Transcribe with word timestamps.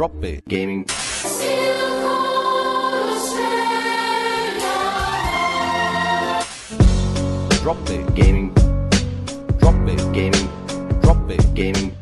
Drop 0.00 0.14
Gaming. 0.48 0.86
Drop 7.60 7.76
Gaming. 8.14 8.54
Drop 9.58 9.74
Gaming. 10.14 10.48
Drop 11.02 11.18
Gaming. 11.54 11.94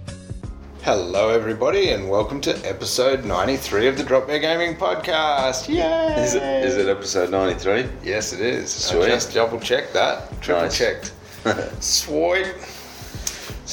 Hello, 0.82 1.30
everybody, 1.30 1.90
and 1.90 2.08
welcome 2.08 2.40
to 2.42 2.54
episode 2.64 3.24
93 3.24 3.88
of 3.88 3.96
the 3.96 4.04
Drop 4.04 4.28
Bear 4.28 4.38
Gaming 4.38 4.76
Podcast. 4.76 5.68
Yay! 5.68 6.22
Is 6.22 6.36
it, 6.36 6.42
is 6.64 6.76
it 6.76 6.88
episode 6.88 7.30
93? 7.30 7.86
Yes, 8.04 8.32
it 8.32 8.40
is. 8.40 8.70
Sweet. 8.70 9.06
I 9.06 9.08
just 9.08 9.34
double 9.34 9.58
checked 9.58 9.92
that. 9.94 10.40
Triple 10.40 10.62
Nice. 10.62 10.78
checked. 10.78 11.12
Sweet. 11.82 12.54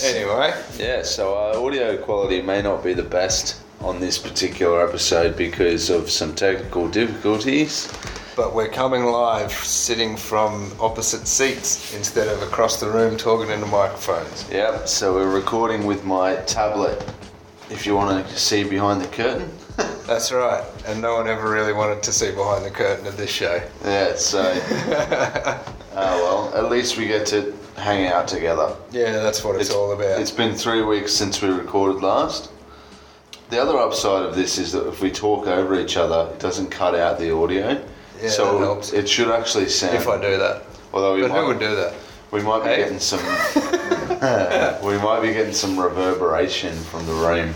Anyway, 0.04 0.52
Yeah, 0.80 1.04
so 1.04 1.36
uh, 1.36 1.64
audio 1.64 1.96
quality 1.98 2.42
may 2.42 2.64
not 2.64 2.84
be 2.84 2.96
the 2.96 3.04
best 3.04 3.62
on 3.82 4.00
this 4.00 4.18
particular 4.18 4.88
episode 4.88 5.38
because 5.38 5.90
of 5.90 6.10
some 6.10 6.34
technical 6.36 6.88
difficulties. 6.88 7.92
but 8.36 8.54
we're 8.54 8.68
coming 8.68 9.06
live 9.06 9.52
sitting 9.52 10.18
from 10.18 10.72
opposite 10.80 11.28
seats 11.28 11.94
instead 11.96 12.28
of 12.28 12.42
across 12.42 12.80
the 12.80 12.90
room 12.90 13.16
talking 13.18 13.50
into 13.50 13.66
microphones. 13.68 14.50
Yep, 14.52 14.88
so 14.88 15.14
we're 15.14 15.34
recording 15.34 15.86
with 15.86 16.04
my 16.04 16.36
tablet. 16.48 17.04
If 17.70 17.86
you 17.86 17.96
want 17.96 18.28
to 18.28 18.38
see 18.38 18.64
behind 18.64 19.02
the 19.02 19.08
curtain. 19.08 19.50
That's 20.06 20.32
right. 20.32 20.64
And 20.86 21.02
no 21.02 21.16
one 21.16 21.28
ever 21.28 21.50
really 21.50 21.74
wanted 21.74 22.04
to 22.04 22.12
see 22.12 22.32
behind 22.32 22.64
the 22.64 22.70
curtain 22.70 23.08
of 23.08 23.18
this 23.18 23.30
show. 23.30 23.62
yeah, 23.84 24.16
so. 24.16 24.54
oh 24.54 25.76
well, 25.94 26.54
at 26.56 26.70
least 26.70 26.98
we 26.98 27.08
get 27.08 27.26
to 27.28 27.54
hang 27.78 28.08
out 28.08 28.28
together. 28.28 28.76
Yeah, 28.92 29.12
that's 29.14 29.44
what 29.44 29.60
it's, 29.60 29.72
all 29.72 29.92
about. 29.92 30.20
It's 30.22 30.32
been 30.32 30.56
three 30.56 30.84
weeks 30.84 31.12
since 31.14 31.42
we 31.42 31.50
recorded 31.50 32.02
last. 32.04 32.52
The 33.50 33.62
other 33.62 33.78
upside 33.78 34.26
of 34.26 34.36
this 34.36 34.58
is 34.58 34.72
that 34.72 34.88
if 34.88 35.02
we 35.02 35.12
talk 35.12 35.48
over 35.48 35.80
each 35.80 35.98
other, 35.98 36.32
it 36.34 36.40
doesn't 36.40 36.72
cut 36.72 36.96
out 36.96 37.20
the 37.20 37.34
audio. 37.36 37.80
Yeah, 38.22 38.30
so 38.30 38.54
that 38.54 38.66
helps. 38.66 38.94
it 38.94 39.08
should 39.08 39.30
actually 39.30 39.70
sound. 39.70 39.96
if 39.96 40.08
I 40.08 40.20
do 40.20 40.38
that. 40.38 40.64
although 40.94 41.16
we 41.16 41.22
But 41.22 41.30
might, 41.32 41.40
who 41.42 41.48
would 41.48 41.60
do 41.60 41.76
that? 41.76 41.94
we 42.32 42.42
might 42.42 42.64
be 42.64 42.70
Hey? 42.70 42.78
getting 42.78 43.00
some. 43.00 43.20
we 44.84 44.98
might 44.98 45.20
be 45.22 45.34
getting 45.34 45.54
some 45.54 45.80
reverberation 45.80 46.74
from 46.86 47.06
the 47.06 47.14
room, 47.14 47.54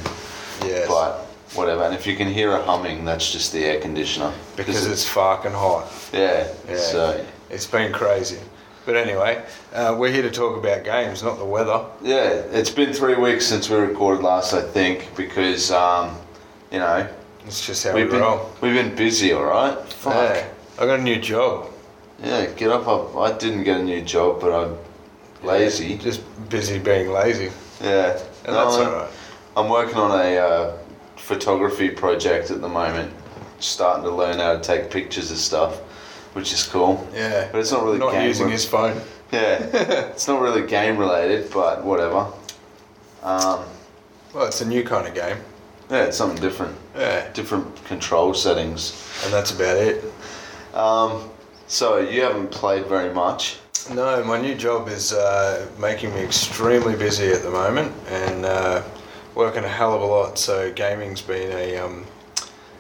Yes. 0.64 0.88
but 0.88 1.22
whatever. 1.56 1.84
And 1.84 1.96
if 1.96 2.06
you 2.06 2.16
can 2.16 2.28
hear 2.28 2.52
a 2.54 2.62
humming, 2.62 3.06
that's 3.06 3.32
just 3.32 3.52
the 3.54 3.64
air 3.66 3.80
conditioner 3.82 4.32
because 4.56 4.86
it's 4.86 5.08
fucking 5.08 5.52
hot. 5.54 5.92
yeah. 6.14 6.48
Yeah. 6.68 6.78
So 6.78 7.26
It's 7.50 7.66
been 7.66 7.92
crazy. 7.92 8.38
But 8.86 8.96
anyway, 8.96 9.44
uh, 9.74 9.96
we're 10.00 10.12
here 10.12 10.22
to 10.24 10.32
talk 10.32 10.58
about 10.58 10.84
games, 10.84 11.22
not 11.22 11.38
the 11.38 11.46
weather. 11.46 11.86
yeah, 12.02 12.30
it's 12.52 12.70
been 12.72 12.94
three 12.94 13.16
weeks 13.16 13.46
since 13.46 13.70
we 13.70 13.78
recorded 13.78 14.24
last, 14.24 14.54
I 14.54 14.62
think, 14.62 15.16
because 15.16 15.72
um, 15.72 16.16
you 16.72 16.80
know 16.80 17.08
It's 17.46 17.66
just 17.66 17.84
how 17.86 17.94
we've 17.94 18.06
we 18.06 18.12
been 18.14 18.22
roll. 18.22 18.50
we've 18.62 18.74
been 18.74 18.96
busy, 18.96 19.34
all 19.34 19.44
right. 19.46 19.78
Fuck. 19.94 20.14
Yeah. 20.14 20.48
I 20.80 20.86
got 20.86 21.00
a 21.00 21.04
new 21.04 21.20
job. 21.20 21.70
Yeah, 22.24 22.46
get 22.48 22.70
up, 22.72 22.88
up. 22.88 23.16
I 23.16 23.38
didn't 23.38 23.64
get 23.64 23.80
a 23.80 23.84
new 23.84 24.02
job, 24.02 24.42
but 24.42 24.52
I'm 24.54 24.78
lazy. 25.46 25.98
Just 25.98 26.22
busy 26.50 26.80
being 26.80 27.10
lazy. 27.12 27.52
Yeah. 27.82 28.18
And 28.46 28.54
No, 28.56 28.66
that's 28.66 28.78
I'm- 28.78 28.88
alright. 28.88 29.10
I'm 29.58 29.70
working 29.70 29.98
on 29.98 30.12
a 30.12 30.38
uh, 30.38 30.78
photography 31.18 31.90
project 31.90 32.50
at 32.50 32.62
the 32.62 32.70
moment. 32.70 33.14
Starting 33.60 34.04
to 34.06 34.12
learn 34.12 34.38
how 34.38 34.54
to 34.54 34.62
take 34.62 34.90
pictures 34.90 35.32
of 35.32 35.38
stuff, 35.38 35.80
which 36.34 36.54
is 36.54 36.64
cool. 36.64 37.08
Yeah. 37.14 37.50
But 37.52 37.60
it's 37.60 37.72
not 37.72 37.84
really 37.84 37.98
Not 38.00 38.12
game 38.12 38.28
using 38.28 38.46
re- 38.48 38.52
his 38.54 38.66
phone. 38.66 39.02
Yeah. 39.32 39.60
it's 40.14 40.28
not 40.28 40.42
really 40.42 40.66
game 40.68 40.98
related, 40.98 41.52
but 41.52 41.84
whatever. 41.84 42.28
Um, 43.24 43.64
Well, 44.34 44.46
it's 44.46 44.62
a 44.62 44.66
new 44.66 44.84
kind 44.84 45.08
of 45.08 45.14
game. 45.14 45.38
yeah, 45.90 46.04
it's 46.06 46.18
something 46.18 46.42
different. 46.42 46.76
Yeah. 46.96 47.32
Different 47.34 47.84
control 47.86 48.34
settings. 48.34 48.94
And 49.24 49.34
that's 49.34 49.52
about 49.52 49.78
it. 49.78 50.04
Um, 50.74 51.30
so 51.68 51.98
you 52.00 52.22
haven't 52.22 52.52
played 52.52 52.86
very 52.86 53.14
much. 53.14 53.58
No, 53.94 54.24
my 54.24 54.40
new 54.40 54.54
job 54.56 54.88
is 54.88 55.14
uh, 55.14 55.68
making 55.80 56.14
me 56.14 56.22
extremely 56.22 56.96
busy 56.96 57.30
at 57.32 57.42
the 57.42 57.50
moment 57.50 57.92
and 58.08 58.46
uh, 58.46 58.84
working 59.36 59.64
a 59.64 59.68
hell 59.68 59.94
of 59.96 60.02
a 60.02 60.06
lot. 60.06 60.38
So 60.38 60.72
gaming's 60.74 61.22
been 61.22 61.52
a 61.52 61.78
um, 61.78 62.06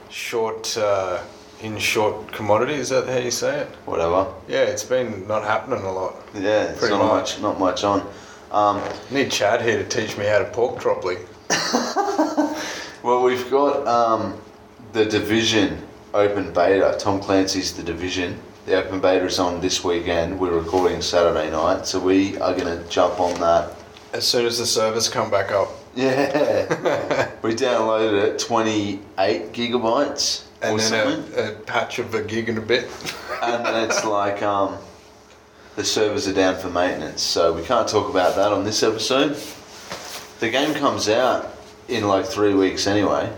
short, 0.10 0.78
uh, 0.78 1.24
in 1.62 1.78
short 1.78 2.32
commodity. 2.32 2.74
Is 2.74 2.90
that 2.90 3.08
how 3.08 3.18
you 3.18 3.32
say 3.32 3.60
it? 3.62 3.68
Whatever. 3.86 4.34
Yeah, 4.48 4.64
it's 4.64 4.84
been 4.84 5.28
not 5.28 5.44
happening 5.44 5.84
a 5.84 5.92
lot. 5.92 6.16
Yeah, 6.34 6.64
it's 6.66 6.80
Pretty 6.80 6.96
not 6.96 7.06
much. 7.06 7.34
much. 7.36 7.42
Not 7.42 7.60
much 7.60 7.84
on. 7.84 8.10
Um, 8.52 8.82
Need 9.12 9.32
Chad 9.32 9.62
here 9.62 9.78
to 9.82 9.88
teach 9.88 10.18
me 10.18 10.26
how 10.26 10.40
to 10.40 10.46
pork 10.46 10.80
properly. 10.80 11.18
Well, 13.02 13.24
we've 13.24 13.50
got 13.50 13.88
um, 13.88 14.42
the 14.92 15.06
Division 15.06 15.82
open 16.14 16.52
beta. 16.52 16.98
Tom 17.00 17.22
Clancy's 17.22 17.72
The 17.74 17.82
Division. 17.82 18.38
The 18.66 18.76
open 18.76 19.00
beta 19.00 19.26
is 19.26 19.40
on 19.40 19.62
this 19.62 19.86
weekend. 19.86 20.38
We're 20.38 20.52
recording 20.60 21.02
Saturday 21.02 21.50
night, 21.50 21.86
so 21.88 21.98
we 21.98 22.38
are 22.40 22.54
going 22.54 22.66
to 22.66 22.90
jump 22.90 23.22
on 23.22 23.40
that. 23.40 23.74
As 24.12 24.28
soon 24.28 24.46
as 24.46 24.58
the 24.58 24.66
servers 24.66 25.08
come 25.08 25.32
back 25.32 25.50
up. 25.54 25.70
Yeah. 25.96 27.32
we 27.42 27.56
downloaded 27.56 28.22
it, 28.22 28.40
28 28.40 29.54
gigabytes 29.54 30.44
And 30.62 30.80
or 30.80 30.84
then 30.84 31.24
a, 31.36 31.52
a 31.52 31.52
patch 31.54 32.00
of 32.00 32.14
a 32.14 32.22
gig 32.22 32.50
and 32.50 32.58
a 32.58 32.62
bit. 32.62 32.90
and 33.42 33.66
then 33.66 33.90
it's 33.90 34.04
like 34.20 34.42
um, 34.42 34.78
the 35.76 35.84
servers 35.84 36.28
are 36.28 36.34
down 36.34 36.58
for 36.58 36.70
maintenance, 36.70 37.22
so 37.22 37.54
we 37.54 37.64
can't 37.64 37.88
talk 37.88 38.10
about 38.10 38.36
that 38.36 38.52
on 38.52 38.64
this 38.64 38.84
episode. 38.84 39.38
The 40.40 40.50
game 40.50 40.74
comes 40.74 41.10
out 41.10 41.54
in 41.88 42.08
like 42.08 42.26
three 42.26 42.54
weeks 42.54 42.88
anyway. 42.88 43.32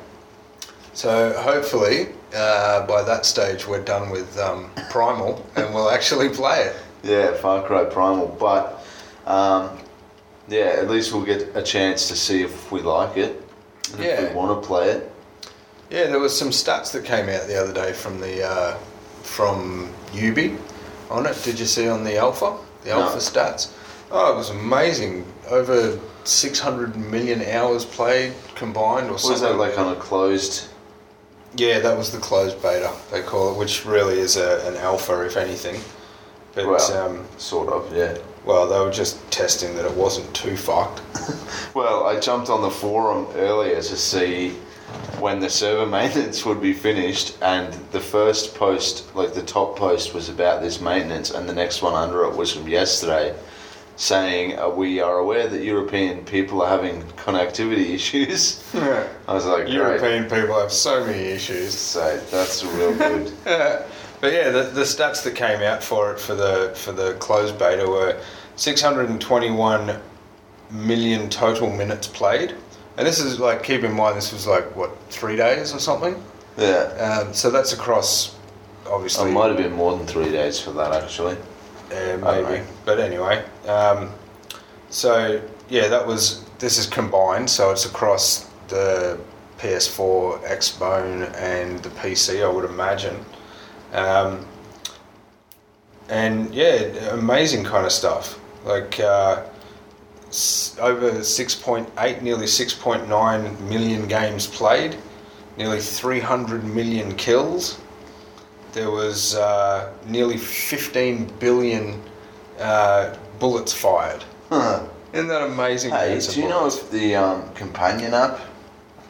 So 0.94 1.34
hopefully, 1.34 2.10
uh, 2.36 2.86
by 2.86 3.04
that 3.04 3.26
stage, 3.26 3.68
we're 3.68 3.84
done 3.84 4.10
with 4.10 4.38
um, 4.38 4.72
Primal 4.90 5.46
and 5.56 5.74
we'll 5.74 5.90
actually 5.90 6.30
play 6.30 6.64
it. 6.64 6.76
Yeah, 7.04 7.34
Far 7.34 7.64
Cry 7.64 7.86
Primal, 7.86 8.36
but 8.40 8.86
um, 9.26 9.78
yeah, 10.48 10.76
at 10.78 10.90
least 10.90 11.14
we'll 11.14 11.26
get 11.26 11.56
a 11.56 11.64
chance 11.64 12.08
to 12.10 12.16
see 12.16 12.44
if 12.44 12.72
we 12.72 12.82
like 12.82 13.18
it 13.18 13.42
and 13.94 14.04
if 14.04 14.30
we 14.30 14.36
want 14.36 14.62
to 14.62 14.68
play 14.68 14.90
it. 14.90 15.11
Yeah, 15.92 16.08
there 16.08 16.20
was 16.20 16.38
some 16.38 16.50
stats 16.50 16.92
that 16.94 17.04
came 17.06 17.28
out 17.30 17.48
the 17.48 17.62
other 17.62 17.74
day 17.74 17.92
from 17.94 18.20
the 18.22 18.44
uh, 18.48 18.78
from 19.24 19.92
Ubi 20.14 20.58
on 21.10 21.26
it. 21.26 21.40
Did 21.44 21.60
you 21.60 21.66
see 21.66 21.88
on 21.88 22.04
the 22.04 22.18
alpha? 22.18 22.58
The 22.84 22.90
No. 22.92 23.02
alpha 23.04 23.18
stats. 23.18 23.70
Oh, 24.10 24.34
it 24.34 24.36
was 24.38 24.50
amazing. 24.50 25.26
Over 25.50 26.00
600 26.24 26.96
million 26.96 27.42
hours 27.44 27.86
played 27.86 28.34
combined, 28.56 29.10
or 29.10 29.14
Was 29.14 29.24
something. 29.24 29.44
that 29.44 29.56
like 29.58 29.78
on 29.78 29.92
a 29.92 29.96
closed? 30.00 30.68
Yeah, 31.56 31.80
that 31.80 31.98
was 31.98 32.12
the 32.12 32.20
closed 32.20 32.62
beta 32.62 32.92
they 33.12 33.22
call 33.22 33.52
it, 33.52 33.58
which 33.58 33.86
really 33.86 34.18
is 34.20 34.38
a, 34.38 34.66
an 34.68 34.78
alpha, 34.78 35.26
if 35.26 35.36
anything. 35.36 35.82
But 36.56 36.68
Well. 36.68 36.98
um, 37.06 37.26
Sort 37.38 37.70
of, 37.70 37.94
yeah. 37.96 38.18
well, 38.46 38.68
they 38.68 38.80
were 38.80 38.92
just 38.92 39.20
testing 39.32 39.76
that 39.76 39.86
it 39.86 39.94
wasn't 39.94 40.34
too 40.34 40.56
fucked. 40.56 41.02
Well, 41.74 42.06
I 42.06 42.20
jumped 42.20 42.50
on 42.50 42.62
the 42.62 42.70
forum 42.70 43.28
earlier 43.36 43.76
to 43.76 43.96
see 43.98 44.56
when 45.20 45.40
the 45.40 45.50
server 45.50 45.86
maintenance 46.00 46.46
would 46.46 46.62
be 46.62 46.74
finished, 46.74 47.38
and 47.42 47.74
the 47.92 48.00
first 48.00 48.56
post, 48.56 49.16
like 49.16 49.34
the 49.34 49.44
top 49.44 49.78
post, 49.78 50.14
was 50.14 50.30
about 50.30 50.62
this 50.62 50.82
maintenance, 50.82 51.32
and 51.32 51.48
the 51.48 51.54
next 51.54 51.82
one 51.82 51.94
under 51.94 52.24
it 52.26 52.36
was 52.36 52.54
from 52.54 52.68
yesterday, 52.68 53.36
saying 53.96 54.58
uh, 54.58 54.68
we 54.68 55.00
are 55.00 55.20
aware 55.20 55.48
that 55.48 55.64
European 55.64 56.26
people 56.26 56.62
are 56.62 56.70
having 56.70 57.04
connectivity 57.18 57.90
issues. 57.94 58.64
I 58.74 59.34
was 59.34 59.46
like, 59.46 59.66
great. 59.66 59.74
European 59.74 60.24
people 60.24 60.60
have 60.60 60.72
so 60.72 61.06
many 61.06 61.24
issues. 61.24 61.74
So 61.74 62.18
that's 62.32 62.64
real 62.64 62.96
good. 62.96 63.32
but 63.44 64.34
yeah, 64.34 64.50
the, 64.50 64.64
the 64.74 64.82
stats 64.82 65.24
that 65.24 65.36
came 65.36 65.62
out 65.62 65.84
for 65.84 66.14
it 66.14 66.20
for 66.20 66.36
the 66.36 66.74
for 66.76 66.92
the 66.92 67.14
closed 67.16 67.60
beta 67.60 67.86
were 67.86 68.20
621 68.56 70.00
million 70.72 71.30
total 71.30 71.70
minutes 71.70 72.08
played, 72.08 72.56
and 72.98 73.08
this 73.08 73.20
is 73.20 73.40
like 73.40 73.64
keep 73.64 73.84
in 73.84 73.94
mind 73.94 74.18
this 74.18 74.32
was 74.32 74.48
like 74.48 74.76
what 74.76 74.96
three 75.10 75.36
days 75.36 75.74
or 75.74 75.80
something. 75.80 76.22
yeah. 76.58 77.24
Um, 77.26 77.34
so 77.34 77.50
that's 77.50 77.74
across 77.74 78.36
obviously. 78.92 79.30
It 79.30 79.34
might 79.34 79.48
have 79.48 79.58
been 79.58 79.72
more 79.74 79.98
than 79.98 80.06
three 80.06 80.32
days 80.32 80.60
for 80.60 80.72
that, 80.72 80.92
actually. 80.94 81.38
uh, 81.92 82.18
maybe, 82.18 82.66
but 82.86 83.00
anyway. 83.00 83.44
Um, 83.68 84.12
so 84.90 85.42
yeah, 85.70 85.88
that 85.88 86.06
was 86.06 86.44
this 86.60 86.78
is 86.78 86.86
combined, 86.88 87.50
so 87.50 87.72
it's 87.72 87.86
across 87.86 88.50
the 88.68 89.20
PS4, 89.58 90.44
Xbone, 90.44 91.34
and 91.36 91.80
the 91.80 91.90
PC. 91.90 92.44
I 92.44 92.52
would 92.52 92.70
imagine. 92.70 93.24
Um, 93.94 94.46
and 96.10 96.54
yeah, 96.54 96.76
amazing 97.12 97.64
kind 97.64 97.86
of 97.86 97.92
stuff. 97.92 98.40
Like 98.66 99.00
uh, 99.00 99.44
over 100.80 101.12
6.8, 101.12 102.22
nearly 102.22 102.46
6.9 102.46 103.60
million 103.62 104.08
games 104.08 104.48
played, 104.48 104.98
nearly 105.58 105.80
300 105.80 106.64
million 106.64 107.16
kills. 107.16 107.80
There 108.72 108.90
was 108.90 109.36
uh, 109.36 109.94
nearly 110.08 110.38
15 110.38 111.26
billion 111.40 112.02
uh, 112.60 113.18
bullets 113.40 113.74
fired. 113.74 114.24
Huh. 114.50 114.88
Isn't 115.12 115.28
that 115.28 115.42
amazing? 115.42 115.92
Hey, 115.92 116.18
do 116.20 116.42
you 116.42 116.48
know 116.48 116.68
if 116.68 116.90
the 116.90 117.16
um, 117.16 117.54
companion 117.54 118.14
app 118.14 118.40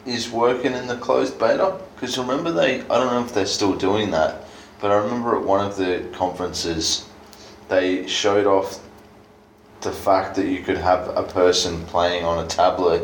is 0.04 0.28
working 0.30 0.72
in 0.72 0.88
the 0.88 0.96
closed 0.96 1.38
beta? 1.38 1.78
Because 1.94 2.18
remember 2.18 2.50
they, 2.50 2.80
I 2.80 2.98
don't 2.98 3.12
know 3.12 3.24
if 3.24 3.32
they're 3.32 3.46
still 3.46 3.76
doing 3.76 4.10
that, 4.10 4.44
but 4.80 4.90
I 4.90 4.96
remember 4.96 5.36
at 5.36 5.44
one 5.44 5.64
of 5.64 5.76
the 5.76 6.04
conferences, 6.12 7.08
they 7.68 8.08
showed 8.08 8.46
off 8.46 8.80
the 9.82 9.92
fact 9.92 10.36
that 10.36 10.46
you 10.46 10.62
could 10.62 10.78
have 10.78 11.08
a 11.16 11.22
person 11.22 11.84
playing 11.86 12.24
on 12.24 12.44
a 12.44 12.46
tablet 12.48 13.02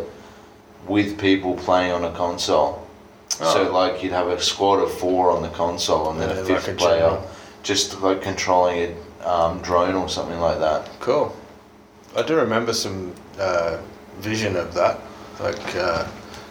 with 0.87 1.19
people 1.19 1.55
playing 1.57 1.93
on 1.93 2.05
a 2.05 2.13
console. 2.13 2.87
So 3.29 3.69
Oh. 3.69 3.73
like 3.73 4.03
you'd 4.03 4.13
have 4.13 4.29
a 4.29 4.41
squad 4.41 4.79
of 4.81 4.91
four 4.93 5.31
on 5.31 5.43
the 5.43 5.49
console 5.49 6.11
and 6.11 6.21
then 6.21 6.31
Yeah, 6.31 6.37
a 6.37 6.43
like 6.43 6.47
fifth 6.63 6.69
a 6.69 6.73
player, 6.75 6.99
general. 7.01 7.27
just 7.63 8.01
like 8.01 8.23
controlling 8.23 8.97
a 9.23 9.29
um, 9.29 9.61
drone 9.61 9.95
or 9.95 10.09
something 10.09 10.41
like 10.41 10.59
that. 10.61 10.89
Cool. 11.01 11.35
I 12.17 12.23
do 12.23 12.37
remember 12.37 12.73
some 12.73 13.13
uh, 13.39 13.79
vision 14.21 14.57
of 14.57 14.73
that, 14.75 14.99
like 15.41 15.77
uh, 15.77 16.07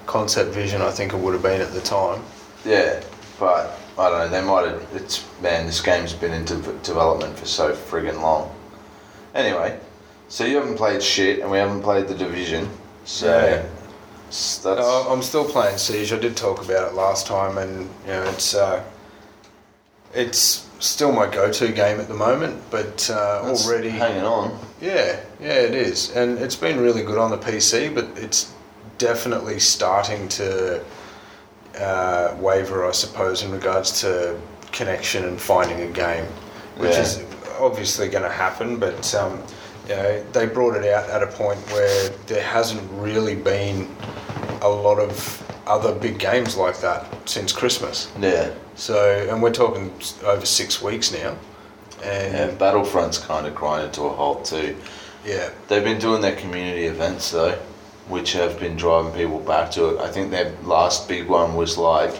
concept 0.05 0.51
vision. 0.53 0.81
I 0.81 0.91
think 0.91 1.13
it 1.13 1.17
would 1.19 1.33
have 1.33 1.41
been 1.43 1.61
at 1.61 1.73
the 1.73 1.81
time. 1.81 2.21
Yeah, 2.63 3.01
but 3.39 3.77
I 3.97 4.09
don't 4.09 4.19
know. 4.19 4.29
They 4.29 4.45
might 4.45 4.67
have. 4.67 4.85
It's 4.93 5.25
man, 5.41 5.65
this 5.65 5.81
game's 5.81 6.13
been 6.13 6.31
in 6.33 6.45
de- 6.45 6.73
development 6.83 7.37
for 7.37 7.45
so 7.47 7.73
friggin' 7.73 8.21
long. 8.21 8.53
Anyway, 9.33 9.77
so 10.27 10.45
you 10.45 10.55
haven't 10.57 10.75
played 10.77 11.01
shit, 11.01 11.39
and 11.39 11.49
we 11.51 11.57
haven't 11.57 11.81
played 11.81 12.07
the 12.07 12.15
division. 12.15 12.69
So 13.05 13.27
Yeah. 13.27 13.63
that's 14.29 14.63
No, 14.65 15.07
I'm 15.09 15.21
still 15.21 15.45
playing 15.45 15.77
Siege. 15.77 16.11
I 16.13 16.17
did 16.17 16.35
talk 16.35 16.61
about 16.63 16.89
it 16.91 16.93
last 16.95 17.27
time, 17.27 17.57
and 17.57 17.89
you 18.05 18.13
know 18.13 18.23
it's 18.23 18.53
uh, 18.55 18.83
it's 20.13 20.67
still 20.79 21.11
my 21.11 21.27
go-to 21.27 21.69
game 21.71 21.99
at 21.99 22.07
the 22.07 22.13
moment. 22.13 22.61
But 22.69 23.09
uh, 23.09 23.41
already, 23.65 23.89
hanging 23.89 24.23
on. 24.23 24.57
yeah, 24.81 25.19
yeah, 25.39 25.53
it 25.53 25.73
is, 25.75 26.15
and 26.15 26.37
it's 26.39 26.55
been 26.55 26.79
really 26.79 27.03
good 27.03 27.17
on 27.17 27.31
the 27.31 27.37
PC. 27.37 27.93
But 27.93 28.05
it's 28.15 28.51
definitely 28.97 29.59
starting 29.59 30.27
to 30.29 30.83
uh, 31.79 32.35
waver, 32.39 32.85
I 32.87 32.91
suppose, 32.91 33.43
in 33.43 33.51
regards 33.51 34.01
to 34.01 34.39
connection 34.71 35.23
and 35.25 35.39
finding 35.39 35.81
a 35.81 35.87
game, 35.91 36.25
which 36.77 36.91
Yeah. 36.93 37.01
is 37.01 37.23
obviously 37.59 38.09
going 38.09 38.23
to 38.23 38.29
happen. 38.31 38.77
But 38.77 39.13
um, 39.15 39.41
you 39.87 39.95
know, 39.95 40.23
they 40.33 40.45
brought 40.45 40.75
it 40.75 40.85
out 40.91 41.09
at 41.09 41.23
a 41.23 41.27
point 41.27 41.59
where 41.71 42.09
there 42.27 42.43
hasn't 42.43 42.81
really 42.91 43.35
been 43.35 43.87
a 44.61 44.69
lot 44.69 44.99
of 44.99 45.43
other 45.65 45.93
big 45.93 46.17
games 46.19 46.55
like 46.57 46.79
that 46.81 47.05
since 47.29 47.51
Christmas. 47.51 48.11
Yeah, 48.19 48.51
So, 48.75 49.27
and 49.29 49.41
we're 49.41 49.53
talking 49.53 49.91
over 50.23 50.45
six 50.45 50.81
weeks 50.81 51.11
now, 51.11 51.37
and 52.03 52.51
yeah. 52.51 52.57
Battlefront's 52.57 53.17
kind 53.17 53.45
of 53.47 53.55
grinded 53.55 53.93
to 53.93 54.03
a 54.03 54.09
halt 54.09 54.45
too. 54.45 54.75
yeah, 55.25 55.49
They've 55.67 55.83
been 55.83 55.99
doing 55.99 56.21
their 56.21 56.35
community 56.35 56.85
events 56.85 57.31
though, 57.31 57.57
which 58.07 58.33
have 58.33 58.59
been 58.59 58.75
driving 58.77 59.11
people 59.13 59.39
back 59.39 59.71
to 59.71 59.95
it. 59.95 59.99
I 59.99 60.09
think 60.09 60.31
their 60.31 60.53
last 60.63 61.07
big 61.07 61.27
one 61.27 61.55
was 61.55 61.77
like 61.77 62.15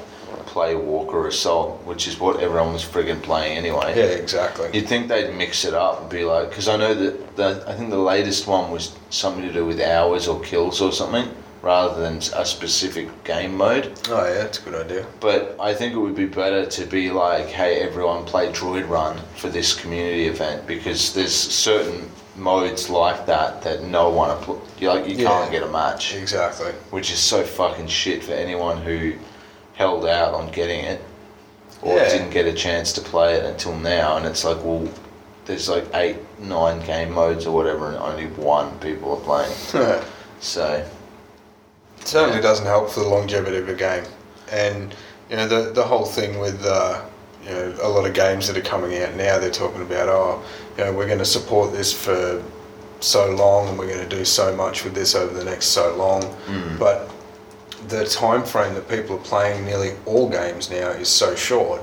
play 0.57 0.74
Walker 0.74 1.27
Assault, 1.27 1.83
which 1.86 2.07
is 2.07 2.19
what 2.19 2.39
everyone 2.42 2.74
was 2.74 2.83
friggin' 2.83 3.21
playing 3.21 3.59
anyway. 3.59 3.94
yeah, 3.95 4.06
exactly. 4.06 4.68
You'd 4.74 4.88
think 4.88 5.07
they'd 5.07 5.31
mix 5.36 5.65
it 5.65 5.75
up 5.75 6.01
and 6.01 6.09
be 6.09 6.24
like, 6.24 6.50
because 6.50 6.68
I 6.68 6.77
know 6.77 6.95
that 6.95 7.36
the, 7.36 7.63
I 7.68 7.74
think 7.75 7.92
the 7.92 8.00
latest 8.00 8.48
one 8.48 8.71
was 8.71 8.95
something 9.12 9.44
to 9.44 9.54
do 9.54 9.63
with 9.68 9.80
hours 9.80 10.27
or 10.27 10.39
kills 10.42 10.81
or 10.81 10.92
something, 10.92 11.30
rather 11.62 12.01
than 12.01 12.18
a 12.36 12.44
specific 12.44 13.07
game 13.24 13.56
mode. 13.56 13.94
oh 14.09 14.25
yeah, 14.25 14.33
that's 14.42 14.57
a 14.57 14.62
good 14.63 14.74
idea. 14.83 15.06
But 15.19 15.56
I 15.59 15.75
think 15.75 15.94
it 15.94 16.00
would 16.00 16.15
be 16.15 16.25
better 16.25 16.65
to 16.65 16.86
be 16.88 17.12
like, 17.12 17.45
hey, 17.45 17.81
everyone 17.81 18.25
play 18.25 18.51
Droid 18.51 18.89
Run 18.89 19.15
for 19.36 19.50
this 19.50 19.80
community 19.80 20.25
event 20.25 20.65
because 20.65 21.13
there's 21.13 21.36
certain 21.36 22.09
modes 22.36 22.89
like 22.89 23.27
that 23.27 23.62
that 23.62 23.83
no 23.83 24.09
one 24.09 24.36
you 24.80 24.88
like 24.89 25.07
you 25.07 25.18
Yeah. 25.18 25.30
can't 25.30 25.51
get 25.51 25.62
a 25.62 25.68
match, 25.69 26.15
Exactly. 26.15 26.71
which 26.89 27.12
is 27.12 27.19
so 27.19 27.44
fucking 27.44 27.86
shit 27.88 28.24
for 28.24 28.31
anyone 28.33 28.77
who 28.81 29.13
held 29.77 30.06
out 30.06 30.33
on 30.33 30.51
getting 30.51 30.83
it 30.83 31.01
or 31.81 31.95
Yeah. 31.97 32.09
didn't 32.09 32.31
get 32.31 32.45
a 32.45 32.53
chance 32.53 32.91
to 32.94 33.01
play 33.01 33.35
it 33.35 33.45
until 33.45 33.75
now. 33.75 34.18
And 34.18 34.25
it's 34.25 34.44
like, 34.44 34.57
well, 34.63 34.88
there's 35.45 35.69
like 35.69 35.85
eight, 35.94 36.18
nine 36.39 36.81
game 36.85 37.12
modes 37.13 37.45
or 37.45 37.51
whatever, 37.56 37.88
and 37.88 37.97
only 37.97 38.25
one 38.27 38.77
people 38.79 39.12
are 39.13 39.21
playing. 39.21 40.03
So 40.39 40.83
It 42.00 42.07
certainly 42.07 42.41
doesn't 42.41 42.65
help 42.68 42.91
for 42.91 43.00
the 43.00 43.07
longevity 43.07 43.57
of 43.57 43.69
a 43.69 43.74
game. 43.74 44.03
And 44.51 44.94
you 45.29 45.35
know 45.35 45.47
the 45.47 45.71
the 45.74 45.83
whole 45.83 46.06
thing 46.06 46.39
with 46.39 46.63
uh, 46.65 47.01
you 47.44 47.50
know 47.51 47.75
a 47.81 47.89
lot 47.89 48.06
of 48.07 48.13
games 48.13 48.47
that 48.47 48.56
are 48.56 48.62
coming 48.69 48.97
out 49.01 49.15
now, 49.15 49.39
they're 49.39 49.50
talking 49.50 49.81
about 49.81 50.07
oh, 50.09 50.41
you 50.77 50.83
know 50.85 50.94
we're 50.94 51.07
going 51.07 51.18
to 51.19 51.25
support 51.25 51.71
this 51.73 51.91
for 51.91 52.41
so 53.00 53.31
long, 53.31 53.68
and 53.69 53.77
we're 53.80 53.88
going 53.88 54.07
to 54.07 54.15
do 54.15 54.23
so 54.25 54.56
much 54.56 54.83
with 54.83 54.94
this 54.94 55.15
over 55.15 55.33
the 55.33 55.44
next 55.44 55.68
so 55.68 55.95
long. 55.95 56.21
But 56.80 57.09
the 57.87 58.05
time 58.05 58.43
frame 58.43 58.73
that 58.75 58.87
people 58.89 59.15
are 59.15 59.23
playing 59.23 59.65
nearly 59.65 59.91
all 60.05 60.29
games 60.29 60.69
now 60.69 60.89
is 60.89 61.09
so 61.09 61.35
short 61.35 61.81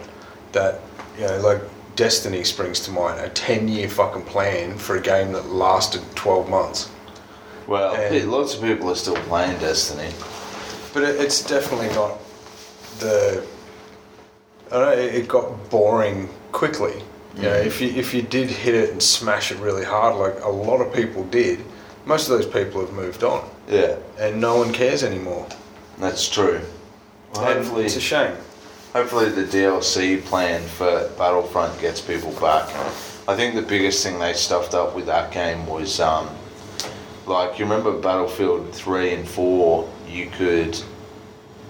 that 0.52 0.80
you 1.18 1.26
know 1.26 1.40
like 1.40 1.60
Destiny 1.96 2.42
springs 2.42 2.80
to 2.80 2.90
mind, 2.90 3.20
a 3.20 3.28
ten 3.28 3.68
year 3.68 3.88
fucking 3.88 4.24
plan 4.24 4.76
for 4.76 4.96
a 4.96 5.00
game 5.00 5.30
that 5.32 5.46
lasted 5.46 6.02
twelve 6.16 6.48
months. 6.50 6.90
well, 7.68 7.94
And- 7.94 8.30
lots 8.30 8.54
of 8.54 8.62
people 8.62 8.90
are 8.90 8.96
still 8.96 9.16
playing 9.28 9.56
Destiny. 9.60 10.12
But 10.92 11.04
it, 11.04 11.20
it's 11.20 11.44
definitely 11.44 11.94
not 11.94 12.18
the. 12.98 13.44
I 14.72 14.74
don't 14.74 14.86
know. 14.86 15.02
It 15.02 15.14
it 15.14 15.28
got 15.28 15.70
boring 15.70 16.28
quickly. 16.50 17.02
You 17.36 17.42
know, 17.42 17.60
mm. 17.60 17.66
if 17.66 17.80
you 17.80 17.90
if 17.90 18.12
you 18.12 18.22
did 18.22 18.50
hit 18.50 18.74
it 18.74 18.90
and 18.90 19.02
smash 19.02 19.52
it 19.52 19.58
really 19.58 19.84
hard, 19.84 20.16
like 20.16 20.42
a 20.42 20.48
lot 20.48 20.80
of 20.80 20.92
people 20.92 21.24
did, 21.24 21.64
most 22.06 22.28
of 22.28 22.36
those 22.36 22.46
people 22.46 22.80
have 22.80 22.92
moved 22.92 23.22
on, 23.24 23.48
Yeah, 23.68 23.96
and 24.18 24.40
no 24.40 24.56
one 24.56 24.72
cares 24.72 25.02
anymore. 25.02 25.46
That's 25.98 26.28
true. 26.28 26.60
Well, 27.34 27.46
And 27.46 27.58
hopefully, 27.58 27.84
it's 27.86 27.96
a 27.96 28.00
shame. 28.00 28.34
hopefully 28.92 29.28
the 29.30 29.44
DLC 29.44 30.24
plan 30.24 30.62
for 30.62 31.08
Battlefront 31.18 31.80
gets 31.80 32.00
people 32.00 32.32
back. 32.40 32.68
I 33.26 33.34
think 33.36 33.54
the 33.54 33.62
biggest 33.62 34.04
thing 34.04 34.18
they 34.18 34.34
stuffed 34.34 34.74
up 34.74 34.94
with 34.94 35.06
that 35.06 35.32
game 35.32 35.66
was, 35.66 35.98
um, 36.00 36.28
like, 37.26 37.58
you 37.58 37.64
remember 37.64 37.92
Battlefield 37.98 38.72
three 38.74 39.14
and 39.14 39.26
four? 39.26 39.88
You 40.08 40.26
could 40.30 40.78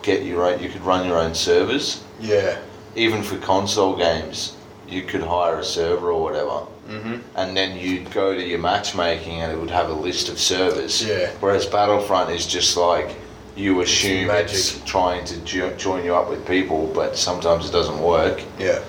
get 0.03 0.23
your 0.25 0.44
own, 0.44 0.61
you 0.62 0.69
could 0.69 0.82
run 0.82 1.06
your 1.06 1.19
own 1.19 1.35
servers. 1.35 2.03
Yeah, 2.20 2.59
Even 2.97 3.23
for 3.23 3.37
console 3.38 3.97
games, 3.97 4.55
you 4.88 5.03
could 5.03 5.23
hire 5.23 5.59
a 5.59 5.65
server 5.65 6.11
or 6.12 6.23
whatever. 6.23 6.61
Mhm. 6.88 7.22
And 7.34 7.56
then 7.56 7.77
you'd 7.79 8.13
go 8.13 8.34
to 8.34 8.41
your 8.43 8.58
matchmaking 8.60 9.41
and 9.41 9.51
it 9.51 9.58
would 9.58 9.70
have 9.70 9.89
a 9.89 9.94
list 9.94 10.29
of 10.29 10.39
servers. 10.39 11.03
Yeah. 11.03 11.31
Whereas 11.41 11.65
Battlefront 11.67 12.31
is 12.31 12.46
just 12.46 12.77
like 12.77 13.17
you 13.56 13.81
assume 13.81 14.27
magic. 14.29 14.51
it's 14.56 14.81
trying 14.84 15.25
to 15.27 15.37
jo- 15.44 15.75
join 15.77 16.05
you 16.05 16.15
up 16.15 16.29
with 16.29 16.46
people, 16.46 16.91
but 16.94 17.17
sometimes 17.17 17.69
it 17.69 17.73
doesn't 17.73 18.01
work. 18.01 18.43
yeah, 18.58 18.81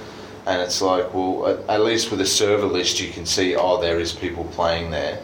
And 0.48 0.62
it's 0.62 0.82
like, 0.82 1.14
well, 1.14 1.48
at, 1.48 1.70
at 1.70 1.82
least 1.82 2.10
with 2.12 2.22
a 2.22 2.26
server 2.26 2.66
list, 2.66 3.00
you 3.00 3.12
can 3.12 3.26
see, 3.26 3.56
oh, 3.56 3.80
there 3.80 4.00
is 4.00 4.12
people 4.12 4.44
playing 4.46 4.90
there 4.92 5.20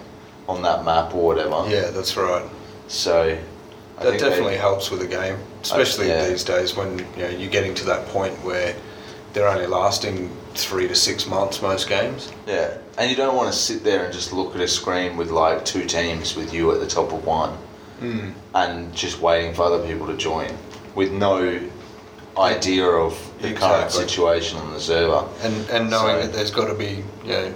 on 0.48 0.62
that 0.64 0.86
map 0.86 1.14
or 1.16 1.26
whatever. 1.26 1.64
yeah. 1.70 1.90
That's 1.92 2.16
right. 2.18 2.46
So 2.88 3.22
I 3.98 4.04
That 4.04 4.10
think 4.12 4.22
they- 4.22 4.30
definitely 4.30 4.58
helps 4.58 4.92
with 4.92 5.02
a 5.02 5.08
game, 5.08 5.38
especially 5.64 6.08
yeah. 6.10 6.28
these 6.28 6.44
days 6.44 6.76
when 6.76 7.00
you 7.00 7.06
know 7.24 7.30
you're 7.30 7.50
getting 7.50 7.74
to 7.76 7.86
that 7.86 8.06
point 8.08 8.34
where 8.44 8.76
they're 9.34 9.48
only 9.48 9.68
lasting 9.68 10.30
three 10.56 10.88
to 10.88 10.96
six 10.96 11.26
months. 11.26 11.62
Most 11.62 11.88
games. 11.88 12.32
Yeah, 12.46 12.78
and 12.98 13.10
you 13.10 13.16
don't 13.16 13.36
want 13.36 13.52
to 13.52 13.58
sit 13.58 13.84
there 13.84 14.04
and 14.04 14.14
just 14.14 14.34
look 14.34 14.54
at 14.56 14.62
a 14.62 14.68
screen 14.68 15.16
with 15.18 15.32
like 15.32 15.64
two 15.64 15.86
teams 15.86 16.36
with 16.36 16.54
you 16.54 16.72
at 16.74 16.80
the 16.82 16.88
top 16.88 17.14
of 17.14 17.24
one, 17.26 17.58
Mm. 18.02 18.34
and 18.56 18.94
just 18.96 19.22
waiting 19.22 19.54
for 19.54 19.62
other 19.64 19.86
people 19.88 20.08
to 20.08 20.18
join 20.18 20.50
with 20.96 21.12
no 21.12 21.60
idea 22.38 22.84
of 22.86 23.14
the 23.42 23.54
current 23.54 23.92
situation 23.92 24.58
on 24.58 24.74
the 24.74 24.80
server. 24.80 25.28
And 25.44 25.70
and 25.70 25.90
knowing 25.90 26.16
So- 26.16 26.22
that 26.28 26.34
there's 26.34 26.52
got 26.52 26.68
to 26.68 26.74
be 26.74 27.04
you 27.24 27.32
know 27.32 27.54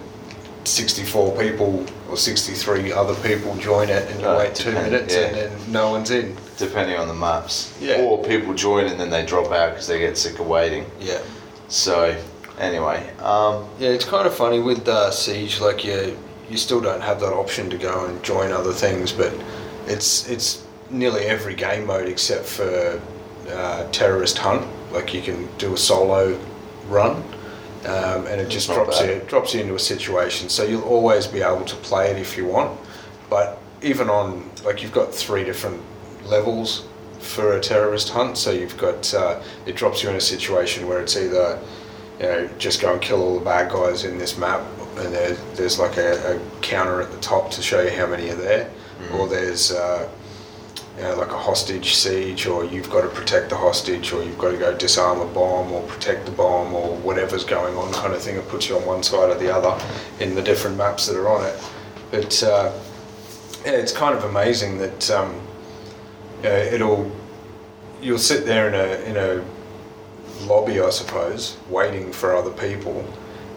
64 0.66 1.36
people 1.38 1.86
or 2.10 2.18
63 2.18 2.92
other 2.92 3.14
people 3.16 3.56
join 3.56 3.90
it 3.90 4.10
and 4.10 4.20
you 4.22 4.26
Right, 4.28 4.38
wait 4.48 4.56
two 4.56 4.72
depend- 4.72 4.92
minutes 4.92 5.14
yeah. 5.16 5.22
and 5.22 5.36
then 5.36 5.52
no 5.72 5.90
one's 5.92 6.12
in. 6.12 6.36
Depending 6.58 6.98
on 6.98 7.08
the 7.08 7.14
maps, 7.14 7.72
Yeah. 7.80 8.02
or 8.02 8.24
people 8.24 8.54
join 8.54 8.86
and 8.86 9.00
then 9.00 9.10
they 9.10 9.26
drop 9.26 9.52
out 9.52 9.72
because 9.72 9.88
they 9.88 10.00
get 10.00 10.18
sick 10.18 10.40
of 10.40 10.48
waiting. 10.48 10.86
Yeah. 11.00 11.20
So, 11.68 12.16
anyway, 12.60 13.04
um, 13.22 13.66
Yeah, 13.80 13.90
it's 13.90 14.06
kind 14.06 14.26
of 14.28 14.34
funny 14.34 14.60
with 14.60 14.88
uh, 14.88 15.12
Siege. 15.12 15.60
Like 15.60 15.84
you, 15.84 16.18
you 16.50 16.58
still 16.58 16.80
don't 16.82 17.02
have 17.02 17.20
that 17.20 17.34
option 17.34 17.70
to 17.72 17.78
go 17.78 18.06
and 18.06 18.22
join 18.24 18.52
other 18.52 18.72
things, 18.74 19.12
but 19.12 19.34
it's 19.88 20.28
it's 20.30 20.66
nearly 20.90 21.26
every 21.26 21.56
game 21.56 21.88
mode 21.88 22.08
except 22.08 22.46
for 22.46 23.02
uh, 23.50 23.90
terrorist 23.92 24.38
hunt. 24.38 24.66
Like 24.92 25.14
you 25.14 25.22
can 25.22 25.48
do 25.58 25.74
a 25.74 25.78
solo 25.78 26.40
run, 26.88 27.18
um, 27.86 28.28
and 28.28 28.40
it 28.40 28.50
just 28.50 28.70
Not 28.70 28.76
drops 28.76 29.00
bad. 29.00 29.10
you 29.10 29.28
drops 29.28 29.54
you 29.54 29.62
into 29.62 29.76
a 29.76 29.80
situation. 29.80 30.50
So 30.50 30.64
you'll 30.64 30.84
always 30.84 31.28
be 31.28 31.42
able 31.42 31.66
to 31.66 31.76
play 31.78 32.12
it 32.12 32.18
if 32.18 32.38
you 32.38 32.46
want. 32.46 32.80
But 33.30 33.60
even 33.82 34.10
on 34.10 34.50
like 34.64 34.82
you've 34.82 34.94
got 34.94 35.14
three 35.14 35.44
different 35.44 35.82
levels 36.26 36.88
for 37.20 37.58
a 37.58 37.60
terrorist 37.60 38.10
hunt. 38.10 38.38
So 38.38 38.52
you've 38.52 38.78
got 38.78 39.14
uh, 39.14 39.42
it 39.66 39.76
drops 39.76 40.04
you 40.04 40.10
in 40.10 40.16
a 40.16 40.22
situation 40.22 40.88
where 40.88 41.02
it's 41.02 41.18
either 41.18 41.60
you 42.20 42.26
know 42.26 42.50
just 42.58 42.82
go 42.82 42.94
and 42.94 43.02
kill 43.02 43.22
all 43.22 43.40
the 43.40 43.46
bad 43.46 43.72
guys 43.72 44.06
in 44.06 44.18
this 44.18 44.38
map, 44.38 44.62
and 44.98 45.14
there, 45.14 45.34
there's 45.56 45.80
like 45.80 45.98
a, 45.98 46.36
a 46.38 46.62
counter 46.62 47.02
at 47.02 47.12
the 47.12 47.20
top 47.20 47.52
to 47.52 47.62
show 47.62 47.82
you 47.82 47.90
how 47.90 48.08
many 48.08 48.30
are 48.30 48.36
there, 48.36 48.70
or 49.14 49.28
there's 49.28 49.72
uh, 49.72 50.10
you 50.98 51.04
know, 51.04 51.16
like 51.16 51.32
a 51.32 51.38
hostage 51.38 51.96
siege, 51.96 52.46
or 52.46 52.64
you've 52.64 52.90
got 52.90 53.02
to 53.02 53.10
protect 53.10 53.50
the 53.50 53.58
hostage, 53.58 54.14
or 54.14 54.24
you've 54.24 54.38
got 54.38 54.52
to 54.52 54.58
go 54.58 54.76
disarm 54.78 55.20
a 55.20 55.26
bomb, 55.26 55.72
or 55.72 55.82
protect 55.84 56.26
the 56.26 56.32
bomb, 56.32 56.74
or 56.74 56.96
whatever's 56.98 57.44
going 57.44 57.76
on, 57.76 57.92
kind 57.94 58.14
of 58.14 58.22
thing. 58.22 58.38
It 58.38 58.48
puts 58.48 58.70
you 58.70 58.78
on 58.78 58.86
one 58.86 59.04
side 59.04 59.30
or 59.30 59.36
the 59.36 59.54
other 59.54 59.78
in 60.20 60.36
the 60.36 60.42
different 60.42 60.78
maps 60.78 61.08
that 61.08 61.18
are 61.18 61.28
on 61.28 61.46
it. 61.46 61.62
But 62.12 62.44
uh, 62.44 62.72
yeah, 63.66 63.72
it's 63.74 63.92
kind 63.92 64.16
of 64.16 64.24
amazing 64.24 64.78
that 64.78 65.12
um, 65.12 65.42
you 66.38 66.50
know, 66.50 66.56
it'll 66.56 67.12
you'll 68.02 68.18
sit 68.18 68.46
there 68.46 68.68
in 68.70 68.76
a 68.76 69.10
in 69.10 69.18
a 69.18 69.44
lobby, 70.46 70.80
I 70.80 70.90
suppose, 70.90 71.58
waiting 71.70 72.12
for 72.12 72.36
other 72.36 72.52
people, 72.52 73.06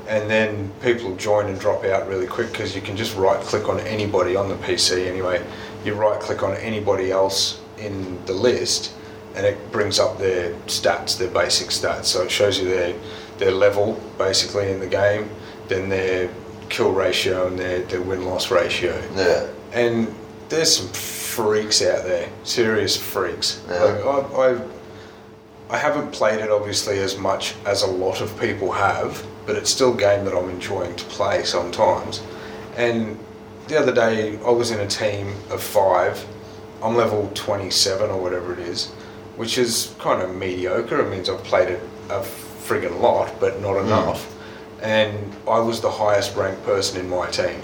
and 0.08 0.28
then 0.28 0.72
people 0.82 1.14
join 1.16 1.46
and 1.46 1.60
drop 1.60 1.84
out 1.84 2.08
really 2.08 2.26
quick 2.26 2.50
because 2.50 2.74
you 2.74 2.80
can 2.80 2.96
just 2.96 3.14
right 3.16 3.40
click 3.42 3.68
on 3.68 3.78
anybody 3.80 4.34
on 4.36 4.48
the 4.48 4.54
PC 4.56 5.06
anyway. 5.06 5.44
You 5.84 5.94
right 5.94 6.18
click 6.18 6.42
on 6.42 6.56
anybody 6.56 7.12
else 7.12 7.60
in 7.76 8.24
the 8.24 8.32
list, 8.32 8.94
and 9.36 9.46
it 9.46 9.70
brings 9.70 9.98
up 9.98 10.18
their 10.18 10.54
stats, 10.66 11.18
their 11.18 11.30
basic 11.30 11.68
stats. 11.68 12.06
So 12.06 12.22
it 12.22 12.30
shows 12.30 12.58
you 12.58 12.64
their 12.64 12.94
their 13.38 13.52
level 13.52 14.00
basically 14.16 14.70
in 14.72 14.80
the 14.80 14.86
game, 14.86 15.30
then 15.68 15.88
their 15.88 16.30
kill 16.68 16.92
ratio 16.92 17.46
and 17.46 17.58
their, 17.58 17.82
their 17.82 18.02
win 18.02 18.24
loss 18.24 18.50
ratio. 18.50 19.00
Yeah. 19.14 19.46
And 19.72 20.14
there's 20.48 20.76
some 20.76 20.88
freaks 20.88 21.82
out 21.82 22.04
there, 22.04 22.28
serious 22.44 22.96
freaks. 22.96 23.62
Yeah. 23.68 23.84
Like 23.84 24.04
I, 24.04 24.54
I, 24.54 24.60
I 25.70 25.78
haven't 25.78 26.12
played 26.12 26.40
it 26.40 26.50
obviously 26.50 26.98
as 26.98 27.16
much 27.16 27.54
as 27.66 27.82
a 27.82 27.86
lot 27.86 28.20
of 28.20 28.38
people 28.40 28.72
have, 28.72 29.24
but 29.48 29.56
it's 29.56 29.70
still 29.70 29.94
a 29.94 29.96
game 29.96 30.26
that 30.26 30.36
I'm 30.36 30.50
enjoying 30.50 30.94
to 30.94 31.04
play 31.06 31.42
sometimes. 31.42 32.22
And 32.76 33.18
the 33.66 33.78
other 33.78 33.94
day 33.94 34.38
I 34.44 34.50
was 34.50 34.70
in 34.70 34.78
a 34.78 34.86
team 34.86 35.28
of 35.48 35.62
five. 35.62 36.22
I'm 36.82 36.94
level 36.94 37.30
27 37.32 38.10
or 38.10 38.20
whatever 38.20 38.52
it 38.52 38.58
is, 38.58 38.88
which 39.36 39.56
is 39.56 39.94
kind 39.98 40.20
of 40.20 40.36
mediocre. 40.36 41.00
It 41.00 41.10
means 41.10 41.30
I've 41.30 41.42
played 41.44 41.70
it 41.70 41.82
a 42.10 42.20
friggin' 42.20 43.00
lot, 43.00 43.40
but 43.40 43.58
not 43.62 43.80
hmm. 43.80 43.86
enough. 43.86 44.30
And 44.82 45.34
I 45.48 45.60
was 45.60 45.80
the 45.80 45.90
highest 45.90 46.36
ranked 46.36 46.62
person 46.64 47.00
in 47.00 47.08
my 47.08 47.30
team 47.30 47.62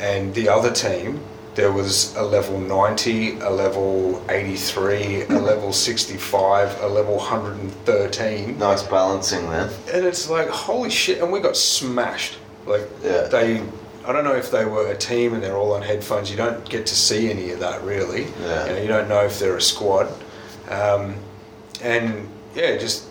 and 0.00 0.34
the 0.34 0.48
other 0.48 0.72
team 0.72 1.20
there 1.54 1.70
was 1.72 2.14
a 2.16 2.22
level 2.22 2.58
90 2.58 3.38
a 3.40 3.50
level 3.50 4.22
83 4.28 5.22
a 5.22 5.28
level 5.38 5.72
65 5.72 6.80
a 6.82 6.88
level 6.88 7.16
113 7.16 8.58
Nice 8.58 8.82
balancing 8.82 9.48
then. 9.50 9.70
and 9.92 10.04
it's 10.04 10.28
like 10.28 10.48
holy 10.48 10.90
shit 10.90 11.20
and 11.22 11.30
we 11.32 11.40
got 11.40 11.56
smashed 11.56 12.38
like 12.66 12.82
Yeah. 13.02 13.22
they 13.28 13.62
i 14.06 14.12
don't 14.12 14.24
know 14.24 14.34
if 14.34 14.50
they 14.50 14.64
were 14.64 14.88
a 14.90 14.96
team 14.96 15.34
and 15.34 15.42
they're 15.42 15.56
all 15.56 15.72
on 15.72 15.82
headphones 15.82 16.30
you 16.30 16.36
don't 16.36 16.68
get 16.68 16.86
to 16.86 16.94
see 16.94 17.30
any 17.30 17.50
of 17.50 17.60
that 17.60 17.82
really 17.82 18.26
Yeah. 18.40 18.66
you, 18.66 18.72
know, 18.72 18.82
you 18.82 18.88
don't 18.88 19.08
know 19.08 19.24
if 19.24 19.38
they're 19.38 19.56
a 19.56 19.62
squad 19.62 20.08
um, 20.68 21.14
and 21.82 22.28
yeah 22.54 22.76
just 22.76 23.04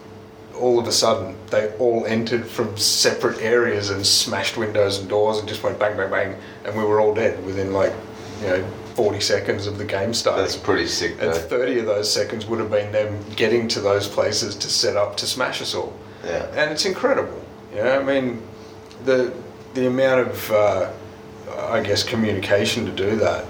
all 0.55 0.79
of 0.79 0.87
a 0.87 0.91
sudden 0.91 1.35
they 1.49 1.69
all 1.77 2.05
entered 2.05 2.45
from 2.45 2.75
separate 2.77 3.41
areas 3.41 3.89
and 3.89 4.05
smashed 4.05 4.55
windows 4.55 4.99
and 4.99 5.09
doors 5.09 5.39
and 5.39 5.47
just 5.47 5.63
went 5.63 5.79
bang 5.79 5.95
bang 5.97 6.09
bang 6.11 6.35
and 6.65 6.75
we 6.77 6.83
were 6.83 6.99
all 6.99 7.13
dead 7.13 7.43
within 7.45 7.73
like 7.73 7.93
you 8.41 8.47
know 8.47 8.67
40 8.95 9.19
seconds 9.21 9.67
of 9.67 9.77
the 9.77 9.85
game 9.85 10.13
starting 10.13 10.43
That's 10.43 10.55
pretty 10.55 10.87
sick 10.87 11.17
and 11.19 11.33
30 11.33 11.79
of 11.79 11.85
those 11.87 12.11
seconds 12.11 12.45
would 12.45 12.59
have 12.59 12.69
been 12.69 12.91
them 12.91 13.23
getting 13.35 13.67
to 13.69 13.79
those 13.81 14.07
places 14.07 14.55
to 14.55 14.69
set 14.69 14.95
up 14.95 15.17
to 15.17 15.25
smash 15.25 15.61
us 15.61 15.73
all. 15.73 15.93
Yeah. 16.23 16.45
and 16.55 16.71
it's 16.71 16.85
incredible. 16.85 17.41
You 17.73 17.83
know 17.83 17.99
i 17.99 18.03
mean 18.03 18.41
the 19.05 19.33
the 19.73 19.87
amount 19.87 20.27
of 20.27 20.51
uh, 20.51 20.91
i 21.69 21.81
guess 21.81 22.03
communication 22.03 22.85
to 22.85 22.91
do 22.91 23.15
that 23.17 23.45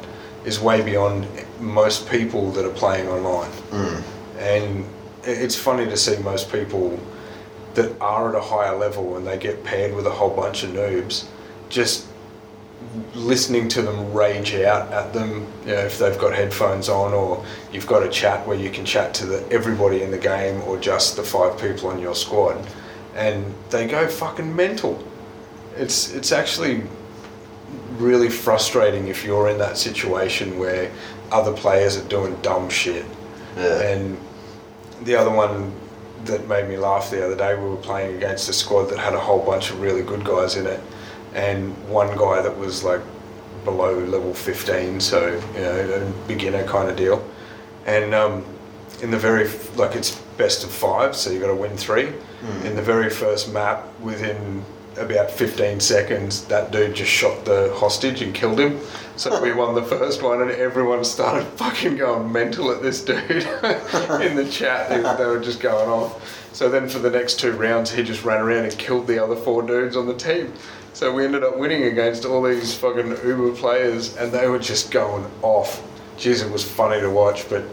is 0.46 0.60
way 0.60 0.82
beyond 0.82 1.28
most 1.60 2.10
people 2.10 2.52
that 2.52 2.66
are 2.66 2.74
playing 2.74 3.08
online. 3.08 3.52
Mm. 3.72 4.04
and 4.40 4.86
it's 5.24 5.56
funny 5.56 5.86
to 5.86 5.96
see 5.98 6.18
most 6.18 6.52
people 6.52 7.00
that 7.75 7.90
are 8.02 8.30
at 8.30 8.36
a 8.36 8.42
higher 8.42 8.75
level 8.78 9.18
and 9.18 9.25
they 9.25 9.38
get 9.38 9.63
paired 9.63 9.94
with 9.96 10.06
a 10.06 10.10
whole 10.12 10.30
bunch 10.30 10.63
of 10.63 10.72
noobs 10.72 11.25
just 11.70 12.08
listening 13.16 13.68
to 13.70 13.82
them 13.82 14.14
rage 14.14 14.54
out 14.56 14.92
at 14.92 15.14
them 15.14 15.48
you 15.66 15.72
know, 15.72 15.80
if 15.80 15.98
they've 15.98 16.18
got 16.20 16.34
headphones 16.34 16.90
on 16.90 17.14
or 17.14 17.44
you've 17.72 17.88
got 17.88 18.04
a 18.04 18.10
chat 18.10 18.46
where 18.48 18.58
you 18.58 18.70
can 18.70 18.86
chat 18.86 19.14
to 19.16 19.26
the, 19.26 19.48
everybody 19.52 20.04
in 20.04 20.12
the 20.12 20.18
game 20.18 20.62
or 20.64 20.78
just 20.80 21.16
the 21.16 21.24
five 21.24 21.60
people 21.60 21.90
on 21.90 22.00
your 22.00 22.16
squad. 22.16 22.66
And 23.16 23.54
they 23.70 23.88
go 23.88 24.08
fucking 24.08 24.56
mental. 24.56 25.04
It's 25.76 26.14
it's 26.14 26.32
actually 26.32 26.84
really 27.98 28.30
frustrating 28.30 29.08
if 29.08 29.24
you're 29.24 29.50
in 29.50 29.58
that 29.60 29.78
situation 29.78 30.58
where 30.58 30.92
other 31.32 31.54
players 31.54 31.98
are 31.98 32.08
doing 32.08 32.36
dumb 32.42 32.70
shit. 32.70 33.06
Yeah. 33.56 33.82
and 33.82 34.18
the 35.04 35.16
other 35.16 35.30
one 35.30 35.72
that 36.26 36.48
made 36.48 36.68
me 36.68 36.78
laugh 36.78 37.12
the 37.12 37.26
other 37.26 37.36
day, 37.36 37.56
we 37.56 37.70
were 37.70 37.76
playing 37.76 38.16
against 38.16 38.50
a 38.50 38.54
squad 38.54 38.86
that 38.86 38.98
had 38.98 39.14
a 39.14 39.20
whole 39.20 39.44
bunch 39.44 39.70
of 39.72 39.82
really 39.82 40.02
good 40.02 40.24
guys 40.24 40.56
in 40.56 40.66
it, 40.66 40.80
and 41.34 41.75
one 41.90 42.16
guy 42.18 42.42
that 42.42 42.58
was 42.58 42.84
like 42.84 43.02
below 43.63 43.98
level 44.00 44.34
15, 44.34 45.00
so 45.00 45.28
you 45.56 45.62
know, 45.62 46.13
a 46.13 46.28
beginner 46.28 46.66
kind 46.66 46.90
of 46.90 46.96
deal. 46.96 47.28
And 47.86 48.13
um, 48.13 48.46
in 49.02 49.12
the 49.12 49.18
very 49.18 49.50
like 49.75 49.96
it's 49.96 50.20
best 50.38 50.63
of 50.63 50.72
five, 50.72 51.16
so 51.16 51.30
you 51.30 51.40
got 51.40 51.48
to 51.48 51.56
win 51.56 51.75
three. 51.78 52.13
In 52.66 52.75
the 52.75 52.82
very 52.82 53.10
first 53.10 53.54
map, 53.54 53.88
within 54.02 54.66
about 54.98 55.32
15 55.32 55.80
seconds, 55.80 56.44
that 56.46 56.72
dude 56.72 56.96
just 56.96 57.10
shot 57.10 57.46
the 57.46 57.74
hostage 57.78 58.22
and 58.22 58.34
killed 58.34 58.60
him. 58.60 58.80
So 59.16 59.42
we 59.42 59.54
won 59.62 59.75
the 59.75 59.84
first 59.84 60.22
one, 60.22 60.42
and 60.42 60.52
everyone 60.52 61.04
started 61.04 61.46
fucking 61.58 61.98
going 61.98 62.32
mental 62.32 62.72
at 62.72 62.82
this 62.82 63.04
dude 63.04 63.20
in 63.32 64.36
the 64.36 64.48
chat. 64.52 64.90
They, 64.90 65.02
they 65.02 65.30
were 65.30 65.40
just 65.40 65.60
going 65.60 65.90
off. 65.90 66.52
So 66.54 66.70
then 66.70 66.88
for 66.88 67.00
the 67.00 67.10
next 67.10 67.40
two 67.40 67.54
rounds, 67.54 67.92
he 67.92 68.04
just 68.04 68.24
ran 68.24 68.42
around 68.42 68.66
and 68.66 68.78
killed 68.78 69.08
the 69.08 69.24
other 69.24 69.36
four 69.36 69.63
dudes 69.63 69.96
on 69.96 70.06
the 70.06 70.16
team. 70.16 70.54
So 70.94 71.12
we 71.12 71.26
ended 71.26 71.44
up 71.44 71.58
winning 71.58 71.84
against 71.86 72.24
all 72.24 72.44
these 72.44 72.76
fucking 72.76 73.10
Uber 73.26 73.56
players, 73.56 74.16
and 74.16 74.32
they 74.32 74.48
were 74.48 74.60
just 74.60 74.92
going 74.92 75.26
off. 75.42 75.82
Jeez, 76.18 76.46
it 76.46 76.52
was 76.52 76.64
funny 76.64 77.02
to 77.02 77.10
watch, 77.10 77.50
but 77.50 77.64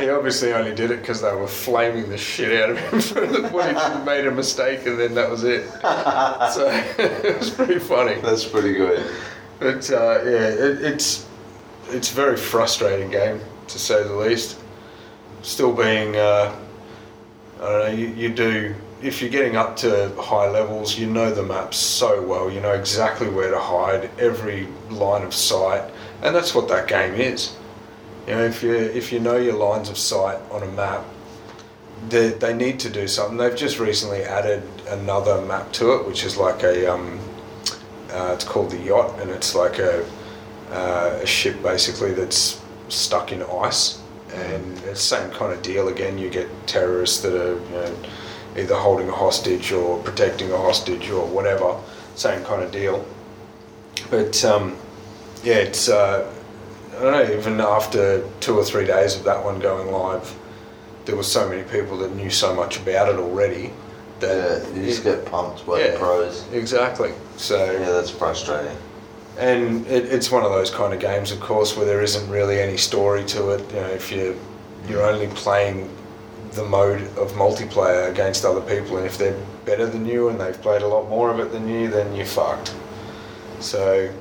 he 0.00 0.08
obviously 0.10 0.52
only 0.52 0.74
did 0.74 0.90
it 0.90 1.00
because 1.00 1.20
they 1.20 1.32
were 1.32 1.46
flaming 1.46 2.10
the 2.10 2.18
shit 2.18 2.60
out 2.60 2.70
of 2.70 2.78
him 2.78 3.00
for 3.00 3.26
the 3.26 3.48
when 3.50 3.76
he 3.76 4.04
made 4.04 4.26
a 4.26 4.32
mistake, 4.32 4.84
and 4.86 4.98
then 4.98 5.14
that 5.14 5.30
was 5.30 5.44
it. 5.44 5.64
So 6.52 6.68
it 6.98 7.38
was 7.38 7.50
pretty 7.50 7.78
funny. 7.78 8.20
That's 8.20 8.44
pretty 8.44 8.72
good. 8.72 9.08
But 9.60 9.88
uh, 9.90 10.22
yeah, 10.24 10.48
it, 10.48 10.82
it's 10.82 11.26
it's 11.90 12.10
a 12.10 12.14
very 12.14 12.36
frustrating 12.36 13.10
game 13.10 13.40
to 13.68 13.78
say 13.78 14.02
the 14.02 14.14
least. 14.14 14.58
Still 15.42 15.72
being, 15.72 16.16
uh, 16.16 16.54
I 17.60 17.60
don't 17.60 17.78
know, 17.78 17.92
you, 17.92 18.08
you 18.08 18.28
do 18.28 18.74
if 19.02 19.20
you're 19.20 19.30
getting 19.30 19.56
up 19.56 19.76
to 19.76 20.12
high 20.18 20.48
levels, 20.48 20.98
you 20.98 21.06
know 21.06 21.32
the 21.32 21.42
maps 21.42 21.76
so 21.76 22.22
well. 22.22 22.50
You 22.50 22.60
know 22.60 22.72
exactly 22.72 23.28
where 23.28 23.50
to 23.50 23.58
hide, 23.58 24.10
every 24.18 24.66
line 24.90 25.22
of 25.22 25.32
sight, 25.34 25.90
and 26.22 26.34
that's 26.34 26.54
what 26.54 26.68
that 26.68 26.88
game 26.88 27.14
is. 27.14 27.56
You 28.26 28.34
know, 28.34 28.44
if 28.44 28.62
you 28.62 28.74
if 28.74 29.12
you 29.12 29.20
know 29.20 29.36
your 29.36 29.54
lines 29.54 29.88
of 29.88 29.96
sight 29.96 30.38
on 30.50 30.62
a 30.62 30.70
map, 30.72 31.04
they, 32.08 32.30
they 32.30 32.54
need 32.54 32.80
to 32.80 32.90
do 32.90 33.06
something. 33.08 33.36
They've 33.36 33.56
just 33.56 33.78
recently 33.78 34.22
added 34.22 34.62
another 34.88 35.40
map 35.42 35.72
to 35.74 35.94
it, 35.94 36.06
which 36.06 36.24
is 36.24 36.36
like 36.36 36.62
a 36.62 36.92
um, 36.92 37.20
uh, 38.10 38.32
it's 38.34 38.44
called 38.44 38.70
the 38.70 38.78
yacht, 38.78 39.20
and 39.20 39.30
it's 39.30 39.54
like 39.54 39.78
a 39.78 40.04
uh, 40.70 41.20
a 41.22 41.26
ship 41.26 41.62
basically 41.62 42.12
that's 42.12 42.60
stuck 42.88 43.32
in 43.32 43.42
ice, 43.42 44.02
and 44.32 44.78
it's 44.78 45.08
the 45.08 45.16
same 45.16 45.30
kind 45.30 45.52
of 45.52 45.62
deal 45.62 45.88
again. 45.88 46.18
You 46.18 46.30
get 46.30 46.48
terrorists 46.66 47.20
that 47.22 47.34
are 47.34 47.54
you 47.54 47.70
know, 47.70 47.96
either 48.58 48.74
holding 48.74 49.08
a 49.08 49.12
hostage 49.14 49.72
or 49.72 49.98
protecting 50.02 50.50
a 50.52 50.56
hostage 50.56 51.10
or 51.10 51.26
whatever, 51.26 51.76
same 52.14 52.44
kind 52.44 52.62
of 52.62 52.70
deal. 52.72 53.04
But 54.10 54.44
um, 54.44 54.76
yeah, 55.42 55.56
it's 55.56 55.88
uh, 55.88 56.30
I 56.96 57.02
don't 57.02 57.12
know. 57.12 57.36
Even 57.38 57.60
after 57.60 58.26
two 58.40 58.58
or 58.58 58.64
three 58.64 58.86
days 58.86 59.16
of 59.16 59.24
that 59.24 59.42
one 59.44 59.58
going 59.60 59.90
live, 59.92 60.34
there 61.04 61.16
were 61.16 61.22
so 61.22 61.48
many 61.48 61.62
people 61.62 61.96
that 61.98 62.14
knew 62.14 62.30
so 62.30 62.54
much 62.54 62.78
about 62.78 63.08
it 63.08 63.16
already 63.16 63.72
that 64.20 64.62
Yeah, 64.68 64.74
you 64.80 64.86
just 64.86 65.00
it- 65.00 65.04
get 65.04 65.24
pumped 65.26 65.66
by 65.66 65.80
yeah. 65.80 65.90
the 65.92 65.98
pros. 65.98 66.44
exactly. 66.52 67.12
So 67.36 67.70
Yeah, 67.72 67.90
that's 67.90 68.10
frustrating. 68.10 68.76
and 69.38 69.86
it, 69.86 70.06
it's 70.06 70.30
one 70.30 70.44
of 70.44 70.50
those 70.50 70.70
kind 70.70 70.92
of 70.92 70.98
games, 71.00 71.30
of 71.30 71.38
course, 71.40 71.76
where 71.76 71.86
there 71.86 72.02
isn't 72.02 72.28
really 72.28 72.60
any 72.60 72.76
story 72.76 73.24
to 73.26 73.50
it. 73.50 73.60
You 73.72 73.80
know, 73.80 73.86
if 73.88 74.10
you 74.10 74.38
you're 74.88 75.04
only 75.04 75.28
playing 75.28 75.88
the 76.58 76.64
mode 76.64 77.00
of 77.16 77.30
multiplayer 77.32 78.10
against 78.10 78.44
other 78.44 78.60
people, 78.60 78.96
and 78.98 79.06
if 79.06 79.16
they're 79.16 79.38
better 79.64 79.86
than 79.86 80.04
you 80.04 80.28
and 80.28 80.40
they've 80.40 80.60
played 80.60 80.82
a 80.82 80.86
lot 80.86 81.08
more 81.08 81.30
of 81.30 81.38
it 81.38 81.52
than 81.52 81.68
you, 81.68 81.88
then 81.88 82.14
you're 82.16 82.26
fucked. 82.26 82.74
So 83.60 84.12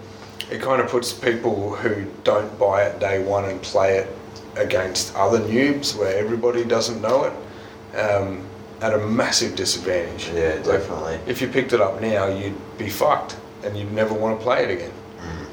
it 0.52 0.62
kind 0.62 0.80
of 0.82 0.88
puts 0.88 1.12
people 1.12 1.76
who 1.76 2.06
don't 2.24 2.58
buy 2.60 2.84
it 2.84 3.00
day 3.00 3.24
one 3.24 3.46
and 3.46 3.60
play 3.62 3.98
it 3.98 4.16
against 4.56 5.16
other 5.16 5.40
noobs, 5.40 5.98
where 5.98 6.16
everybody 6.16 6.64
doesn't 6.64 7.02
know 7.02 7.24
it, 7.26 7.98
um, 7.98 8.46
at 8.82 8.94
a 8.94 9.00
massive 9.00 9.56
disadvantage. 9.56 10.30
Yeah, 10.34 10.54
Like, 10.56 10.64
definitely. 10.82 11.20
if 11.26 11.42
you 11.42 11.48
picked 11.48 11.74
it 11.74 11.82
up 11.82 12.00
now, 12.02 12.28
you'd 12.28 12.56
be 12.78 12.90
fucked, 12.90 13.36
and 13.64 13.76
you'd 13.76 13.92
never 13.92 14.14
want 14.14 14.38
to 14.40 14.44
play 14.44 14.64
it 14.64 14.70
again. 14.70 14.92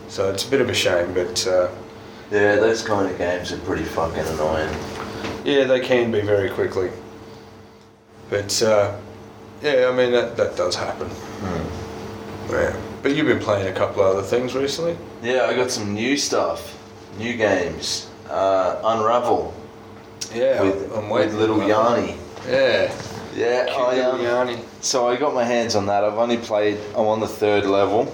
So 0.08 0.30
it's 0.30 0.46
a 0.46 0.50
bit 0.50 0.60
of 0.60 0.68
a 0.68 0.74
shame, 0.74 1.14
but 1.14 1.46
uh, 1.46 1.68
Yeah, 2.30 2.56
those 2.56 2.82
kind 2.82 3.10
of 3.10 3.16
games 3.16 3.52
are 3.52 3.58
pretty 3.58 3.84
fucking 3.84 4.26
annoying. 4.34 4.68
Yeah, 5.44 5.64
they 5.64 5.80
can 5.80 6.10
be 6.10 6.20
very 6.20 6.50
quickly. 6.50 6.90
But 8.30 8.62
uh, 8.62 8.96
yeah, 9.62 9.88
I 9.92 9.96
mean 9.96 10.12
that 10.12 10.36
that 10.36 10.56
does 10.56 10.74
happen. 10.74 11.10
Yeah. 12.50 12.76
But 13.02 13.14
you've 13.14 13.26
been 13.26 13.38
playing 13.40 13.68
a 13.68 13.72
couple 13.72 14.02
of 14.02 14.16
other 14.16 14.26
things 14.26 14.54
recently. 14.54 14.96
Yeah, 15.22 15.44
I 15.44 15.54
got 15.54 15.70
some 15.70 15.92
new 15.92 16.16
stuff, 16.16 16.78
new 17.18 17.36
games. 17.36 18.08
Uh, 18.28 18.80
Unravel 18.82 19.52
Yeah, 20.34 20.62
with, 20.62 21.10
with 21.10 21.34
little 21.34 21.58
Yanni. 21.66 22.16
Yeah, 22.48 22.90
Yeah, 23.34 23.66
cute 23.66 23.76
I, 23.76 23.94
little 23.96 24.12
um, 24.12 24.22
Yanni. 24.22 24.62
So 24.80 25.06
I 25.06 25.16
got 25.16 25.34
my 25.34 25.44
hands 25.44 25.74
on 25.76 25.86
that. 25.86 26.04
I've 26.04 26.14
only 26.18 26.38
played. 26.38 26.78
I'm 26.94 27.06
on 27.06 27.20
the 27.20 27.28
third 27.28 27.66
level. 27.66 28.06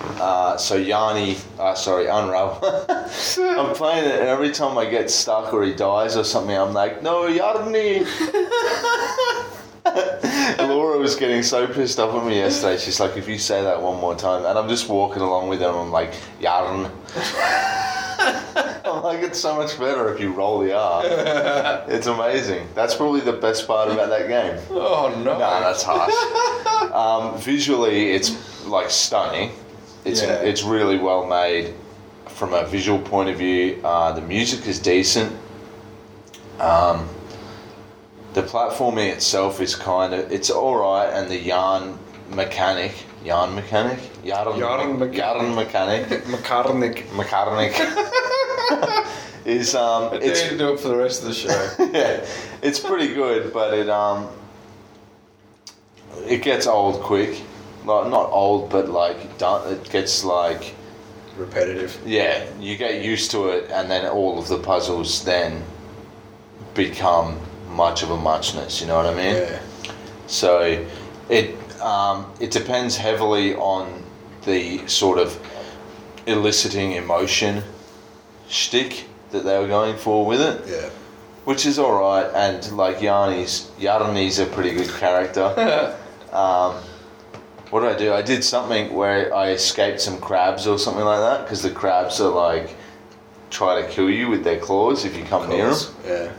Uh, 0.00 0.56
so 0.56 0.76
Yanni, 0.76 1.36
uh, 1.58 1.74
sorry, 1.74 2.06
Unravel. 2.06 2.60
I'm 2.88 3.74
playing 3.74 4.04
it, 4.04 4.20
and 4.20 4.28
every 4.28 4.50
time 4.50 4.78
I 4.78 4.88
get 4.88 5.10
stuck 5.10 5.52
or 5.52 5.62
he 5.64 5.74
dies 5.74 6.16
or 6.16 6.24
something, 6.24 6.56
I'm 6.56 6.72
like, 6.72 7.02
no, 7.02 7.28
Yarny. 7.28 8.06
Laura 10.58 10.98
was 10.98 11.16
getting 11.16 11.42
so 11.42 11.66
pissed 11.66 11.98
off 11.98 12.14
at 12.14 12.26
me 12.26 12.36
yesterday. 12.36 12.78
She's 12.78 13.00
like, 13.00 13.16
if 13.16 13.28
you 13.28 13.38
say 13.38 13.62
that 13.62 13.80
one 13.80 14.00
more 14.00 14.14
time, 14.14 14.44
and 14.44 14.58
I'm 14.58 14.68
just 14.68 14.88
walking 14.88 15.22
along 15.22 15.48
with 15.48 15.60
him. 15.60 15.74
I'm 15.74 15.90
like, 15.90 16.12
Yarn. 16.40 16.90
I'm 18.84 19.02
like, 19.02 19.22
it's 19.22 19.38
so 19.38 19.56
much 19.56 19.78
better 19.78 20.12
if 20.12 20.20
you 20.20 20.32
roll 20.32 20.60
the 20.60 20.76
R. 20.76 21.02
It's 21.88 22.06
amazing. 22.06 22.68
That's 22.74 22.94
probably 22.94 23.20
the 23.20 23.32
best 23.32 23.66
part 23.66 23.90
about 23.90 24.10
that 24.10 24.28
game. 24.28 24.58
Oh 24.70 25.14
no! 25.16 25.32
No, 25.32 25.38
that's 25.38 25.82
harsh. 25.82 26.12
um, 26.92 27.38
visually, 27.40 28.10
it's 28.10 28.66
like 28.66 28.90
stunning. 28.90 29.52
It's 30.04 30.22
Yeah. 30.22 30.34
it's 30.34 30.62
really 30.62 30.98
well 30.98 31.26
made 31.26 31.74
from 32.26 32.54
a 32.54 32.64
visual 32.64 32.98
point 32.98 33.28
of 33.28 33.36
view. 33.36 33.80
Uh, 33.84 34.12
the 34.12 34.20
music 34.22 34.66
is 34.66 34.78
decent. 34.78 35.32
Um, 36.58 37.08
the 38.34 38.42
platforming 38.42 39.10
itself 39.12 39.60
is 39.60 39.74
kind 39.74 40.14
of 40.14 40.30
it's 40.32 40.50
all 40.50 40.76
right, 40.76 41.08
and 41.12 41.28
the 41.30 41.38
yarn 41.38 41.98
mechanic, 42.30 42.92
yarn 43.24 43.54
mechanic, 43.54 43.98
yarn, 44.24 44.58
Yarn 44.58 44.98
mechanic. 44.98 45.18
yarn 45.18 45.54
mechanic, 45.54 46.24
Makarnik. 46.26 47.14
mechanic 47.16 47.74
is 49.44 49.74
um, 49.74 50.04
I 50.12 50.16
it's 50.16 50.42
to 50.42 50.56
do 50.56 50.72
it 50.74 50.80
for 50.80 50.88
the 50.88 50.96
rest 50.96 51.22
of 51.22 51.28
the 51.28 51.34
show. 51.34 51.70
yeah, 51.92 52.24
it's 52.62 52.78
pretty 52.78 53.12
good, 53.14 53.52
but 53.52 53.74
it 53.74 53.88
um, 53.90 54.28
it 56.26 56.42
gets 56.42 56.66
old 56.66 57.00
quick. 57.00 57.42
Like 57.84 58.08
not 58.10 58.30
old, 58.30 58.70
but 58.70 58.88
like 58.88 59.38
done. 59.38 59.72
It 59.72 59.88
gets 59.90 60.24
like 60.24 60.74
Repetitive. 61.36 61.98
yeah, 62.04 62.44
you 62.60 62.76
get 62.76 63.02
used 63.02 63.30
to 63.30 63.48
it, 63.48 63.70
and 63.70 63.90
then 63.90 64.06
all 64.06 64.38
of 64.38 64.48
the 64.48 64.58
puzzles 64.58 65.24
then 65.24 65.62
become 66.74 67.38
much 67.68 68.02
of 68.02 68.10
a 68.10 68.16
muchness. 68.16 68.80
You 68.80 68.86
know 68.88 68.96
what 68.96 69.06
I 69.06 69.14
mean? 69.14 69.36
Yeah. 69.36 69.60
So 70.26 70.84
it 71.28 71.56
um, 71.80 72.30
it 72.40 72.50
depends 72.50 72.96
heavily 72.96 73.54
on 73.54 74.02
the 74.44 74.86
sort 74.86 75.18
of 75.18 75.38
eliciting 76.26 76.92
emotion 76.92 77.62
shtick 78.48 79.04
that 79.30 79.44
they 79.44 79.58
were 79.58 79.68
going 79.68 79.96
for 79.96 80.26
with 80.26 80.40
it 80.40 80.62
Yeah. 80.66 80.90
which 81.44 81.64
is 81.66 81.78
all 81.78 81.98
right. 82.00 82.30
And 82.34 82.76
like 82.76 82.98
Yarny's, 82.98 83.70
Yarny's 83.78 84.38
a 84.38 84.46
pretty 84.46 84.72
good 84.74 84.88
character. 84.90 85.96
um, 86.32 86.74
what 87.70 87.80
did 87.80 87.90
I 87.90 87.98
do? 87.98 88.12
I 88.12 88.22
did 88.22 88.42
something 88.44 88.92
where 88.94 89.34
I 89.34 89.50
escaped 89.50 90.00
some 90.00 90.18
crabs 90.20 90.66
or 90.66 90.78
something 90.78 91.04
like 91.04 91.20
that 91.20 91.44
because 91.44 91.62
the 91.62 91.70
crabs 91.70 92.20
are 92.20 92.28
like 92.30 92.74
try 93.50 93.80
to 93.82 93.88
kill 93.88 94.10
you 94.10 94.28
with 94.28 94.44
their 94.44 94.58
claws 94.58 95.04
if 95.04 95.16
you 95.16 95.24
come 95.24 95.48
near 95.48 95.72
them. 95.74 95.94
Yeah. 96.06 96.32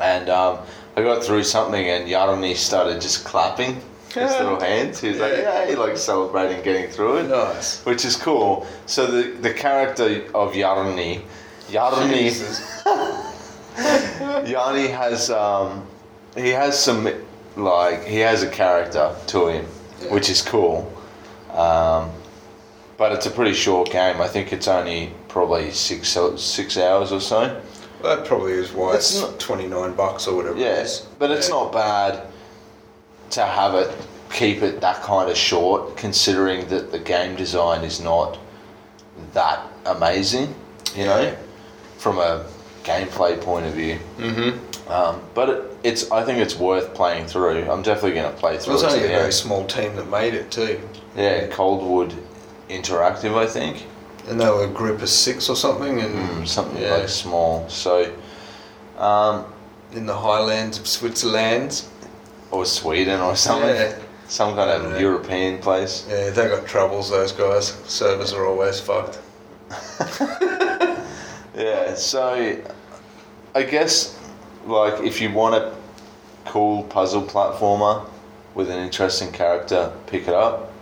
And 0.00 0.28
um, 0.28 0.58
I 0.96 1.02
got 1.02 1.22
through 1.24 1.44
something, 1.44 1.86
and 1.88 2.08
Yarny 2.08 2.54
started 2.56 3.00
just 3.00 3.24
clapping 3.24 3.80
his 4.08 4.30
little 4.32 4.60
hands. 4.60 5.00
He 5.00 5.08
was 5.08 5.18
like, 5.20 5.32
Yeah. 5.32 5.68
"Yay!" 5.68 5.76
like 5.76 5.96
celebrating 5.96 6.62
getting 6.62 6.90
through 6.90 7.18
it 7.18 7.28
Nice. 7.28 7.82
which 7.84 8.04
is 8.04 8.16
cool. 8.16 8.66
So 8.86 9.06
the 9.06 9.30
the 9.40 9.52
character 9.54 10.24
of 10.34 10.52
Yarny, 10.52 11.22
Yarny. 11.68 12.30
Yarny 14.46 14.90
has 14.90 15.30
um, 15.30 15.86
he 16.36 16.50
has 16.50 16.78
some 16.78 17.08
like 17.56 18.04
he 18.04 18.18
has 18.18 18.42
a 18.42 18.50
character 18.50 19.14
to 19.28 19.46
him, 19.48 19.64
Yeah. 19.64 19.68
Which 20.10 20.28
is 20.30 20.42
cool. 20.42 20.90
Um, 21.52 22.10
but 22.96 23.12
it's 23.12 23.26
a 23.26 23.30
pretty 23.30 23.54
short 23.54 23.90
game. 23.90 24.20
I 24.20 24.28
think 24.28 24.52
it's 24.52 24.68
only 24.68 25.12
probably 25.28 25.70
six 25.70 26.16
six 26.36 26.76
hours 26.76 27.12
or 27.12 27.20
so. 27.20 27.60
That 28.02 28.24
probably 28.24 28.52
is 28.52 28.72
why 28.72 28.94
It's 28.94 29.12
it's, 29.12 29.20
not- 29.22 29.38
29 29.38 29.94
bucks 29.94 30.26
or 30.26 30.34
whatever 30.36 30.56
it 30.56 30.60
Yes, 30.60 31.00
is. 31.00 31.06
but 31.18 31.30
it's 31.30 31.48
Yeah. 31.48 31.54
not 31.54 31.72
bad 31.72 32.22
to 33.30 33.42
have 33.44 33.74
it 33.74 33.90
keep 34.32 34.62
it 34.62 34.80
that 34.80 35.02
kind 35.02 35.30
of 35.30 35.36
short, 35.36 35.94
considering 35.96 36.66
that 36.68 36.90
the 36.90 36.98
game 36.98 37.36
design 37.36 37.84
is 37.84 38.00
not 38.00 38.38
that 39.34 39.60
amazing. 39.84 40.54
You 40.94 41.04
know, 41.04 41.36
from 41.98 42.18
a 42.18 42.44
gameplay 42.84 43.40
point 43.40 43.66
of 43.66 43.72
view. 43.74 43.98
Mm-hmm. 44.18 44.90
Um, 44.92 45.22
but 45.34 45.48
it, 45.48 45.76
it's 45.84 46.10
I 46.10 46.24
think 46.24 46.38
it's 46.40 46.56
worth 46.58 46.92
playing 46.94 47.26
through. 47.26 47.70
I'm 47.70 47.82
definitely 47.82 48.12
going 48.12 48.32
to 48.32 48.38
play 48.38 48.58
through 48.58 48.74
was 48.74 48.82
it. 48.82 48.88
to 48.88 48.92
only 48.94 49.04
a 49.06 49.08
very 49.08 49.32
small 49.32 49.64
team 49.66 49.94
that 49.96 50.08
made 50.10 50.34
it 50.34 50.50
too. 50.50 50.80
Yeah, 51.16 51.46
Coldwood 51.48 52.14
Interactive, 52.68 53.36
I 53.36 53.46
think. 53.46 53.86
And 54.28 54.40
they 54.40 54.46
were 54.48 54.64
a 54.64 54.68
group 54.68 55.02
of 55.02 55.08
six 55.08 55.48
or 55.48 55.56
something 55.56 56.00
and 56.00 56.14
Mm, 56.14 56.48
something 56.48 56.80
Yeah. 56.82 56.94
like 56.96 57.08
small. 57.08 57.68
So, 57.68 58.12
um, 58.98 59.44
in 59.92 60.06
the 60.06 60.14
highlands 60.16 60.78
of 60.78 60.86
Switzerland. 60.86 61.82
or 62.50 62.64
Sweden 62.66 63.18
or 63.20 63.34
something. 63.34 63.74
Yeah. 63.74 63.94
Some 64.28 64.54
kind 64.54 64.70
of 64.70 64.92
Yeah. 64.92 64.98
European 64.98 65.58
place. 65.58 66.04
Yeah, 66.08 66.30
they 66.30 66.48
got 66.48 66.66
troubles, 66.66 67.08
those 67.10 67.32
guys. 67.32 67.72
Servers 67.86 68.32
are 68.34 68.46
always 68.46 68.78
fucked. 68.80 69.18
Yeah, 71.56 71.94
so 71.94 72.60
I 73.54 73.62
guess 73.62 74.18
like 74.66 75.02
if 75.04 75.20
you 75.20 75.30
want 75.30 75.54
a 75.54 75.74
cool 76.46 76.84
puzzle 76.84 77.22
platformer 77.22 78.06
with 78.54 78.70
an 78.70 78.78
interesting 78.78 79.30
character, 79.32 79.92
pick 80.06 80.28
it 80.28 80.34
up. 80.34 80.72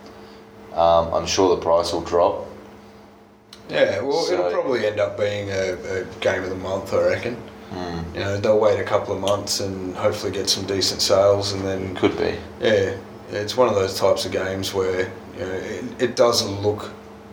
Um, 0.75 1.13
I'm 1.15 1.27
sure 1.27 1.55
the 1.57 1.63
price 1.63 1.93
will 1.93 2.01
drop. 2.03 2.47
Yeah, 3.69 4.01
well, 4.01 4.23
So- 4.23 4.35
it'll 4.35 4.51
probably 4.51 4.87
end 4.87 4.99
up 5.01 5.17
being 5.19 5.51
a, 5.51 5.75
a 5.75 6.05
game 6.21 6.43
of 6.43 6.51
the 6.51 6.57
month, 6.57 6.93
I 6.93 7.03
reckon. 7.05 7.37
Hmm. 7.71 8.01
You 8.15 8.21
know, 8.21 8.37
they'll 8.37 8.59
wait 8.59 8.81
a 8.81 8.85
couple 8.85 9.15
of 9.15 9.21
months 9.21 9.61
and 9.61 9.95
hopefully 9.97 10.33
get 10.33 10.49
some 10.51 10.65
decent 10.67 11.01
sales, 11.03 11.53
and 11.53 11.65
then 11.65 11.95
Could 11.95 12.17
be. 12.19 12.35
yeah, 12.61 12.97
it's 13.31 13.57
one 13.57 13.69
of 13.69 13.77
those 13.77 13.97
types 13.99 14.27
of 14.27 14.33
games 14.33 14.75
where 14.75 15.03
you 15.37 15.41
know 15.45 15.53
it, 15.53 15.85
it 16.03 16.17
does 16.17 16.43
look 16.45 16.91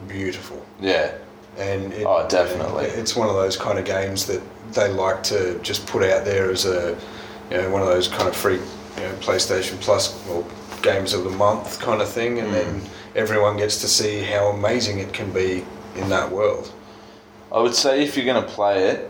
beautiful, 0.07 0.63
Yeah. 0.79 1.11
And 1.57 1.93
it, 1.93 2.05
Oh, 2.05 2.27
definitely. 2.27 2.85
it's 2.85 3.15
one 3.15 3.29
of 3.29 3.35
those 3.35 3.57
kind 3.57 3.79
of 3.79 3.85
games 3.85 4.25
that 4.27 4.41
they 4.73 4.89
like 4.89 5.23
to 5.23 5.59
just 5.59 5.85
put 5.87 6.03
out 6.03 6.25
there 6.25 6.51
as 6.51 6.65
a 6.65 6.97
you 7.49 7.57
know 7.57 7.69
one 7.69 7.81
of 7.81 7.87
those 7.87 8.07
kind 8.07 8.27
of 8.27 8.35
free 8.35 8.55
you 8.55 9.03
know 9.03 9.13
PlayStation 9.19 9.79
Plus 9.79 10.27
or 10.27 10.45
games 10.81 11.13
of 11.13 11.23
the 11.23 11.29
month 11.31 11.79
kind 11.79 12.01
of 12.01 12.09
thing, 12.09 12.39
and 12.39 12.53
then 12.53 12.81
mm. 12.81 12.87
everyone 13.15 13.57
gets 13.57 13.81
to 13.81 13.87
see 13.87 14.21
how 14.21 14.47
amazing 14.49 14.99
it 14.99 15.13
can 15.13 15.31
be 15.31 15.65
in 15.95 16.09
that 16.09 16.31
world. 16.31 16.71
I 17.51 17.59
would 17.59 17.75
say 17.75 18.03
if 18.03 18.15
you're 18.15 18.25
going 18.25 18.43
to 18.43 18.49
play 18.49 18.89
it, 18.89 19.09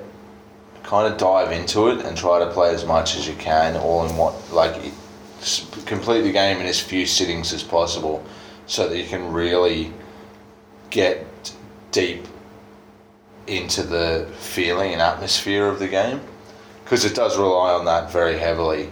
kind 0.83 1.11
of 1.11 1.19
dive 1.19 1.51
into 1.51 1.89
it 1.89 2.05
and 2.05 2.15
try 2.15 2.39
to 2.39 2.49
play 2.51 2.73
as 2.73 2.85
much 2.85 3.17
as 3.17 3.27
you 3.27 3.35
can, 3.35 3.75
all 3.75 4.05
in 4.07 4.15
what 4.15 4.33
like 4.51 4.79
complete 5.85 6.21
the 6.21 6.31
game 6.31 6.57
in 6.57 6.65
as 6.65 6.79
few 6.79 7.05
sittings 7.05 7.51
as 7.53 7.63
possible, 7.63 8.23
so 8.67 8.87
that 8.87 8.97
you 8.97 9.05
can 9.05 9.33
really 9.33 9.91
get 10.89 11.25
deep 11.91 12.25
into 13.47 13.83
the 13.83 14.27
feeling 14.39 14.93
and 14.93 15.01
atmosphere 15.01 15.67
of 15.67 15.79
the 15.79 15.87
game, 15.87 16.19
because 16.83 17.05
it 17.05 17.15
does 17.15 17.37
rely 17.37 17.71
on 17.73 17.85
that 17.85 18.11
very 18.11 18.37
heavily 18.37 18.91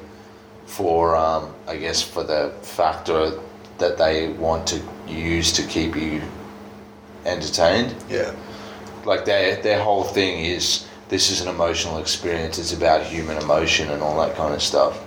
for 0.66 1.16
um, 1.16 1.54
I 1.68 1.78
guess 1.78 2.02
for 2.02 2.24
the 2.24 2.52
factor 2.62 3.40
that 3.78 3.98
they 3.98 4.30
want 4.30 4.66
to 4.68 4.82
use 5.08 5.52
to 5.54 5.64
keep 5.64 5.96
you 5.96 6.22
entertained 7.26 7.94
Yeah. 8.10 8.34
like 9.06 9.26
their 9.26 9.62
their 9.62 9.82
whole 9.82 10.04
thing 10.04 10.46
is 10.46 10.88
this 11.10 11.30
is 11.30 11.42
an 11.42 11.48
emotional 11.48 12.00
experience. 12.00 12.58
It's 12.58 12.74
about 12.74 13.04
human 13.04 13.38
emotion 13.38 13.90
and 13.92 14.02
all 14.02 14.18
that 14.26 14.36
kind 14.36 14.54
of 14.56 14.62
stuff. 14.62 15.00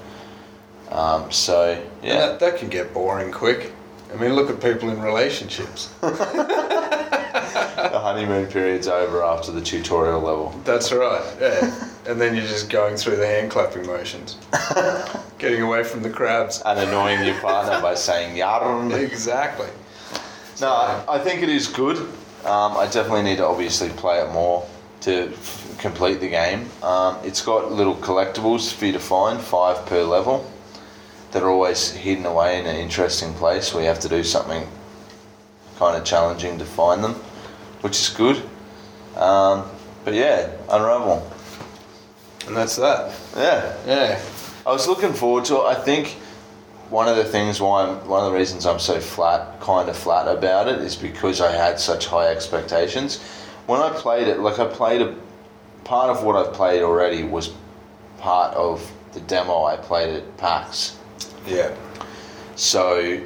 Um, 0.90 1.30
so 1.32 1.72
And 1.72 2.04
yeah, 2.04 2.18
that, 2.26 2.40
that 2.40 2.56
can 2.58 2.68
get 2.68 2.94
boring 2.94 3.32
quick. 3.32 3.72
I 4.12 4.16
mean, 4.16 4.34
look 4.34 4.48
at 4.48 4.60
people 4.62 4.90
in 4.90 5.00
relationships. 5.02 5.90
the 7.98 8.04
honeymoon 8.04 8.46
period's 8.46 8.86
over 8.86 9.24
after 9.24 9.50
the 9.50 9.60
tutorial 9.60 10.20
level. 10.20 10.50
That's 10.64 10.92
right, 10.92 11.24
yeah. 11.40 11.88
And 12.06 12.20
then 12.20 12.34
you're 12.34 12.46
just 12.46 12.70
going 12.70 12.96
through 12.96 13.16
the 13.16 13.26
hand 13.26 13.50
clapping 13.50 13.86
motions, 13.86 14.36
getting 15.38 15.62
away 15.62 15.82
from 15.82 16.02
the 16.02 16.10
crabs. 16.10 16.62
And 16.64 16.78
annoying 16.78 17.24
your 17.24 17.34
partner 17.40 17.80
by 17.82 17.94
saying 17.94 18.36
yarn. 18.36 18.92
Exactly. 18.92 19.68
No, 20.60 21.04
I 21.08 21.18
think 21.18 21.42
it 21.42 21.48
is 21.48 21.66
good. 21.66 21.96
Um, 22.44 22.76
I 22.76 22.88
definitely 22.90 23.22
need 23.22 23.36
to 23.38 23.46
obviously 23.46 23.88
play 23.90 24.20
it 24.20 24.30
more. 24.32 24.66
to 25.02 25.28
f- 25.28 25.76
complete 25.78 26.20
the 26.20 26.28
game. 26.28 26.68
Um, 26.82 27.18
it's 27.24 27.42
got 27.42 27.70
little 27.72 27.94
collectibles 27.96 28.72
for 28.72 28.86
you 28.86 28.92
to 28.92 28.98
find, 29.00 29.40
five 29.40 29.86
per 29.86 30.02
level, 30.02 30.50
that 31.32 31.42
are 31.42 31.50
always 31.50 31.90
hidden 31.92 32.26
away 32.26 32.58
in 32.58 32.66
an 32.66 32.76
interesting 32.76 33.32
place 33.34 33.72
where 33.74 33.82
you 33.82 33.88
have 33.88 34.00
to 34.00 34.08
do 34.08 34.24
something 34.24 34.66
kind 35.78 35.96
of 35.96 36.04
challenging 36.04 36.58
to 36.58 36.64
find 36.64 37.04
them, 37.04 37.14
which 37.80 37.98
is 37.98 38.08
good. 38.10 38.36
Um, 39.16 39.64
but 40.04 40.14
yeah, 40.14 40.50
Unravel. 40.70 41.30
And 42.46 42.56
that's 42.56 42.76
that. 42.76 43.14
Yeah, 43.36 43.76
Yeah. 43.86 44.20
I 44.66 44.72
was 44.72 44.86
looking 44.86 45.12
forward 45.14 45.46
to 45.46 45.56
it. 45.56 45.64
I 45.64 45.74
think 45.74 46.08
one 46.90 47.08
of 47.08 47.16
the 47.16 47.24
things 47.24 47.60
why 47.60 47.84
I'm, 47.84 48.06
one 48.06 48.24
of 48.24 48.32
the 48.32 48.38
reasons 48.38 48.66
I'm 48.66 48.78
so 48.78 49.00
flat, 49.00 49.60
kind 49.60 49.88
of 49.88 49.96
flat 49.96 50.28
about 50.28 50.68
it, 50.68 50.80
is 50.80 50.94
because 50.96 51.40
I 51.40 51.52
had 51.52 51.80
such 51.80 52.06
high 52.06 52.28
expectations. 52.28 53.22
When 53.66 53.80
I 53.80 53.90
played 53.90 54.28
it, 54.28 54.40
like 54.40 54.58
I 54.58 54.66
played 54.66 55.00
a 55.02 55.14
part 55.84 56.10
of 56.10 56.22
what 56.22 56.36
I've 56.36 56.52
played 56.52 56.82
already 56.82 57.24
was 57.24 57.52
part 58.18 58.54
of 58.54 58.90
the 59.12 59.20
demo 59.20 59.64
I 59.64 59.76
played 59.76 60.14
at 60.14 60.36
PAX. 60.36 60.96
Yeah. 61.46 61.74
So, 62.56 63.20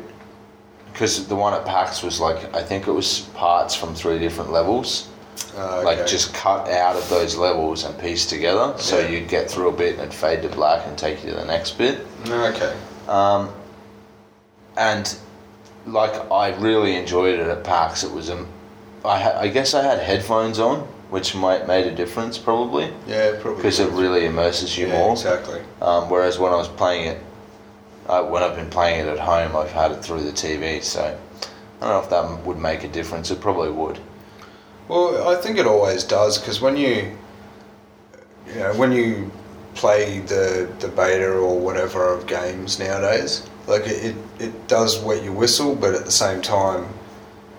because 0.93 1.27
the 1.27 1.35
one 1.37 1.55
at 1.55 1.65
PAX 1.65 2.03
was 2.03 2.21
like 2.21 2.55
I 2.55 2.63
think 2.63 2.87
it 2.87 2.93
was 2.93 3.21
parts 3.35 3.75
from 3.75 3.95
three 3.95 4.19
different 4.19 4.53
levels 4.53 5.09
Uh, 5.57 5.83
like 5.85 6.07
just 6.07 6.33
cut 6.35 6.69
out 6.69 6.95
of 6.97 7.09
those 7.09 7.37
levels 7.37 7.85
and 7.85 7.99
pieced 7.99 8.29
together. 8.31 8.75
So 8.79 8.99
Yeah. 8.99 9.09
you'd 9.09 9.29
get 9.29 9.51
through 9.51 9.69
a 9.69 9.73
bit 9.73 9.99
and 9.99 10.13
fade 10.13 10.43
to 10.43 10.49
black 10.49 10.87
and 10.87 10.97
take 10.97 11.25
you 11.25 11.31
to 11.31 11.37
the 11.37 11.45
next 11.45 11.77
bit. 11.79 12.07
Okay. 12.29 12.73
Um, 13.09 13.51
and 14.77 15.15
like 15.87 16.15
I 16.31 16.55
really 16.57 16.97
enjoyed 16.97 17.39
it 17.39 17.47
at 17.49 17.65
PAX. 17.65 18.05
It 18.05 18.13
was 18.13 18.31
um, 18.31 18.47
I, 19.05 19.19
ha- 19.21 19.39
I 19.39 19.49
guess 19.49 19.75
I 19.75 19.83
had 19.83 19.99
headphones 19.99 20.59
on, 20.59 20.81
which 21.11 21.35
might 21.35 21.67
made 21.67 21.87
a 21.87 21.95
difference 21.95 22.39
probably 22.39 22.93
Yeah, 23.07 23.33
probably. 23.41 23.57
because 23.57 23.81
it 23.81 23.91
really 23.91 24.25
immerses 24.27 24.79
you 24.79 24.87
yeah, 24.87 24.99
more. 24.99 25.13
Exactly. 25.13 25.61
Um, 25.81 26.09
whereas 26.09 26.39
when 26.39 26.53
I 26.53 26.57
was 26.57 26.69
playing 26.69 27.09
it, 27.09 27.19
uh, 28.09 28.23
when 28.25 28.43
I've 28.43 28.57
been 28.57 28.71
playing 28.71 29.01
it 29.07 29.09
at 29.09 29.19
home, 29.19 29.57
I've 29.57 29.71
had 29.71 29.93
it 29.93 30.03
through 30.03 30.23
the 30.23 30.33
TV. 30.33 30.83
So 30.83 31.03
I 31.81 31.81
don't 31.81 31.91
know 31.91 32.01
if 32.01 32.11
that 32.11 32.45
would 32.47 32.59
make 32.59 32.85
a 32.85 32.89
difference. 32.89 33.31
It 33.31 33.41
probably 33.41 33.71
would. 33.71 33.99
Well, 34.89 35.29
I 35.29 35.41
think 35.41 35.59
it 35.59 35.67
always 35.67 36.05
does 36.05 36.39
because 36.39 36.61
when 36.61 36.77
you, 36.77 37.17
you 38.49 38.55
know, 38.57 38.73
when 38.75 38.93
you 38.93 39.31
play 39.75 40.19
the 40.21 40.71
the 40.81 40.89
beta 40.89 41.31
or 41.33 41.59
whatever 41.59 42.13
of 42.13 42.27
games 42.27 42.79
nowadays, 42.79 43.47
like 43.67 43.87
it, 43.87 44.17
it, 44.39 44.69
does 44.69 44.99
wet 44.99 45.23
your 45.23 45.33
whistle, 45.33 45.75
but 45.75 45.95
at 45.95 46.05
the 46.05 46.11
same 46.11 46.43
time, 46.43 46.87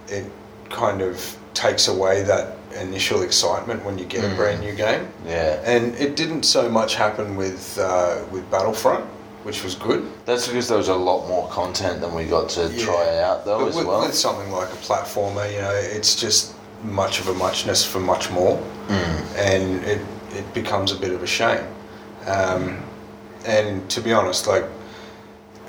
it 0.10 0.25
kind 0.69 1.01
of 1.01 1.38
takes 1.53 1.88
away 1.88 2.23
that 2.23 2.58
initial 2.79 3.21
excitement 3.21 3.84
when 3.86 3.97
you 3.97 4.06
get 4.06 4.23
a 4.23 4.27
Mm. 4.27 4.36
brand 4.36 4.60
new 4.62 4.73
game. 4.75 5.08
Yeah. 5.25 5.62
And 5.63 5.95
it 5.95 6.15
didn't 6.15 6.43
so 6.43 6.69
much 6.69 6.95
happen 6.95 7.36
with 7.36 7.77
uh, 7.79 8.17
with 8.32 8.49
Battlefront, 8.51 9.06
which 9.43 9.63
was 9.63 9.75
good. 9.75 10.10
That's 10.25 10.47
because 10.47 10.67
there 10.69 10.77
was 10.77 10.88
a 10.89 10.95
lot 10.95 11.27
more 11.27 11.47
content 11.49 12.01
than 12.01 12.13
we 12.15 12.23
got 12.25 12.49
to 12.51 12.67
Yeah. 12.69 12.86
try 12.86 13.19
out 13.19 13.45
though 13.45 13.60
But 13.60 13.67
as 13.69 13.75
with, 13.75 13.86
well. 13.86 14.01
with 14.01 14.15
something 14.15 14.51
like 14.51 14.69
a 14.69 14.75
platformer, 14.77 15.51
you 15.53 15.62
know, 15.62 15.71
it's 15.71 16.15
just 16.15 16.53
much 16.84 17.19
of 17.19 17.27
a 17.27 17.34
muchness 17.34 17.86
for 17.86 17.99
much 17.99 18.29
more, 18.32 18.58
Mm. 18.89 19.21
and 19.38 19.84
it 19.86 20.01
it 20.36 20.51
becomes 20.56 20.91
a 20.91 20.95
bit 20.95 21.12
of 21.12 21.21
a 21.21 21.27
shame. 21.27 21.63
Um, 22.25 22.79
and 23.45 23.88
to 23.91 24.01
be 24.01 24.12
honest, 24.13 24.47
like 24.47 24.65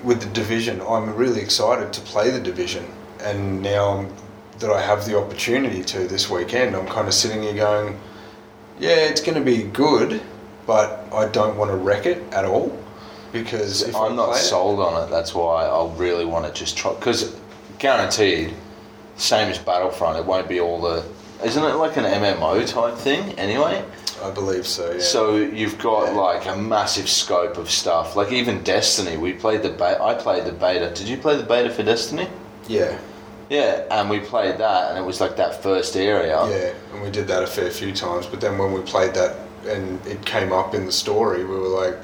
with 0.02 0.20
the 0.20 0.28
division, 0.30 0.80
I'm 0.88 1.14
really 1.14 1.42
excited 1.42 1.92
to 1.92 2.00
play 2.00 2.30
the 2.30 2.40
division, 2.40 2.87
and 3.22 3.60
now 3.62 4.06
that 4.60 4.70
I 4.70 4.80
have 4.80 5.04
the 5.04 5.18
opportunity 5.18 5.82
to 5.84 6.06
this 6.08 6.30
weekend, 6.30 6.74
I'm 6.76 6.87
kind 6.87 7.06
of 7.08 7.12
sitting 7.14 7.42
here 7.42 7.52
going, 7.54 7.98
yeah, 8.80 8.96
it's 9.10 9.20
going 9.20 9.34
to 9.34 9.44
be 9.44 9.64
good, 9.64 10.22
but 10.66 11.06
I 11.12 11.26
don't 11.26 11.56
want 11.58 11.70
to 11.70 11.76
wreck 11.76 12.06
it 12.06 12.22
at 12.32 12.44
all 12.46 12.72
because 13.35 13.83
if 13.83 13.94
I'm 13.97 14.16
not 14.16 14.31
play 14.31 14.38
it- 14.38 14.42
sold 14.42 14.81
on 14.81 15.03
it. 15.03 15.11
That's 15.11 15.35
why 15.35 15.66
I 15.66 15.92
really 15.97 16.25
want 16.25 16.47
to 16.47 16.53
just 16.53 16.77
try. 16.79 16.94
Because 16.94 17.37
guaranteed, 17.79 18.55
same 19.16 19.51
as 19.51 19.59
Battlefront, 19.59 20.16
it 20.18 20.25
won't 20.25 20.49
be 20.49 20.61
all 20.61 20.81
the. 20.81 21.05
Isn't 21.44 21.62
it 21.64 21.75
like 21.75 21.97
an 21.99 22.05
MMO 22.05 22.66
type 22.66 22.94
thing 22.97 23.33
anyway? 23.38 23.85
I 24.23 24.31
believe 24.31 24.66
so. 24.66 24.92
Yeah. 24.92 25.01
So 25.01 25.37
you've 25.37 25.79
got 25.79 26.07
Yeah. 26.14 26.20
like 26.20 26.47
a 26.47 26.57
massive 26.57 27.09
scope 27.11 27.59
of 27.59 27.70
stuff. 27.70 28.16
Like 28.16 28.33
even 28.33 28.62
Destiny, 28.62 29.16
we 29.18 29.33
played 29.35 29.62
the 29.62 29.68
beta. 29.70 30.03
I 30.03 30.14
played 30.14 30.44
the 30.47 30.53
beta. 30.53 30.90
Did 30.94 31.09
you 31.09 31.18
play 31.18 31.37
the 31.37 31.42
beta 31.42 31.68
for 31.70 31.83
Destiny? 31.83 32.29
yeah. 32.68 32.97
Yeah, 33.51 33.83
and 33.90 34.09
we 34.09 34.20
played 34.20 34.57
that, 34.57 34.88
and 34.88 34.99
it 34.99 35.05
was 35.05 35.20
like 35.20 35.37
that 35.37 35.62
first 35.62 35.97
area. 35.97 36.38
Yeah, 36.49 36.73
and 36.94 37.03
we 37.03 37.11
did 37.11 37.27
that 37.29 37.42
a 37.42 37.47
fair 37.47 37.70
few 37.70 37.92
times. 37.92 38.25
But 38.25 38.40
then 38.40 38.57
when 38.57 38.73
we 38.73 38.81
played 38.81 39.12
that 39.14 39.37
and 39.68 40.05
it 40.07 40.25
came 40.25 40.51
up 40.51 40.75
in 40.75 40.87
the 40.87 40.92
story, 40.92 41.44
we 41.44 41.55
were 41.55 41.68
like, 41.68 41.94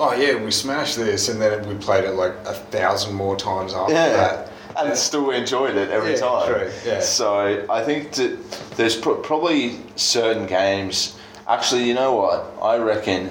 "Oh 0.00 0.12
yeah, 0.14 0.34
we 0.42 0.50
smashed 0.50 0.96
this!" 0.96 1.28
And 1.28 1.40
then 1.40 1.68
we 1.68 1.74
played 1.74 2.04
it 2.04 2.12
like 2.14 2.32
a 2.46 2.54
thousand 2.54 3.14
more 3.14 3.36
times 3.36 3.74
after 3.74 3.92
Yeah, 3.92 4.08
that. 4.08 4.48
and 4.76 4.88
Yeah. 4.88 4.94
still 4.94 5.30
enjoyed 5.30 5.76
it 5.76 5.90
every 5.90 6.12
Yeah, 6.14 6.20
time. 6.20 6.46
true, 6.46 6.70
yeah. 6.86 7.00
So 7.00 7.64
I 7.68 7.82
think 7.84 8.12
that 8.12 8.38
there's 8.76 8.96
pro- 8.96 9.16
probably 9.16 9.78
certain 9.96 10.46
games. 10.46 11.14
Actually, 11.46 11.84
you 11.84 11.94
know 11.94 12.14
what? 12.14 12.46
I 12.62 12.76
reckon 12.78 13.30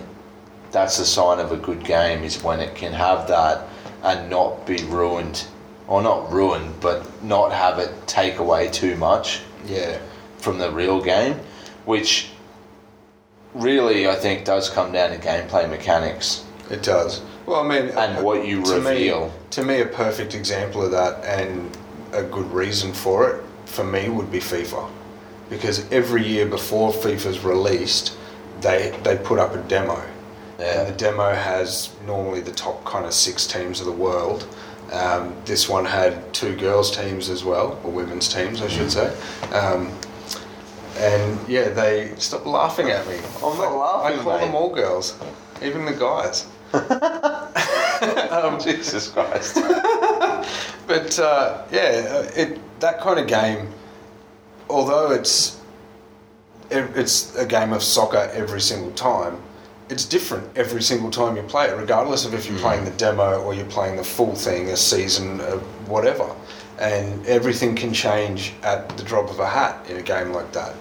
that's 0.72 1.00
a 1.00 1.06
sign 1.06 1.40
of 1.40 1.52
a 1.52 1.58
good 1.58 1.84
game 1.84 2.24
is 2.24 2.44
when 2.44 2.60
it 2.60 2.76
can 2.76 2.94
have 2.94 3.28
that 3.28 3.68
and 4.04 4.30
not 4.30 4.66
be 4.68 4.78
ruined, 4.86 5.44
or 5.88 6.02
not 6.02 6.32
ruined, 6.32 6.80
but 6.82 7.02
not 7.24 7.52
have 7.52 7.80
it 7.80 7.90
take 8.08 8.38
away 8.40 8.68
too 8.70 8.96
much 8.96 9.42
Yeah, 9.66 9.98
from 10.38 10.58
the 10.60 10.70
real 10.72 11.02
game, 11.02 11.40
which 11.86 12.30
really 13.56 14.08
I 14.08 14.16
think 14.16 14.46
does 14.46 14.70
come 14.70 14.92
down 14.92 15.10
to 15.12 15.18
gameplay 15.18 15.68
mechanics 15.70 16.44
it 16.70 16.84
does. 16.84 17.22
Well, 17.46 17.62
I 17.62 17.68
mean, 17.68 17.90
and 17.90 18.24
what 18.24 18.46
you 18.46 18.64
to 18.64 18.76
reveal. 18.80 19.28
Me, 19.28 19.34
to 19.52 19.64
me, 19.64 19.82
a 19.82 19.86
perfect 19.86 20.36
example 20.36 20.84
of 20.84 20.92
that 20.92 21.24
and 21.26 21.76
a 22.14 22.24
good 22.24 22.52
reason 22.52 22.94
for 22.94 23.30
it 23.30 23.44
for 23.66 23.84
me 23.84 24.10
would 24.10 24.32
be 24.32 24.40
FIFA, 24.40 24.90
because 25.50 25.90
every 25.92 26.26
year 26.26 26.46
before 26.46 26.92
FIFA's 26.92 27.44
released, 27.44 28.18
they 28.62 28.98
they 29.04 29.18
put 29.18 29.40
up 29.40 29.54
a 29.56 29.62
demo. 29.64 30.04
Yeah. 30.60 30.82
And 30.82 30.94
the 30.94 30.98
demo 30.98 31.34
has 31.34 31.96
normally 32.06 32.42
the 32.42 32.52
top 32.52 32.84
kind 32.84 33.06
of 33.06 33.14
six 33.14 33.48
teams 33.48 33.80
of 33.80 33.86
the 33.86 33.92
world. 33.94 34.46
Um, 34.92 35.34
this 35.46 35.70
one 35.70 35.86
had 35.86 36.34
two 36.34 36.56
girls' 36.56 36.96
teams 36.96 37.30
as 37.30 37.44
well, 37.44 37.80
or 37.84 37.92
women's 37.92 38.28
teams, 38.34 38.62
I 38.62 38.68
should 38.68 38.92
say. 38.92 39.16
Um, 39.54 39.92
and 40.98 41.40
yeah, 41.48 41.70
they 41.70 42.12
stop 42.18 42.46
laughing 42.46 42.90
at 42.90 43.08
me. 43.08 43.16
I'm 43.44 43.58
not 43.58 43.72
I- 43.72 43.76
laughing, 43.76 44.20
I 44.20 44.24
call 44.24 44.38
mate. 44.40 44.46
them 44.46 44.56
all 44.56 44.74
girls, 44.74 45.18
even 45.64 45.86
the 45.86 45.94
guys. 45.94 46.46
Um, 46.74 48.60
Jesus 48.64 49.10
Christ. 49.10 49.58
But 50.90 51.20
uh, 51.20 51.66
yeah, 51.72 52.24
it 52.36 52.60
that 52.80 53.00
kind 53.00 53.20
of 53.20 53.28
game, 53.28 53.72
although 54.72 55.12
it's 55.12 55.62
it, 56.72 56.90
it's 56.96 57.36
a 57.36 57.46
game 57.46 57.74
of 57.74 57.84
soccer 57.84 58.28
every 58.34 58.60
single 58.60 58.92
time, 58.94 59.40
it's 59.90 60.04
different 60.04 60.50
every 60.58 60.82
single 60.82 61.12
time 61.12 61.36
you 61.36 61.44
play 61.44 61.68
it, 61.68 61.78
regardless 61.78 62.26
of 62.26 62.34
if 62.34 62.50
you're 62.50 62.58
playing 62.58 62.86
the 62.86 62.92
demo 62.92 63.40
or 63.40 63.54
you're 63.54 63.66
playing 63.66 63.98
the 63.98 64.04
full 64.04 64.34
thing, 64.34 64.70
a 64.70 64.76
season, 64.78 65.42
uh, 65.42 65.58
whatever. 65.86 66.36
And 66.80 67.24
everything 67.28 67.76
can 67.76 67.94
change 67.94 68.54
at 68.64 68.90
the 68.98 69.04
drop 69.04 69.30
of 69.30 69.40
a 69.40 69.48
hat 69.48 69.86
in 69.92 69.98
a 69.98 70.02
game 70.02 70.32
like 70.32 70.52
that. 70.54 70.74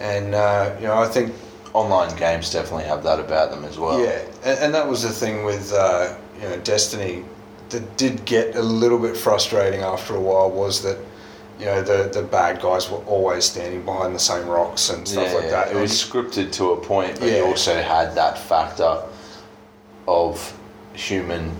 And 0.00 0.36
uh, 0.36 0.76
you 0.78 0.86
know, 0.86 0.98
I 0.98 1.08
think 1.08 1.34
Online 1.78 2.16
games 2.16 2.50
definitely 2.50 2.84
have 2.84 3.02
that 3.04 3.20
about 3.20 3.50
them 3.50 3.64
as 3.64 3.78
well. 3.78 3.98
yeah, 4.02 4.20
and, 4.44 4.58
and 4.60 4.74
that 4.74 4.86
was 4.88 5.02
the 5.02 5.10
thing 5.22 5.44
with 5.44 5.72
uh, 5.72 6.14
you 6.40 6.48
know 6.48 6.58
Destiny 6.58 7.24
that 7.70 7.96
did 7.96 8.24
get 8.24 8.56
a 8.56 8.62
little 8.62 8.98
bit 8.98 9.16
frustrating 9.16 9.80
after 9.82 10.14
a 10.16 10.20
while 10.20 10.50
was 10.50 10.82
that 10.82 10.98
you 11.60 11.66
know 11.66 11.82
the 11.82 12.08
the 12.12 12.22
bad 12.22 12.60
guys 12.60 12.90
were 12.90 13.04
always 13.06 13.44
standing 13.44 13.84
behind 13.84 14.14
the 14.14 14.18
same 14.32 14.46
rocks 14.48 14.90
and 14.90 15.06
stuff 15.06 15.32
like 15.34 15.50
that. 15.50 15.70
It 15.70 15.76
was 15.76 15.92
scripted 15.92 16.50
to 16.52 16.64
a 16.72 16.76
point, 16.76 17.20
but 17.20 17.28
Yeah. 17.28 17.38
you 17.38 17.44
also 17.46 17.74
had 17.80 18.14
that 18.14 18.38
factor 18.38 19.02
of 20.06 20.58
human 20.94 21.52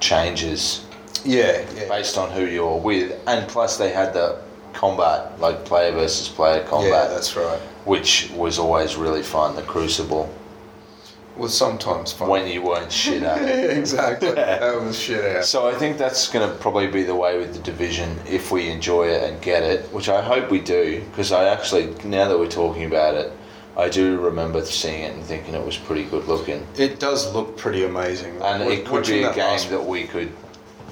changes 0.00 0.84
yeah, 1.24 1.64
yeah, 1.76 1.88
based 1.88 2.18
on 2.18 2.30
who 2.30 2.44
you're 2.46 2.78
with, 2.78 3.18
and 3.26 3.46
plus 3.48 3.76
they 3.78 3.90
had 3.90 4.12
the 4.12 4.38
combat, 4.72 5.38
like 5.40 5.64
player 5.64 5.92
versus 5.92 6.28
player 6.28 6.62
combat. 6.64 6.88
yeah. 6.90 6.98
combat, 7.00 7.10
That's 7.14 7.36
right. 7.36 7.60
Which 7.84 8.30
was 8.34 8.58
always 8.58 8.96
really 8.96 9.22
fun. 9.22 9.56
The 9.56 9.62
Crucible, 9.62 10.32
Was 11.36 11.56
sometimes 11.56 12.12
fun. 12.12 12.28
when 12.28 12.46
you 12.48 12.62
weren't 12.62 12.90
shit 12.92 13.22
at 13.22 13.42
yeah, 13.42 13.48
it. 13.48 13.78
exactly. 13.78 14.32
That 14.32 14.80
was 14.80 14.98
shit 14.98 15.36
out. 15.36 15.44
So 15.44 15.68
I 15.68 15.74
think 15.74 15.98
that's 15.98 16.28
going 16.30 16.48
to 16.48 16.54
probably 16.56 16.86
be 16.86 17.02
the 17.02 17.14
way 17.14 17.38
with 17.38 17.52
the 17.54 17.60
division 17.60 18.18
if 18.26 18.50
we 18.52 18.68
enjoy 18.68 19.08
it 19.08 19.22
and 19.30 19.40
get 19.42 19.62
it, 19.62 19.86
which 19.92 20.08
I 20.08 20.22
hope 20.22 20.50
we 20.50 20.60
do. 20.60 21.02
Because 21.10 21.32
I 21.32 21.44
actually, 21.48 21.94
now 22.04 22.28
that 22.28 22.38
we're 22.38 22.48
talking 22.48 22.84
about 22.84 23.14
it, 23.14 23.32
I 23.76 23.88
do 23.88 24.20
remember 24.20 24.64
seeing 24.64 25.02
it 25.02 25.14
and 25.14 25.24
thinking 25.24 25.54
it 25.54 25.66
was 25.66 25.76
pretty 25.76 26.04
good 26.04 26.26
looking. 26.28 26.64
It 26.78 27.00
does 27.00 27.34
look 27.34 27.56
pretty 27.56 27.84
amazing. 27.84 28.40
And 28.40 28.64
Wa- 28.64 28.70
it 28.70 28.86
could 28.86 29.04
be 29.06 29.22
a 29.22 29.26
that 29.26 29.34
game 29.34 29.44
last- 29.50 29.70
that 29.70 29.84
we 29.84 30.04
could 30.04 30.30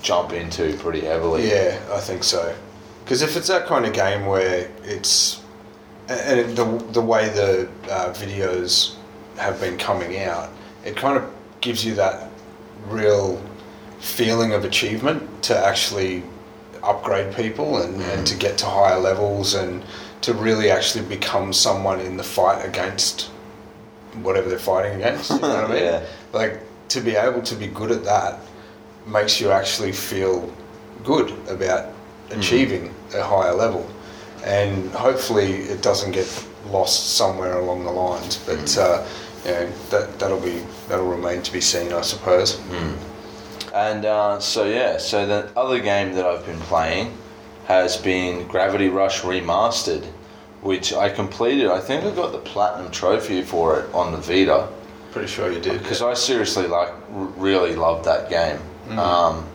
jump 0.03 0.33
into 0.33 0.77
pretty 0.79 1.01
heavily. 1.03 1.49
Yeah, 1.49 1.79
I 1.93 2.01
think 2.01 2.25
so. 2.25 2.53
Because 3.05 3.23
if 3.23 3.37
it's 3.37 3.47
that 3.49 3.67
kind 3.67 3.87
of 3.87 3.93
game 3.93 4.27
where 4.27 4.69
it's, 4.83 5.41
and 6.13 6.57
the 6.57 6.65
the 6.93 7.01
way 7.01 7.29
the 7.29 7.69
uh, 7.91 8.13
videos 8.13 8.95
have 9.37 9.61
been 9.61 9.79
coming 9.79 10.19
out, 10.21 10.51
it 10.85 10.97
kind 10.97 11.17
of 11.17 11.31
gives 11.61 11.85
you 11.85 11.95
that 11.95 12.31
real 12.87 13.43
feeling 14.01 14.53
of 14.53 14.65
achievement 14.65 15.43
to 15.45 15.57
actually 15.57 16.23
upgrade 16.83 17.35
people 17.37 17.83
and, 17.83 18.01
and 18.03 18.27
to 18.27 18.37
get 18.37 18.59
to 18.59 18.67
higher 18.67 18.99
levels 18.99 19.55
and 19.55 19.85
to 20.21 20.35
really 20.35 20.71
actually 20.71 21.05
become 21.05 21.53
someone 21.53 22.01
in 22.01 22.17
the 22.17 22.25
fight 22.25 22.65
against 22.65 23.31
whatever 24.23 24.49
they're 24.49 24.59
fighting 24.59 24.97
against. 24.97 25.31
You 25.31 25.39
know 25.41 25.63
what 25.63 25.65
I 25.65 25.69
mean? 25.75 25.83
Yeah. 25.85 26.05
Like 26.33 26.61
to 26.89 27.01
be 27.01 27.17
able 27.17 27.43
to 27.43 27.55
be 27.55 27.69
good 27.69 27.91
at 27.91 28.05
that 28.05 28.41
makes 29.07 29.41
you 29.41 29.51
actually 29.51 29.93
feel 29.93 30.53
good 31.05 31.31
about 31.49 31.93
achieving 32.31 32.95
a 33.15 33.23
higher 33.23 33.55
level, 33.55 33.89
and 34.45 34.91
hopefully 34.93 35.53
it 35.53 35.83
doesn't 35.83 36.13
get 36.13 36.47
lost 36.67 37.17
somewhere 37.17 37.59
along 37.59 37.85
the 37.85 37.91
lines. 37.91 38.37
But 38.47 38.79
uh, 38.79 39.07
you 39.45 39.51
know, 39.51 39.71
that 39.91 40.19
that'll 40.19 40.41
be 40.41 40.63
that'll 40.89 41.07
remain 41.09 41.43
to 41.43 41.53
be 41.53 41.61
seen, 41.61 41.93
I 41.93 42.01
suppose. 42.03 42.61
And 43.75 44.05
uh, 44.05 44.39
so 44.41 44.65
yeah, 44.65 44.99
so 44.99 45.27
the 45.27 45.51
other 45.57 45.81
game 45.81 46.15
that 46.15 46.27
I've 46.27 46.45
been 46.45 46.61
playing 46.61 47.17
has 47.67 47.97
been 47.97 48.47
Gravity 48.49 48.89
Rush 48.89 49.23
Remastered, 49.23 50.05
which 50.61 50.93
I 50.93 51.09
completed. 51.09 51.69
I 51.69 51.81
think 51.81 52.05
I 52.05 52.11
got 52.15 52.33
the 52.33 52.39
platinum 52.39 52.91
trophy 52.93 53.43
for 53.43 53.81
it 53.81 53.95
on 53.95 54.13
the 54.13 54.19
Vita 54.19 54.69
Pretty 55.13 55.29
sure 55.29 55.51
you 55.53 55.61
did. 55.61 55.79
because 55.83 56.03
I 56.03 56.15
seriously 56.15 56.67
like 56.67 56.89
r- 56.91 57.25
really 57.37 57.75
loved 57.77 58.05
that 58.07 58.29
game. 58.31 58.59
Um, 58.99 59.47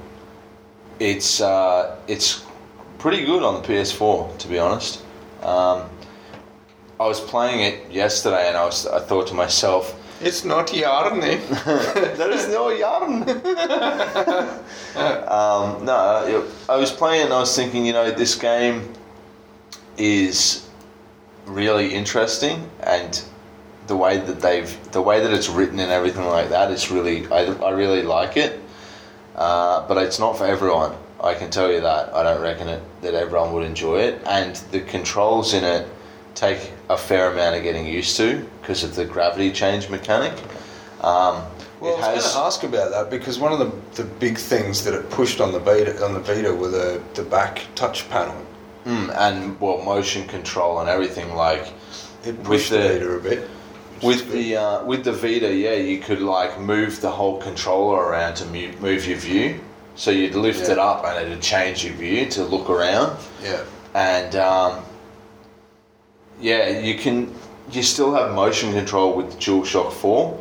it's 1.00 1.42
uh, 1.42 1.96
it's 2.08 2.44
pretty 3.00 3.26
good 3.26 3.44
on 3.44 3.62
the 3.62 3.68
PS4 3.68 4.38
to 4.38 4.48
be 4.48 4.60
honest. 4.60 5.04
Um, 5.42 5.90
I 7.00 7.06
was 7.06 7.20
playing 7.20 7.62
it 7.62 7.92
yesterday 7.92 8.48
and 8.48 8.58
I 8.58 8.66
was 8.66 8.88
I 8.88 9.00
thought 9.00 9.28
to 9.28 9.34
myself. 9.34 9.96
It's 10.20 10.44
not 10.44 10.70
Yarny. 10.70 11.38
there 12.18 12.32
is 12.32 12.48
no 12.48 12.70
yarn. 12.70 13.22
um, 15.28 15.86
no, 15.86 16.48
I 16.68 16.76
was 16.76 16.92
playing 16.92 17.26
and 17.26 17.34
I 17.34 17.40
was 17.40 17.56
thinking, 17.56 17.86
you 17.86 17.94
know, 17.94 18.10
this 18.10 18.34
game 18.34 18.94
is 19.98 20.68
really 21.46 21.94
interesting 21.94 22.68
and 22.82 23.24
the 23.86 23.96
way 23.96 24.18
that 24.18 24.42
they've, 24.42 24.92
the 24.92 25.02
way 25.02 25.22
that 25.22 25.32
it's 25.32 25.50
written 25.50 25.80
and 25.80 25.92
everything 25.92 26.26
like 26.26 26.50
that 26.50 26.72
is 26.72 26.90
really, 26.90 27.28
I, 27.28 27.46
I 27.64 27.70
really 27.72 28.02
like 28.02 28.38
it. 28.38 28.60
Uh, 29.36 29.88
but 29.88 29.98
it's 29.98 30.18
not 30.18 30.36
for 30.36 30.46
everyone. 30.46 30.96
I 31.24 31.34
can 31.34 31.50
tell 31.50 31.72
you 31.72 31.82
that. 31.82 32.14
I 32.14 32.24
don't 32.24 32.42
reckon 32.42 32.68
it 32.68 32.82
that 33.02 33.14
everyone 33.14 33.54
would 33.54 33.66
enjoy 33.66 34.00
it, 34.02 34.22
and 34.26 34.56
the 34.72 34.82
controls 34.82 35.54
in 35.54 35.64
it 35.64 35.88
take 36.36 36.72
a 36.90 36.98
fair 36.98 37.32
amount 37.32 37.56
of 37.56 37.64
getting 37.64 37.86
used 37.88 38.16
to 38.18 38.46
because 38.62 38.84
of 38.84 38.96
the 38.96 39.06
gravity 39.06 39.52
change 39.52 39.90
mechanic. 39.90 40.34
Um, 41.02 41.44
Well, 41.80 41.98
it 41.98 42.04
I 42.04 42.14
was 42.16 42.24
going 42.24 42.34
to 42.34 42.40
ask 42.40 42.64
about 42.64 42.92
that 42.92 43.10
because 43.10 43.40
one 43.40 43.52
of 43.54 43.60
the, 43.60 44.04
the 44.04 44.10
big 44.20 44.38
things 44.38 44.84
that 44.84 44.94
it 44.94 45.10
pushed 45.10 45.42
on 45.42 45.52
the 45.52 45.60
Vita 45.60 46.04
on 46.06 46.14
the 46.14 46.20
Vita 46.20 46.54
were 46.54 46.70
the, 46.70 47.02
the 47.16 47.24
back 47.24 47.62
touch 47.76 48.08
panel. 48.10 48.36
Mm, 48.86 49.14
and 49.18 49.60
well, 49.60 49.80
motion 49.84 50.28
control 50.28 50.80
and 50.80 50.88
everything 50.90 51.34
like 51.36 51.74
It 52.24 52.36
With 52.38 52.44
pushed 52.46 52.70
the, 52.70 52.78
the- 52.78 52.90
Vita 52.94 53.12
a 53.12 53.20
bit. 53.20 53.50
with 54.04 54.32
the 54.32 54.56
uh, 54.56 54.86
with 54.86 55.04
the 55.04 55.12
Vita, 55.12 55.54
yeah, 55.54 55.74
you 55.74 56.00
could 56.00 56.22
like 56.22 56.60
move 56.60 57.02
the 57.02 57.10
whole 57.12 57.40
controller 57.42 57.98
around 58.02 58.36
to 58.36 58.46
mu- 58.46 58.72
move 58.80 59.08
your 59.08 59.18
view. 59.18 59.60
So 59.98 60.12
you'd 60.12 60.36
lift 60.36 60.62
Yeah. 60.68 60.74
it 60.74 60.80
up 60.80 61.04
and 61.06 61.26
it'd 61.28 61.42
change 61.42 61.84
your 61.84 61.94
view 61.96 62.26
to 62.28 62.44
look 62.46 62.70
around. 62.70 63.18
yeah 63.44 63.64
and 63.94 64.36
um, 64.36 64.84
yeah, 66.40 66.70
you 66.70 66.98
can. 67.00 67.34
You 67.72 67.84
still 67.84 68.14
have 68.14 68.34
motion 68.34 68.72
control 68.72 69.14
with 69.18 69.32
the 69.32 69.38
DualShock 69.38 69.92
4 69.92 70.32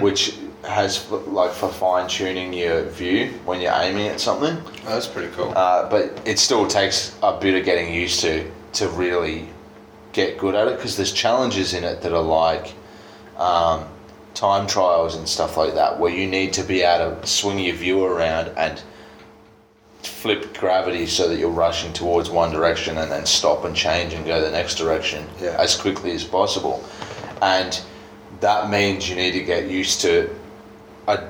which 0.00 0.36
has 0.64 1.08
like 1.10 1.52
for 1.52 1.68
fine 1.68 2.08
tuning 2.08 2.52
your 2.52 2.84
view 2.84 3.28
when 3.44 3.60
you're 3.60 3.72
aiming 3.74 4.08
at 4.08 4.18
something. 4.20 4.56
Oh, 4.86 4.88
that's 4.88 5.06
pretty 5.06 5.32
cool. 5.34 5.52
Uh, 5.56 5.88
but 5.90 6.20
it 6.24 6.38
still 6.38 6.66
takes 6.66 7.14
a 7.22 7.38
bit 7.38 7.54
of 7.54 7.64
getting 7.64 7.92
used 7.94 8.20
to 8.20 8.50
to 8.74 8.88
really 8.88 9.48
get 10.12 10.38
good 10.38 10.54
at 10.54 10.66
it 10.68 10.76
because 10.76 10.96
there's 10.96 11.12
challenges 11.12 11.74
in 11.74 11.84
it 11.84 12.00
that 12.02 12.12
are 12.12 12.22
like 12.22 12.72
um, 13.36 13.84
time 14.34 14.66
trials 14.66 15.14
and 15.16 15.28
stuff 15.28 15.56
like 15.56 15.74
that 15.74 15.98
where 16.00 16.12
you 16.12 16.26
need 16.26 16.52
to 16.54 16.62
be 16.64 16.82
able 16.82 17.14
to 17.20 17.26
swing 17.26 17.58
your 17.58 17.74
view 17.76 18.02
around 18.04 18.48
and 18.56 18.82
flip 20.06 20.56
gravity 20.56 21.06
so 21.06 21.28
that 21.28 21.38
you're 21.38 21.48
rushing 21.50 21.92
towards 21.92 22.30
one 22.30 22.50
direction 22.50 22.98
and 22.98 23.10
then 23.10 23.24
stop 23.26 23.64
and 23.64 23.74
change 23.74 24.12
and 24.14 24.24
go 24.26 24.40
the 24.40 24.50
next 24.50 24.76
direction 24.76 25.26
Yeah. 25.40 25.56
as 25.58 25.76
quickly 25.76 26.12
as 26.12 26.24
possible 26.24 26.84
and 27.42 27.80
that 28.40 28.70
means 28.70 29.08
you 29.08 29.16
need 29.16 29.32
to 29.32 29.42
get 29.42 29.70
used 29.70 30.00
to 30.02 30.34
a 31.08 31.22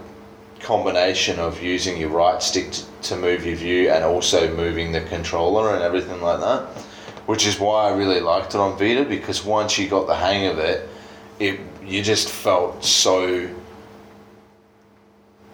combination 0.60 1.38
of 1.38 1.62
using 1.62 1.96
your 1.98 2.08
right 2.08 2.42
stick 2.42 2.70
t- 2.72 2.82
to 3.02 3.16
move 3.16 3.44
your 3.44 3.54
view 3.56 3.90
and 3.90 4.02
also 4.04 4.54
moving 4.56 4.92
the 4.92 5.00
controller 5.02 5.74
and 5.74 5.82
everything 5.82 6.20
like 6.22 6.40
that. 6.40 6.62
Which 7.26 7.46
is 7.46 7.60
why 7.60 7.88
I 7.90 7.94
really 7.94 8.20
liked 8.20 8.54
it 8.54 8.58
on 8.60 8.78
Vita 8.78 9.04
because 9.04 9.44
once 9.44 9.78
you 9.78 9.88
got 9.88 10.06
the 10.06 10.14
hang 10.16 10.46
of 10.46 10.58
it, 10.58 10.88
it 11.38 11.60
you 11.84 12.02
just 12.02 12.30
felt 12.30 12.82
so 12.84 13.48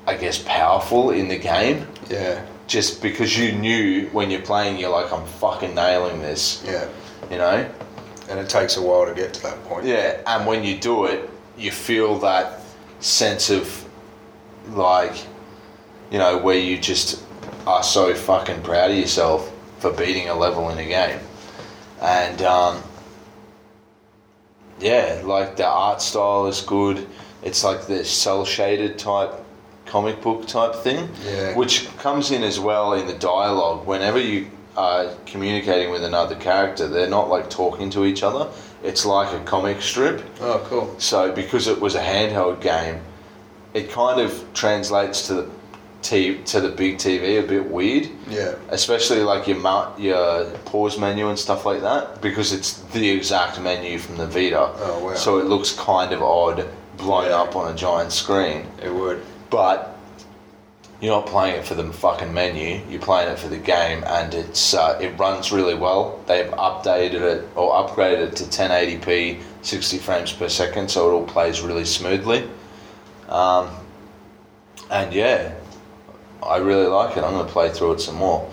I 0.06 0.16
guess 0.16 0.38
powerful 0.38 1.10
in 1.10 1.28
the 1.28 1.38
game. 1.38 1.86
yeah, 2.08 2.44
Just 2.70 3.02
because 3.02 3.36
you 3.36 3.50
knew 3.50 4.06
when 4.10 4.30
you're 4.30 4.42
playing 4.42 4.78
you're 4.78 4.90
like 4.90 5.12
I'm 5.12 5.26
fucking 5.26 5.74
nailing 5.74 6.20
this, 6.20 6.62
yeah. 6.64 6.88
you 7.28 7.36
know? 7.36 7.68
And 8.28 8.38
it 8.38 8.48
takes 8.48 8.76
a 8.76 8.80
while 8.80 9.06
to 9.06 9.12
get 9.12 9.34
to 9.34 9.42
that 9.42 9.60
point. 9.64 9.86
Yeah, 9.86 10.20
and 10.24 10.46
when 10.46 10.62
you 10.62 10.78
do 10.78 11.06
it, 11.06 11.28
you 11.58 11.72
feel 11.72 12.16
that 12.20 12.60
sense 13.00 13.50
of 13.50 13.84
like, 14.68 15.16
you 16.12 16.18
know, 16.18 16.38
where 16.38 16.58
you 16.58 16.78
just 16.78 17.24
are 17.66 17.82
so 17.82 18.14
fucking 18.14 18.62
proud 18.62 18.92
of 18.92 18.96
yourself 18.96 19.52
for 19.80 19.90
beating 19.92 20.28
a 20.28 20.34
level 20.34 20.70
in 20.70 20.78
a 20.78 20.86
game. 20.86 21.18
And 22.00 22.40
um, 22.42 22.84
yeah, 24.78 25.22
like 25.24 25.56
the 25.56 25.66
art 25.66 26.00
style 26.00 26.46
is 26.46 26.60
good. 26.60 27.08
It's 27.42 27.64
like 27.64 27.88
the 27.88 28.04
cel 28.04 28.44
shaded 28.44 28.96
type 28.96 29.34
comic 29.90 30.22
book 30.22 30.46
type 30.46 30.74
thing, 30.76 31.08
Yeah. 31.26 31.54
which 31.56 31.88
comes 31.98 32.30
in 32.30 32.42
as 32.44 32.58
well 32.60 32.92
in 32.94 33.06
the 33.06 33.14
dialogue. 33.14 33.86
Whenever 33.86 34.20
you 34.20 34.46
are 34.76 35.06
communicating 35.26 35.90
with 35.90 36.04
another 36.04 36.36
character, 36.36 36.86
they're 36.86 37.08
not 37.18 37.28
like 37.28 37.50
talking 37.50 37.90
to 37.90 38.04
each 38.04 38.22
other. 38.22 38.46
It's 38.84 39.04
like 39.04 39.32
a 39.34 39.40
comic 39.44 39.82
strip. 39.82 40.22
Oh, 40.40 40.60
cool. 40.68 40.94
So 40.98 41.32
because 41.32 41.66
it 41.66 41.80
was 41.80 41.94
a 41.96 42.00
handheld 42.00 42.60
game, 42.60 43.00
it 43.74 43.90
kind 43.90 44.20
of 44.20 44.30
translates 44.54 45.26
to 45.26 45.34
the 45.34 45.46
t- 46.02 46.38
to 46.46 46.60
the 46.60 46.68
big 46.68 46.96
TV 46.98 47.38
a 47.38 47.42
bit 47.42 47.68
weird, 47.70 48.08
Yeah, 48.28 48.54
especially 48.70 49.20
like 49.22 49.46
your 49.46 49.58
mu- 49.58 49.92
your 49.98 50.44
pause 50.64 50.96
menu 50.98 51.28
and 51.28 51.38
stuff 51.38 51.66
like 51.66 51.82
that, 51.82 52.22
because 52.22 52.52
it's 52.52 52.72
the 52.94 53.10
exact 53.10 53.60
menu 53.60 53.98
from 53.98 54.16
the 54.16 54.26
Vita. 54.26 54.70
Oh, 54.80 55.04
wow. 55.04 55.14
So 55.14 55.38
it 55.38 55.46
looks 55.46 55.72
kind 55.72 56.12
of 56.12 56.22
odd 56.22 56.64
blown 56.96 57.26
Yeah. 57.26 57.42
up 57.42 57.54
on 57.56 57.70
a 57.70 57.74
giant 57.74 58.12
screen, 58.12 58.66
it 58.82 58.92
would. 58.94 59.20
But. 59.50 59.96
You're 61.00 61.14
not 61.14 61.24
playing 61.24 61.56
it 61.56 61.64
for 61.64 61.74
the 61.74 61.90
fucking 61.90 62.34
menu. 62.34 62.82
You're 62.90 63.00
playing 63.00 63.32
it 63.32 63.38
for 63.38 63.48
the 63.48 63.56
game, 63.56 64.04
and 64.06 64.34
it's 64.34 64.74
uh, 64.74 64.98
it 65.00 65.18
runs 65.18 65.50
really 65.50 65.74
well. 65.74 66.22
They've 66.26 66.50
updated 66.50 67.22
it 67.22 67.48
or 67.56 67.72
upgraded 67.72 68.32
it 68.32 68.36
to 68.36 68.44
1080p, 68.44 69.40
60 69.62 69.96
frames 69.96 70.30
per 70.30 70.50
second, 70.50 70.90
so 70.90 71.08
it 71.08 71.14
all 71.14 71.24
plays 71.24 71.62
really 71.62 71.86
smoothly. 71.86 72.46
Um, 73.30 73.70
and 74.90 75.12
yeah, 75.14 75.54
I 76.42 76.58
really 76.58 76.86
like 76.86 77.16
it. 77.16 77.24
I'm 77.24 77.32
going 77.32 77.46
to 77.46 77.52
play 77.52 77.70
through 77.70 77.92
it 77.92 78.00
some 78.00 78.16
more. 78.16 78.50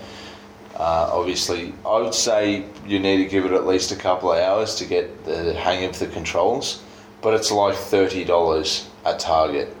Uh, 0.74 1.10
obviously, 1.12 1.74
I 1.84 1.98
would 1.98 2.14
say 2.14 2.64
you 2.86 3.00
need 3.00 3.18
to 3.18 3.24
give 3.26 3.44
it 3.44 3.52
at 3.52 3.66
least 3.66 3.90
a 3.90 3.96
couple 3.96 4.32
of 4.32 4.38
hours 4.38 4.76
to 4.76 4.84
get 4.84 5.24
the 5.24 5.52
hang 5.52 5.84
of 5.84 5.98
the 5.98 6.06
controls, 6.06 6.82
but 7.20 7.34
it's 7.34 7.50
like 7.50 7.74
thirty 7.74 8.24
dollars 8.24 8.88
at 9.04 9.18
Target 9.18 9.74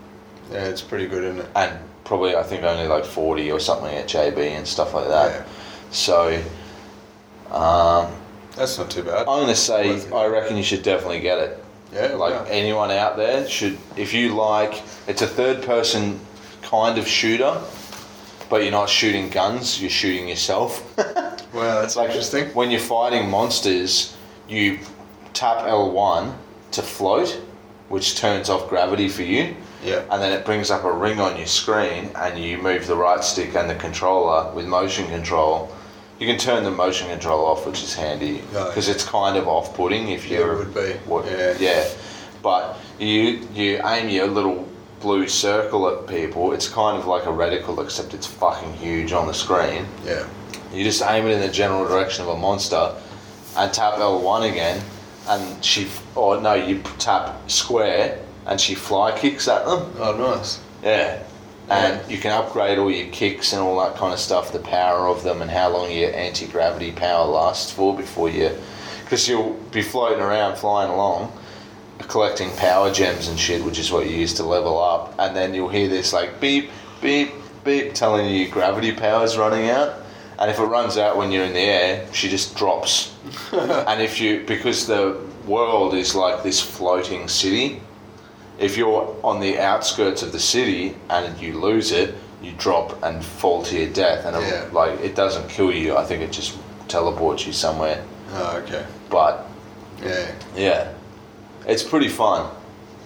Yeah, 0.50 0.64
it's 0.64 0.82
pretty 0.82 1.06
good, 1.06 1.24
isn't 1.24 1.40
it? 1.40 1.48
and 1.54 1.78
probably 2.04 2.34
I 2.36 2.42
think 2.42 2.62
only 2.64 2.86
like 2.88 3.04
forty 3.04 3.50
or 3.52 3.60
something 3.60 3.94
at 3.94 4.06
JB 4.08 4.38
and 4.38 4.66
stuff 4.66 4.94
like 4.94 5.08
that. 5.08 5.30
Yeah. 5.30 5.44
So 5.90 6.42
um, 7.50 8.12
That's 8.56 8.78
not 8.78 8.90
too 8.90 9.02
bad. 9.02 9.20
I'm 9.28 9.40
gonna 9.40 9.54
say 9.54 10.10
I 10.12 10.26
reckon 10.26 10.56
you 10.56 10.62
should 10.62 10.82
definitely 10.82 11.20
get 11.20 11.38
it. 11.38 11.64
Yeah, 11.92 12.08
Like 12.14 12.34
wow. 12.34 12.46
anyone 12.48 12.90
out 12.90 13.16
there 13.16 13.48
should, 13.48 13.78
if 13.96 14.12
you 14.12 14.34
like, 14.34 14.82
it's 15.06 15.22
a 15.22 15.26
third-person 15.26 16.20
kind 16.60 16.98
of 16.98 17.08
shooter, 17.08 17.58
but 18.50 18.62
you're 18.62 18.72
not 18.72 18.90
shooting 18.90 19.30
guns, 19.30 19.80
you're 19.80 19.90
shooting 19.90 20.28
yourself. 20.28 20.82
Wow, 21.54 21.80
that's 21.80 21.96
like 21.96 22.08
interesting. 22.10 22.48
when 22.48 22.70
you're 22.70 22.78
fighting 22.78 23.30
monsters, 23.30 24.14
you 24.50 24.80
tap 25.32 25.60
L1 25.64 26.34
to 26.72 26.82
float, 26.82 27.40
which 27.88 28.18
turns 28.18 28.50
off 28.50 28.68
gravity 28.68 29.08
for 29.08 29.22
you. 29.22 29.56
Yeah. 29.84 30.02
and 30.10 30.20
then 30.22 30.32
it 30.32 30.44
brings 30.44 30.70
up 30.70 30.84
a 30.84 30.92
ring 30.92 31.20
on 31.20 31.36
your 31.36 31.46
screen 31.46 32.10
and 32.16 32.38
you 32.38 32.58
move 32.58 32.86
the 32.86 32.96
right 32.96 33.22
stick 33.22 33.54
and 33.54 33.70
the 33.70 33.76
controller 33.76 34.52
with 34.52 34.66
motion 34.66 35.06
control 35.06 35.70
You 36.18 36.26
can 36.26 36.36
turn 36.38 36.64
the 36.64 36.70
motion 36.72 37.06
control 37.08 37.46
off, 37.46 37.64
which 37.64 37.80
is 37.82 37.94
handy 37.94 38.38
because 38.50 38.88
yeah. 38.88 38.94
it's 38.94 39.04
kind 39.04 39.36
of 39.36 39.46
off-putting 39.46 40.08
if 40.08 40.26
Yeah, 40.28 40.38
it 40.38 40.40
you're. 40.40 40.56
would 40.56 40.74
be. 40.74 40.92
What, 41.06 41.26
Yeah. 41.26 41.54
yeah. 41.60 41.84
But 42.42 42.76
you 42.98 43.46
you 43.54 43.80
aim 43.84 44.08
your 44.08 44.26
little 44.26 44.66
blue 45.00 45.28
circle 45.28 45.88
at 45.88 46.08
people. 46.08 46.52
It's 46.52 46.68
kind 46.68 46.98
of 46.98 47.06
like 47.06 47.24
a 47.26 47.28
reticle, 47.42 47.78
except 47.84 48.14
it's 48.14 48.26
fucking 48.26 48.72
huge 48.74 49.12
on 49.12 49.28
the 49.28 49.34
screen. 49.34 49.86
Yeah. 50.04 50.26
You 50.72 50.82
just 50.82 51.02
aim 51.02 51.26
it 51.26 51.30
in 51.30 51.40
the 51.40 51.48
general 51.62 51.86
direction 51.86 52.24
of 52.24 52.30
a 52.30 52.36
monster, 52.36 52.84
and 53.56 53.72
tap 53.72 53.94
L1 53.94 54.50
again, 54.50 54.82
and 55.28 55.64
she. 55.64 55.86
Or 56.16 56.40
no, 56.40 56.54
you 56.54 56.82
tap 56.98 57.48
square, 57.48 58.18
and 58.48 58.60
she 58.60 58.74
fly 58.74 59.16
kicks 59.16 59.46
at 59.46 59.64
them. 59.66 59.92
Oh, 59.98 60.16
nice. 60.16 60.58
Yeah. 60.82 61.22
And 61.70 62.00
Yeah. 62.00 62.08
you 62.08 62.18
can 62.18 62.32
upgrade 62.32 62.78
all 62.78 62.90
your 62.90 63.08
kicks 63.08 63.52
and 63.52 63.60
all 63.60 63.78
that 63.80 63.94
kind 63.96 64.12
of 64.12 64.18
stuff, 64.18 64.52
the 64.52 64.58
power 64.58 65.06
of 65.06 65.22
them, 65.22 65.42
and 65.42 65.50
how 65.50 65.68
long 65.68 65.90
your 65.92 66.14
anti 66.14 66.46
gravity 66.46 66.90
power 66.90 67.26
lasts 67.26 67.70
for 67.70 67.94
before 67.94 68.30
you. 68.30 68.50
Because 69.04 69.28
you'll 69.28 69.52
be 69.70 69.82
floating 69.82 70.20
around, 70.20 70.56
flying 70.56 70.90
along, 70.90 71.32
collecting 72.08 72.50
power 72.52 72.90
gems 72.92 73.28
and 73.28 73.38
shit, 73.38 73.62
which 73.64 73.78
is 73.78 73.92
what 73.92 74.08
you 74.08 74.16
use 74.16 74.32
to 74.34 74.44
level 74.44 74.82
up. 74.82 75.14
And 75.18 75.36
then 75.36 75.52
you'll 75.54 75.68
hear 75.68 75.88
this 75.88 76.12
like 76.14 76.40
beep, 76.40 76.70
beep, 77.02 77.30
beep, 77.64 77.92
telling 77.94 78.26
you 78.26 78.32
your 78.44 78.50
gravity 78.50 78.92
power's 78.92 79.36
running 79.36 79.68
out. 79.68 79.94
And 80.38 80.50
if 80.50 80.58
it 80.58 80.64
runs 80.64 80.96
out 80.96 81.16
when 81.16 81.32
you're 81.32 81.44
in 81.44 81.52
the 81.52 81.60
air, 81.60 82.06
she 82.14 82.28
just 82.28 82.54
drops. 82.56 83.14
and 83.52 84.00
if 84.00 84.20
you, 84.20 84.44
because 84.46 84.86
the 84.86 85.20
world 85.46 85.94
is 85.94 86.14
like 86.14 86.42
this 86.42 86.60
floating 86.60 87.28
city, 87.28 87.80
if 88.58 88.76
you're 88.76 89.16
on 89.22 89.40
the 89.40 89.58
outskirts 89.58 90.22
of 90.22 90.32
the 90.32 90.40
city 90.40 90.96
and 91.10 91.38
you 91.40 91.58
lose 91.58 91.92
it, 91.92 92.14
you 92.42 92.52
drop 92.58 93.02
and 93.02 93.24
fall 93.24 93.62
to 93.64 93.76
your 93.78 93.88
death, 93.90 94.24
and 94.24 94.36
Yeah. 94.36 94.62
it, 94.64 94.72
like 94.72 95.00
it 95.00 95.14
doesn't 95.14 95.48
kill 95.48 95.72
you. 95.72 95.96
I 95.96 96.04
think 96.04 96.22
it 96.22 96.30
just 96.32 96.54
teleports 96.88 97.46
you 97.46 97.52
somewhere. 97.52 98.02
Oh, 98.34 98.56
okay. 98.64 98.84
But 99.10 99.46
Yeah. 100.04 100.26
yeah, 100.56 100.88
it's 101.66 101.82
pretty 101.82 102.08
fun. 102.08 102.46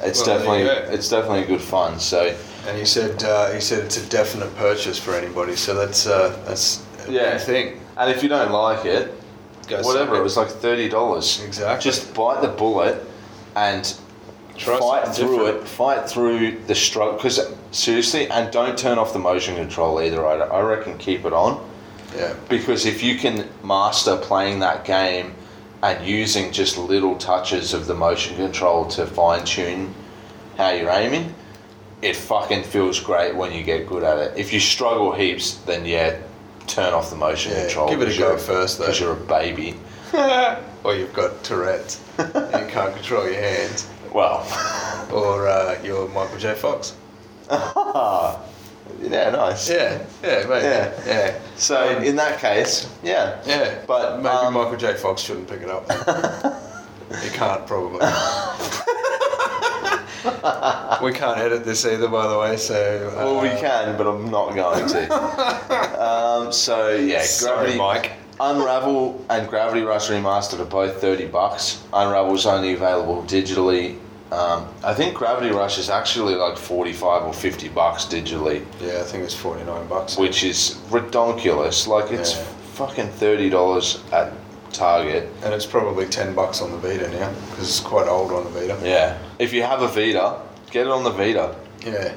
It's 0.02 0.26
Well, 0.26 0.38
definitely 0.38 0.62
it's 0.94 1.08
definitely 1.08 1.44
good 1.44 1.62
fun. 1.62 1.98
So 2.00 2.34
And 2.68 2.78
he 2.78 2.84
said 2.84 3.22
uh, 3.24 3.50
he 3.52 3.60
said 3.60 3.80
it's 3.84 3.96
a 3.96 4.06
definite 4.06 4.54
purchase 4.56 4.98
for 4.98 5.14
anybody. 5.14 5.56
So 5.56 5.74
that's 5.74 6.06
uh, 6.06 6.36
that's 6.46 6.80
a 7.08 7.10
Yeah. 7.12 7.38
thing. 7.38 7.80
and 7.96 8.10
if 8.10 8.22
you 8.22 8.28
don't 8.28 8.50
like 8.52 8.84
it, 8.84 9.12
Go 9.68 9.80
whatever, 9.82 10.16
it 10.16 10.22
was 10.22 10.36
like 10.36 10.48
thirty 10.48 10.88
dollars. 10.88 11.40
Exactly. 11.44 11.90
Just 11.90 12.12
bite 12.14 12.40
the 12.42 12.48
bullet 12.48 12.96
and 13.56 13.94
Try 14.56 14.78
fight 14.78 15.08
through 15.14 15.38
different. 15.46 15.62
it. 15.64 15.68
Fight 15.68 16.08
through 16.08 16.58
the 16.66 16.74
struggle. 16.74 17.14
Because 17.14 17.40
seriously, 17.70 18.28
and 18.28 18.52
don't 18.52 18.76
turn 18.78 18.98
off 18.98 19.12
the 19.12 19.18
motion 19.18 19.56
control 19.56 20.00
either. 20.00 20.26
I, 20.26 20.34
I 20.40 20.60
reckon 20.62 20.98
keep 20.98 21.24
it 21.24 21.32
on 21.32 21.66
Yeah. 22.16 22.34
because 22.48 22.84
if 22.86 23.02
you 23.02 23.16
can 23.18 23.48
master 23.64 24.16
playing 24.16 24.60
that 24.60 24.84
game 24.84 25.34
and 25.82 26.04
using 26.06 26.52
just 26.52 26.78
little 26.78 27.16
touches 27.16 27.72
of 27.74 27.86
the 27.86 27.94
motion 27.94 28.36
control 28.36 28.84
to 28.90 29.06
fine 29.06 29.44
tune 29.44 29.94
how 30.58 30.70
you're 30.70 30.90
aiming, 30.90 31.34
it 32.02 32.14
fucking 32.14 32.62
feels 32.64 33.00
great 33.00 33.34
when 33.34 33.52
you 33.52 33.62
get 33.62 33.86
good 33.86 34.02
at 34.04 34.18
it. 34.18 34.36
If 34.36 34.52
you 34.52 34.60
struggle 34.60 35.12
heaps, 35.12 35.54
then 35.66 35.84
yeah, 35.86 36.18
turn 36.66 36.92
off 36.92 37.10
the 37.10 37.16
motion 37.16 37.52
Yeah, 37.52 37.64
control. 37.66 37.88
give 37.88 38.02
it 38.02 38.14
a 38.14 38.18
go 38.18 38.36
first, 38.36 38.78
though. 38.78 38.84
because 38.86 39.00
you're 39.00 39.12
a 39.12 39.16
baby. 39.16 39.74
or 40.84 40.94
you've 40.94 41.14
got 41.14 41.42
Tourette's 41.42 42.00
and 42.18 42.28
you 42.34 42.70
can't 42.70 42.94
control 42.94 43.24
your 43.24 43.40
hands. 43.40 43.88
Well, 44.12 44.46
Or 45.12 45.46
uh, 45.48 45.78
you're 45.82 46.08
Michael 46.08 46.38
J. 46.38 46.54
Fox. 46.54 46.94
yeah, 47.50 48.38
nice. 49.30 49.68
Yeah, 49.68 50.04
yeah, 50.22 50.46
mate. 50.46 50.62
Yeah. 50.62 50.92
yeah. 51.06 51.38
So 51.56 51.96
Um, 51.98 52.02
in 52.04 52.16
that 52.16 52.38
case, 52.40 52.88
yeah, 53.02 53.40
Yeah, 53.46 53.78
But, 53.86 54.16
maybe 54.18 54.28
um, 54.28 54.54
Michael 54.54 54.76
J. 54.76 54.94
Fox 54.94 55.20
shouldn't 55.22 55.48
pick 55.48 55.60
it 55.62 55.68
up. 55.68 55.84
he 57.22 57.28
can't 57.30 57.66
probably. 57.66 58.00
we 61.04 61.12
can't 61.12 61.38
edit 61.38 61.64
this 61.64 61.84
either, 61.84 62.08
by 62.08 62.26
the 62.26 62.38
way. 62.38 62.56
So 62.56 63.12
uh, 63.14 63.24
Well, 63.24 63.40
we 63.42 63.48
can, 63.60 63.96
but 63.98 64.06
I'm 64.06 64.30
not 64.30 64.54
going 64.54 64.88
to. 64.88 66.02
um, 66.02 66.52
so 66.52 66.90
yeah, 66.94 67.22
Sorry, 67.22 67.76
Gravity, 67.76 67.78
Mike. 67.78 68.12
Unravel 68.42 69.24
and 69.30 69.48
Gravity 69.48 69.82
Rush 69.82 70.08
Remastered 70.08 70.58
are 70.58 70.64
both 70.64 71.00
thirty 71.00 71.26
bucks. 71.26 71.80
Unravel's 71.92 72.44
only 72.44 72.72
available 72.72 73.22
digitally. 73.22 73.98
Um, 74.32 74.66
I 74.82 74.94
think 74.94 75.14
Gravity 75.14 75.50
Rush 75.54 75.78
is 75.78 75.88
actually 75.90 76.34
like 76.34 76.56
forty-five 76.56 77.22
or 77.22 77.32
fifty 77.32 77.68
bucks 77.68 78.04
digitally, 78.04 78.64
Yeah, 78.80 78.98
I 78.98 79.02
think 79.04 79.22
it's 79.24 79.34
forty 79.34 79.62
nine 79.64 79.86
bucks. 79.86 80.16
which 80.16 80.42
is 80.42 80.76
redonkulous. 80.90 81.86
Like 81.86 82.10
it's 82.10 82.34
Yeah. 82.34 82.42
fucking 82.74 83.08
thirty 83.10 83.48
dollars 83.48 84.00
at 84.10 84.32
Target. 84.72 85.28
and 85.44 85.52
it's 85.54 85.66
probably 85.66 86.06
ten 86.06 86.34
bucks 86.34 86.60
on 86.62 86.72
the 86.72 86.78
Vita 86.78 87.08
now 87.10 87.30
because 87.50 87.68
it's 87.68 87.80
quite 87.80 88.08
old 88.08 88.32
on 88.32 88.42
the 88.44 88.50
Vita. 88.50 88.76
Yeah, 88.82 89.18
if 89.38 89.52
you 89.52 89.62
have 89.62 89.82
a 89.82 89.88
Vita, 89.88 90.36
get 90.72 90.86
it 90.86 90.90
on 90.92 91.04
the 91.04 91.10
Vita. 91.10 91.54
Yeah. 91.86 92.12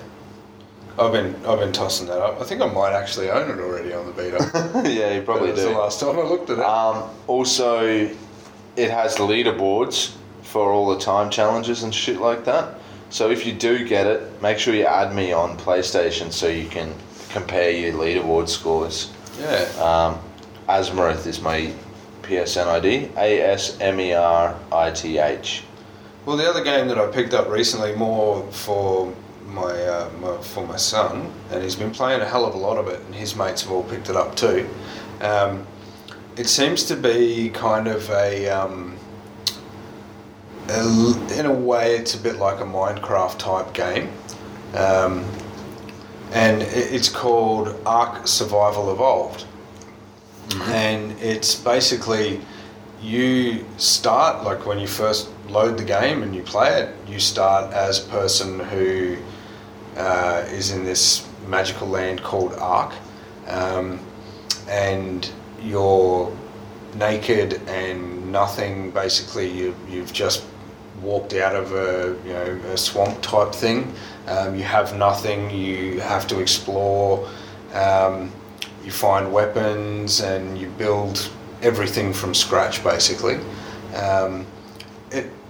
I've 0.97 1.11
been 1.11 1.35
I've 1.45 1.59
been 1.59 1.73
tossing 1.73 2.07
that 2.07 2.19
up. 2.19 2.39
I 2.39 2.45
think 2.45 2.61
I 2.61 2.67
might 2.67 2.93
actually 2.93 3.29
own 3.29 3.49
it 3.49 3.61
already 3.61 3.93
on 3.93 4.05
the 4.05 4.11
Vita. 4.13 4.81
yeah, 4.89 5.13
you 5.13 5.21
probably 5.21 5.51
that 5.51 5.57
do. 5.57 5.63
the 5.63 5.77
last 5.77 5.99
time 5.99 6.17
I 6.17 6.21
looked 6.21 6.49
at 6.49 6.59
it. 6.59 6.63
Um, 6.65 7.09
also, 7.27 8.09
it 8.75 8.91
has 8.91 9.15
leaderboards 9.17 10.15
for 10.43 10.71
all 10.71 10.93
the 10.95 10.99
time 10.99 11.29
challenges 11.29 11.83
and 11.83 11.93
shit 11.93 12.19
like 12.21 12.45
that. 12.45 12.75
So 13.09 13.29
if 13.29 13.45
you 13.45 13.53
do 13.53 13.85
get 13.85 14.07
it, 14.07 14.41
make 14.41 14.57
sure 14.57 14.73
you 14.73 14.85
add 14.85 15.13
me 15.13 15.31
on 15.31 15.57
PlayStation 15.57 16.31
so 16.31 16.47
you 16.47 16.67
can 16.67 16.93
compare 17.29 17.71
your 17.71 17.93
leaderboard 17.93 18.47
scores. 18.47 19.11
yeah. 19.39 19.65
Um, 19.79 20.19
Asmerith 20.67 21.27
is 21.27 21.41
my 21.41 21.71
PSN 22.23 22.67
ID. 22.67 23.11
A 23.17 23.41
S 23.41 23.79
M 23.81 23.99
E 23.99 24.13
R 24.13 24.57
I 24.71 24.91
T 24.91 25.17
H. 25.19 25.63
Well, 26.25 26.37
the 26.37 26.49
other 26.49 26.63
game 26.63 26.87
that 26.87 26.97
I 26.97 27.05
picked 27.07 27.33
up 27.33 27.49
recently, 27.49 27.93
more 27.95 28.41
for 28.51 29.13
my, 29.55 29.71
uh, 29.71 30.09
my 30.19 30.37
for 30.41 30.67
my 30.67 30.75
son, 30.75 31.31
and 31.49 31.63
he's 31.63 31.75
been 31.75 31.91
playing 31.91 32.21
a 32.21 32.25
hell 32.25 32.45
of 32.45 32.53
a 32.53 32.57
lot 32.57 32.77
of 32.77 32.87
it, 32.87 32.99
and 33.01 33.15
his 33.15 33.35
mates 33.35 33.63
have 33.63 33.71
all 33.71 33.83
picked 33.83 34.09
it 34.09 34.15
up 34.15 34.35
too. 34.35 34.69
Um, 35.21 35.65
it 36.35 36.47
seems 36.47 36.83
to 36.85 36.95
be 36.95 37.49
kind 37.49 37.87
of 37.87 38.09
a, 38.09 38.49
um, 38.49 38.97
a 40.69 41.39
in 41.39 41.45
a 41.45 41.53
way, 41.53 41.95
it's 41.95 42.13
a 42.13 42.19
bit 42.19 42.35
like 42.35 42.59
a 42.59 42.65
Minecraft 42.65 43.39
type 43.39 43.73
game, 43.73 44.09
um, 44.75 45.25
and 46.33 46.61
it's 46.61 47.07
called 47.07 47.79
Ark 47.85 48.27
Survival 48.27 48.91
Evolved, 48.91 49.45
and 50.63 51.13
it's 51.21 51.55
basically 51.55 52.41
you 53.01 53.65
start 53.77 54.43
like 54.43 54.65
when 54.65 54.79
you 54.79 54.87
first 54.87 55.29
load 55.47 55.77
the 55.77 55.83
game 55.83 56.23
and 56.23 56.35
you 56.35 56.41
play 56.41 56.81
it 56.81 56.95
you 57.07 57.19
start 57.19 57.71
as 57.71 58.03
a 58.03 58.09
person 58.09 58.59
who 58.59 59.15
uh, 59.95 60.45
is 60.49 60.71
in 60.71 60.83
this 60.83 61.27
magical 61.47 61.87
land 61.87 62.21
called 62.21 62.53
ark. 62.53 62.93
Um, 63.47 63.99
and 64.67 65.29
you're 65.61 66.35
naked 66.95 67.61
and 67.67 68.31
nothing 68.31 68.91
basically. 68.91 69.49
You, 69.49 69.75
you've 69.89 70.13
just 70.13 70.45
walked 71.01 71.33
out 71.33 71.55
of 71.55 71.73
a 71.73 72.17
you 72.25 72.33
know 72.33 72.61
a 72.71 72.77
swamp 72.77 73.21
type 73.21 73.53
thing. 73.53 73.93
Um, 74.27 74.55
you 74.55 74.63
have 74.63 74.95
nothing. 74.97 75.49
You 75.51 75.99
have 75.99 76.27
to 76.27 76.39
explore. 76.39 77.29
Um, 77.73 78.31
you 78.83 78.91
find 78.91 79.33
weapons 79.33 80.21
and 80.21 80.57
you 80.57 80.69
build 80.69 81.29
everything 81.61 82.13
from 82.13 82.33
scratch 82.33 82.83
basically. 82.83 83.39
Um, 83.95 84.45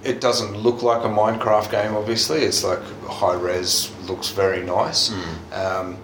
it, 0.02 0.20
doesn't 0.20 0.56
look 0.56 0.82
like 0.82 1.04
a 1.04 1.08
Minecraft 1.08 1.70
game, 1.70 1.94
obviously. 1.94 2.40
It's 2.40 2.64
like 2.64 2.82
high 3.04 3.34
res, 3.34 3.90
looks 4.08 4.30
very 4.30 4.64
nice. 4.64 5.12
Um, 5.52 5.98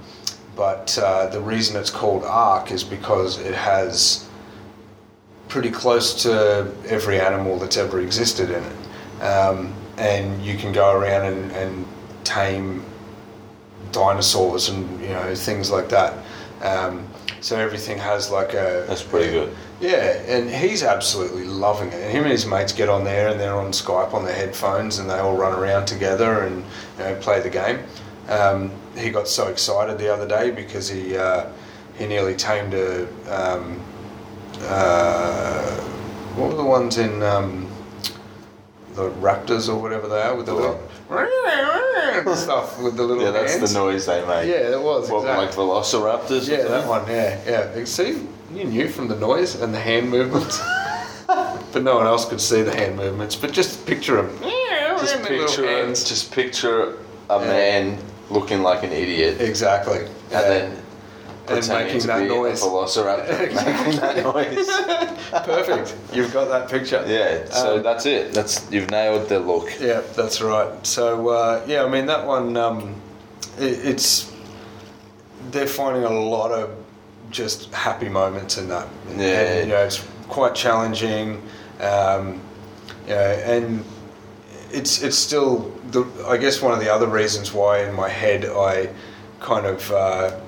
but 0.56 0.98
uh, 0.98 1.28
the 1.28 1.40
reason 1.40 1.76
it's 1.76 1.90
called 1.90 2.24
Ark 2.24 2.70
is 2.72 2.84
because 2.84 3.38
it 3.38 3.54
has 3.54 4.28
pretty 5.48 5.70
close 5.70 6.22
to 6.22 6.72
every 6.86 7.20
animal 7.20 7.58
that's 7.58 7.76
ever 7.76 8.00
existed 8.00 8.50
in 8.50 8.62
it. 8.62 9.22
Um, 9.22 9.74
and 9.96 10.42
you 10.44 10.56
can 10.56 10.72
go 10.72 10.96
around 10.96 11.32
and, 11.32 11.52
and 11.52 11.86
tame 12.24 12.84
dinosaurs 13.92 14.68
and 14.68 15.00
you 15.00 15.08
know 15.08 15.34
things 15.34 15.70
like 15.70 15.88
that. 15.90 16.14
Um, 16.62 17.06
so 17.40 17.58
everything 17.58 17.98
has 17.98 18.30
like 18.30 18.54
a 18.54 18.84
That's 18.88 19.02
pretty 19.02 19.32
good. 19.32 19.54
Yeah, 19.82 20.22
and 20.28 20.48
he's 20.48 20.84
absolutely 20.84 21.44
loving 21.44 21.88
it. 21.88 22.10
Him 22.12 22.22
and 22.22 22.30
his 22.30 22.46
mates 22.46 22.72
get 22.72 22.88
on 22.88 23.02
there 23.02 23.28
and 23.28 23.40
they're 23.40 23.56
on 23.56 23.72
Skype 23.72 24.14
on 24.14 24.24
their 24.24 24.34
headphones 24.34 24.98
and 24.98 25.10
they 25.10 25.18
all 25.18 25.36
run 25.36 25.58
around 25.58 25.86
together 25.86 26.42
and 26.42 26.64
you 26.98 27.04
know, 27.04 27.16
play 27.16 27.40
the 27.40 27.50
game. 27.50 27.80
Um, 28.28 28.70
he 28.96 29.10
got 29.10 29.26
so 29.26 29.48
excited 29.48 29.98
the 29.98 30.12
other 30.12 30.28
day 30.28 30.52
because 30.52 30.88
he 30.88 31.16
uh, 31.16 31.50
he 31.98 32.06
nearly 32.06 32.36
tamed 32.36 32.74
a 32.74 33.08
um, 33.28 33.80
uh, 34.60 35.80
what 36.36 36.50
were 36.50 36.56
the 36.56 36.64
ones 36.64 36.98
in 36.98 37.20
um, 37.24 37.68
the 38.94 39.10
raptors 39.10 39.68
or 39.68 39.82
whatever 39.82 40.06
they 40.06 40.22
are 40.22 40.36
with 40.36 40.46
the 40.46 40.78
stuff 42.34 42.80
with 42.80 42.96
the 42.96 43.02
little 43.02 43.22
Yeah, 43.24 43.30
that's 43.32 43.54
hands. 43.56 43.72
the 43.72 43.78
noise 43.78 44.06
they 44.06 44.20
make. 44.26 44.48
Yeah, 44.48 44.72
it 44.72 44.80
was 44.80 45.10
What, 45.10 45.20
exactly. 45.20 45.46
like 45.46 45.54
velociraptors? 45.54 46.48
or 46.48 46.52
Yeah, 46.52 46.68
that 46.68 46.88
one. 46.88 47.06
Yeah, 47.08 47.40
yeah. 47.46 47.76
You 47.78 47.86
See, 47.86 48.26
you 48.54 48.64
knew 48.64 48.88
from 48.88 49.08
the 49.08 49.16
noise 49.16 49.60
and 49.60 49.72
the 49.74 49.80
hand 49.80 50.10
movements, 50.10 50.58
but 51.26 51.82
no 51.82 51.96
one 51.96 52.06
else 52.06 52.24
could 52.28 52.40
see 52.40 52.62
the 52.62 52.74
hand 52.74 52.96
movements. 52.96 53.36
But 53.36 53.52
just 53.52 53.86
picture 53.86 54.16
them. 54.22 54.38
Just 55.00 55.22
picture 55.24 55.64
it. 55.64 55.88
Just 55.94 56.30
picture 56.32 56.98
a 57.30 57.38
Yeah. 57.40 57.46
man 57.46 57.98
looking 58.30 58.62
like 58.62 58.82
an 58.82 58.92
idiot, 58.92 59.40
Exactly. 59.40 59.98
and 59.98 60.10
Yeah. 60.30 60.42
then 60.42 60.81
pretending 61.46 61.86
making 61.94 62.06
that 62.06 62.28
noise. 62.28 62.62
a 62.62 62.66
velociraptor 62.66 63.38
making 63.54 64.00
that 64.00 64.16
noise. 64.22 65.44
perfect. 65.44 65.96
You've 66.12 66.32
got 66.32 66.48
that 66.48 66.68
picture. 66.68 67.04
Yeah, 67.06 67.44
so 67.50 67.76
Um, 67.76 67.82
that's 67.82 68.06
it. 68.06 68.32
That's 68.32 68.70
you've 68.70 68.90
nailed 68.90 69.28
the 69.28 69.40
look. 69.40 69.68
Yeah, 69.80 70.02
that's 70.14 70.40
right. 70.40 70.86
So 70.86 71.28
uh, 71.28 71.64
yeah, 71.66 71.84
I 71.84 71.88
mean 71.88 72.06
that 72.06 72.26
one. 72.26 72.56
Um, 72.56 72.94
it, 73.58 73.84
it's 73.84 74.32
they're 75.50 75.66
finding 75.66 76.04
a 76.04 76.10
lot 76.10 76.52
of 76.52 76.70
just 77.30 77.72
happy 77.72 78.08
moments 78.08 78.58
in 78.58 78.68
that. 78.68 78.88
Yeah. 79.16 79.24
And, 79.24 79.68
you 79.68 79.74
know, 79.74 79.84
it's 79.84 80.06
quite 80.28 80.54
challenging. 80.54 81.42
Um, 81.80 82.40
know, 83.08 83.16
and 83.16 83.84
it's 84.70 85.02
it's 85.02 85.16
still 85.16 85.70
the. 85.90 86.04
I 86.26 86.36
guess 86.36 86.62
one 86.62 86.72
of 86.72 86.80
the 86.80 86.92
other 86.92 87.08
reasons 87.08 87.52
why 87.52 87.82
in 87.82 87.94
my 87.94 88.08
head 88.08 88.44
I 88.44 88.90
kind 89.40 89.66
of. 89.66 89.90
Uh, 89.90 90.38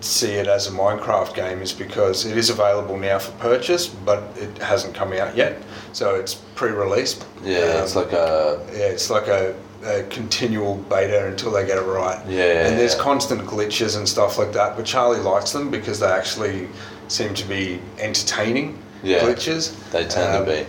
see 0.00 0.32
it 0.32 0.46
as 0.46 0.66
a 0.66 0.70
Minecraft 0.70 1.34
game 1.34 1.60
is 1.62 1.72
because 1.72 2.24
it 2.24 2.36
is 2.36 2.50
available 2.50 2.96
now 2.96 3.18
for 3.18 3.32
purchase, 3.32 3.86
but 3.86 4.22
it 4.36 4.58
hasn't 4.58 4.94
come 4.94 5.12
out 5.12 5.36
yet. 5.36 5.60
So 5.92 6.14
it's 6.14 6.34
pre-release. 6.54 7.20
Yeah, 7.44 7.82
it's 7.82 7.96
Um, 7.96 8.04
like 8.04 8.12
a 8.12 8.60
yeah, 8.72 8.78
it's 8.86 9.10
like 9.10 9.26
a, 9.28 9.54
a 9.84 10.02
continual 10.04 10.76
beta 10.76 11.26
until 11.26 11.50
they 11.50 11.66
get 11.66 11.78
it 11.78 11.82
right. 11.82 12.18
Yeah, 12.28 12.66
And 12.66 12.78
there's 12.78 12.94
yeah. 12.94 13.02
constant 13.02 13.42
glitches 13.42 13.96
and 13.96 14.08
stuff 14.08 14.38
like 14.38 14.52
that, 14.52 14.76
but 14.76 14.84
Charlie 14.86 15.20
likes 15.20 15.52
them 15.52 15.70
because 15.70 16.00
they 16.00 16.06
actually 16.10 16.68
seem 17.08 17.34
to 17.34 17.44
be 17.46 17.80
entertaining 17.98 18.78
Yeah, 19.02 19.20
glitches. 19.20 19.72
they 19.90 20.04
tend 20.06 20.34
Um, 20.36 20.44
to 20.46 20.50
be. 20.52 20.66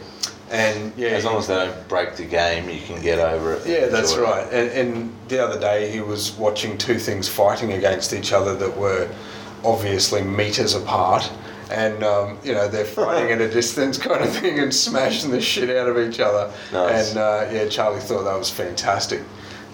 And 0.51 0.91
yeah, 0.97 1.09
As 1.09 1.23
long 1.23 1.37
as 1.37 1.47
they 1.47 1.55
don't 1.55 1.87
break 1.87 2.15
the 2.17 2.25
game, 2.25 2.69
you 2.69 2.81
can 2.81 3.01
get 3.01 3.19
over 3.19 3.53
it. 3.53 3.65
yeah, 3.65 3.87
that's 3.87 4.13
it. 4.13 4.19
right. 4.21 4.45
And, 4.51 4.69
and 4.71 5.15
the 5.29 5.41
other 5.41 5.57
day 5.59 5.89
he 5.89 6.01
was 6.01 6.33
watching 6.33 6.77
two 6.77 6.99
things 6.99 7.29
fighting 7.29 7.71
against 7.73 8.11
each 8.11 8.33
other 8.33 8.53
that 8.57 8.75
were 8.75 9.09
obviously 9.63 10.21
meters 10.21 10.73
apart. 10.75 11.31
And 11.71 12.03
um, 12.03 12.37
you 12.43 12.53
know 12.53 12.67
they're 12.67 12.83
fighting 12.83 13.31
at 13.31 13.39
a 13.39 13.49
distance, 13.59 13.97
kind 13.97 14.21
of 14.25 14.35
thing, 14.35 14.59
and 14.59 14.75
smashing 14.75 15.31
the 15.31 15.39
shit 15.39 15.69
out 15.69 15.87
of 15.87 15.97
each 15.97 16.19
other. 16.19 16.51
Nice. 16.73 17.09
And 17.11 17.17
uh, 17.19 17.47
yeah, 17.49 17.69
Charlie 17.69 18.01
thought 18.01 18.23
that 18.23 18.37
was 18.37 18.49
fantastic. 18.49 19.21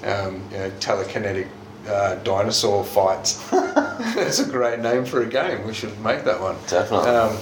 Um, 0.04 0.44
you 0.52 0.58
know, 0.60 0.70
telekinetic 0.80 1.48
uh, 1.88 2.16
dinosaur 2.24 2.84
fights. 2.84 3.44
That's 3.52 4.38
a 4.38 4.46
great 4.46 4.80
name 4.80 5.06
for 5.06 5.24
a 5.24 5.26
game. 5.26 5.66
We 5.66 5.74
should 5.74 6.00
make 6.02 6.24
that 6.26 6.40
one. 6.40 6.56
Definitely. 6.68 7.10
Um, 7.10 7.36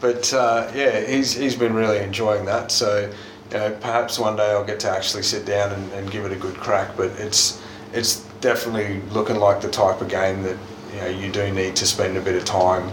but 0.00 0.32
uh, 0.32 0.70
yeah, 0.74 1.00
he's 1.00 1.34
he's 1.34 1.56
been 1.56 1.74
really 1.74 1.98
enjoying 1.98 2.44
that. 2.46 2.70
So 2.72 3.12
you 3.50 3.56
know, 3.56 3.70
perhaps 3.80 4.18
one 4.18 4.36
day 4.36 4.50
I'll 4.50 4.64
get 4.64 4.80
to 4.80 4.90
actually 4.90 5.22
sit 5.22 5.44
down 5.44 5.72
and, 5.72 5.92
and 5.92 6.10
give 6.10 6.24
it 6.24 6.32
a 6.32 6.36
good 6.36 6.56
crack. 6.56 6.96
But 6.96 7.10
it's 7.18 7.62
it's 7.92 8.20
definitely 8.40 9.00
looking 9.10 9.36
like 9.36 9.60
the 9.60 9.70
type 9.70 10.00
of 10.00 10.08
game 10.08 10.42
that 10.42 10.56
you 10.92 11.00
know 11.00 11.08
you 11.08 11.30
do 11.30 11.52
need 11.52 11.76
to 11.76 11.86
spend 11.86 12.16
a 12.16 12.20
bit 12.20 12.36
of 12.36 12.44
time 12.44 12.90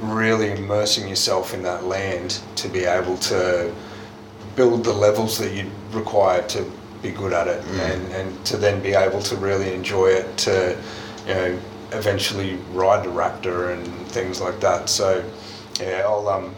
really 0.00 0.52
immersing 0.52 1.08
yourself 1.08 1.54
in 1.54 1.62
that 1.62 1.84
land 1.84 2.40
to 2.56 2.68
be 2.68 2.84
able 2.84 3.16
to 3.18 3.72
build 4.54 4.84
the 4.84 4.92
levels 4.92 5.38
that 5.38 5.52
you 5.52 5.70
require 5.92 6.42
to 6.48 6.70
be 7.02 7.10
good 7.10 7.32
at 7.32 7.46
it 7.46 7.64
and, 7.64 8.12
and 8.12 8.44
to 8.44 8.56
then 8.56 8.80
be 8.82 8.92
able 8.92 9.20
to 9.22 9.36
really 9.36 9.72
enjoy 9.72 10.08
it 10.08 10.36
to 10.36 10.76
you 11.26 11.34
know 11.34 11.58
eventually 11.92 12.56
ride 12.72 13.04
the 13.04 13.10
raptor 13.10 13.72
and 13.72 13.86
things 14.08 14.40
like 14.40 14.58
that 14.60 14.88
so 14.88 15.24
yeah 15.80 16.02
I'll 16.04 16.28
um 16.28 16.54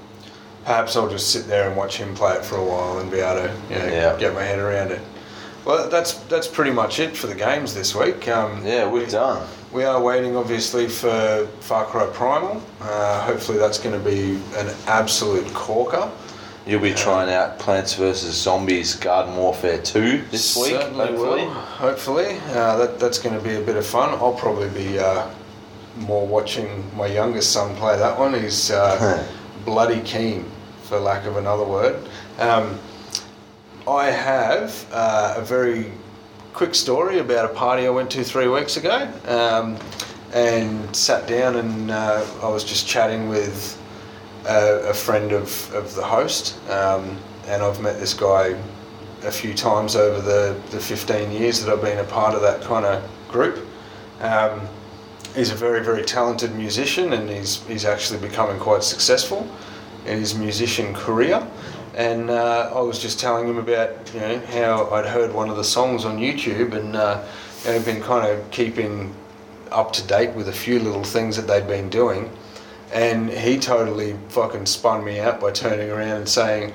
perhaps 0.65 0.97
I'll 0.97 1.09
just 1.09 1.31
sit 1.31 1.47
there 1.47 1.69
and 1.69 1.77
watch 1.77 1.97
him 1.97 2.15
play 2.15 2.35
it 2.35 2.45
for 2.45 2.57
a 2.57 2.65
while 2.65 2.99
and 2.99 3.11
be 3.11 3.19
able 3.21 3.43
to 3.49 3.55
you 3.71 3.79
know 3.79 3.87
Yeah. 3.87 4.19
get 4.19 4.35
my 4.35 4.43
head 4.43 4.59
around 4.59 4.93
it 4.93 5.01
well 5.65 5.89
that's 5.89 6.15
that's 6.29 6.47
pretty 6.49 6.71
much 6.71 6.99
it 7.01 7.17
for 7.17 7.27
the 7.27 7.35
games 7.35 7.75
this 7.75 7.95
week 7.95 8.29
um, 8.29 8.65
Yeah, 8.67 8.87
we're 8.91 9.07
done. 9.07 9.47
we 9.73 9.85
are 9.85 10.01
waiting, 10.03 10.37
obviously, 10.37 10.89
for 10.89 11.47
Far 11.61 11.85
Cry 11.85 12.07
Primal. 12.13 12.61
Uh, 12.81 13.21
hopefully, 13.23 13.57
that's 13.59 13.79
going 13.79 13.97
to 13.97 14.05
be 14.11 14.37
an 14.57 14.69
absolute 14.87 15.47
corker. 15.55 16.11
You'll 16.67 16.81
be 16.83 16.93
trying 16.95 17.31
out 17.33 17.59
Plants 17.59 17.95
vs 17.95 18.35
Zombies 18.35 18.97
Garden 18.97 19.37
Warfare 19.37 19.81
2 19.81 20.23
this 20.31 20.57
week, 20.57 20.71
Certainly 20.73 21.07
hopefully. 21.07 21.43
will. 21.45 21.51
Hopefully, 21.53 22.39
uh, 22.51 22.77
that 22.79 22.99
that's 22.99 23.19
going 23.19 23.37
to 23.37 23.45
be 23.45 23.55
a 23.57 23.61
bit 23.61 23.77
of 23.77 23.87
fun. 23.87 24.09
I'll 24.11 24.33
probably 24.35 24.69
be 24.71 24.99
uh, 24.99 25.29
more 26.01 26.27
watching 26.27 26.85
my 26.97 27.07
youngest 27.07 27.53
son 27.53 27.77
play 27.77 27.97
that 27.97 28.19
one. 28.19 28.35
He's 28.35 28.71
uh, 28.71 29.27
bloody 29.65 30.01
keen, 30.01 30.51
for 30.83 30.99
lack 30.99 31.27
of 31.27 31.37
another 31.37 31.65
word. 31.65 32.09
Um, 32.39 32.79
I 33.87 34.07
have 34.07 34.87
uh, 34.93 35.35
a 35.37 35.43
very 35.43 35.93
quick 36.53 36.75
story 36.75 37.19
about 37.19 37.51
a 37.51 37.55
party 37.55 37.87
I 37.87 37.91
went 37.91 38.11
to 38.13 38.25
three 38.25 38.49
weeks 38.49 38.77
ago, 38.77 39.11
um, 39.27 39.77
and 40.33 40.95
sat 40.95 41.27
down 41.29 41.57
and 41.57 41.91
uh, 41.91 42.25
I 42.43 42.49
was 42.49 42.65
just 42.65 42.87
chatting 42.87 43.29
with 43.29 43.81
a, 44.47 44.91
a 44.91 44.95
friend 44.95 45.33
of, 45.33 45.73
of 45.75 45.95
the 45.95 46.05
host, 46.05 46.59
um, 46.71 47.17
and 47.47 47.63
I've 47.63 47.81
met 47.81 47.99
this 47.99 48.15
guy 48.15 48.59
a 49.23 49.31
few 49.31 49.55
times 49.55 49.97
over 49.97 50.21
the, 50.21 50.59
the 50.71 50.81
15 50.81 51.31
years 51.31 51.63
that 51.63 51.73
I've 51.73 51.83
been 51.83 51.99
a 51.99 52.05
part 52.05 52.35
of 52.35 52.41
that 52.43 52.63
kind 52.63 52.87
of 52.87 53.03
group. 53.29 53.67
Um, 54.21 54.69
he's 55.35 55.51
a 55.51 55.55
very, 55.55 55.83
very 55.83 56.05
talented 56.05 56.55
musician, 56.55 57.13
and 57.13 57.29
he's, 57.29 57.63
he's 57.67 57.85
actually 57.85 58.21
becoming 58.21 58.59
quite 58.59 58.83
successful 58.83 59.49
in 60.07 60.19
his 60.19 60.35
musician 60.35 60.95
career. 60.95 61.47
And 61.95 62.31
uh, 62.31 62.73
I 62.75 62.81
was 62.81 63.01
just 63.01 63.19
telling 63.19 63.49
him 63.49 63.59
about 63.59 64.15
you 64.15 64.21
know 64.21 64.39
how 64.47 64.91
I'd 64.91 65.07
heard 65.07 65.35
one 65.35 65.51
of 65.51 65.57
the 65.57 65.65
songs 65.65 66.05
on 66.05 66.19
YouTube, 66.19 66.73
and 66.73 66.95
uh, 66.95 67.25
you 67.65 67.73
know, 67.73 67.81
been 67.81 68.01
kind 68.01 68.31
of 68.31 68.51
keeping 68.51 69.15
up 69.73 69.93
to 69.95 70.07
date 70.07 70.33
with 70.35 70.49
a 70.49 70.53
few 70.53 70.79
little 70.79 71.05
things 71.05 71.37
that 71.37 71.47
they'd 71.47 71.67
been 71.67 71.89
doing. 71.91 72.31
And 72.93 73.31
he 73.31 73.59
totally 73.59 74.17
fucking 74.29 74.67
spun 74.67 75.05
me 75.05 75.21
out 75.21 75.41
by 75.41 75.51
turning 75.53 75.91
around 75.91 76.17
and 76.17 76.29
saying, 76.29 76.73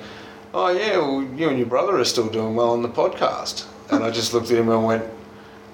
"Oh 0.52 0.68
yeah, 0.68 0.98
well, 0.98 1.22
you 1.22 1.48
and 1.48 1.58
your 1.58 1.66
brother 1.66 1.98
are 1.98 2.04
still 2.04 2.28
doing 2.28 2.54
well 2.54 2.70
on 2.70 2.82
the 2.82 2.88
podcast." 2.88 3.66
And 3.90 4.04
I 4.04 4.10
just 4.10 4.34
looked 4.34 4.50
at 4.50 4.58
him 4.58 4.68
and 4.68 4.84
went, 4.84 5.04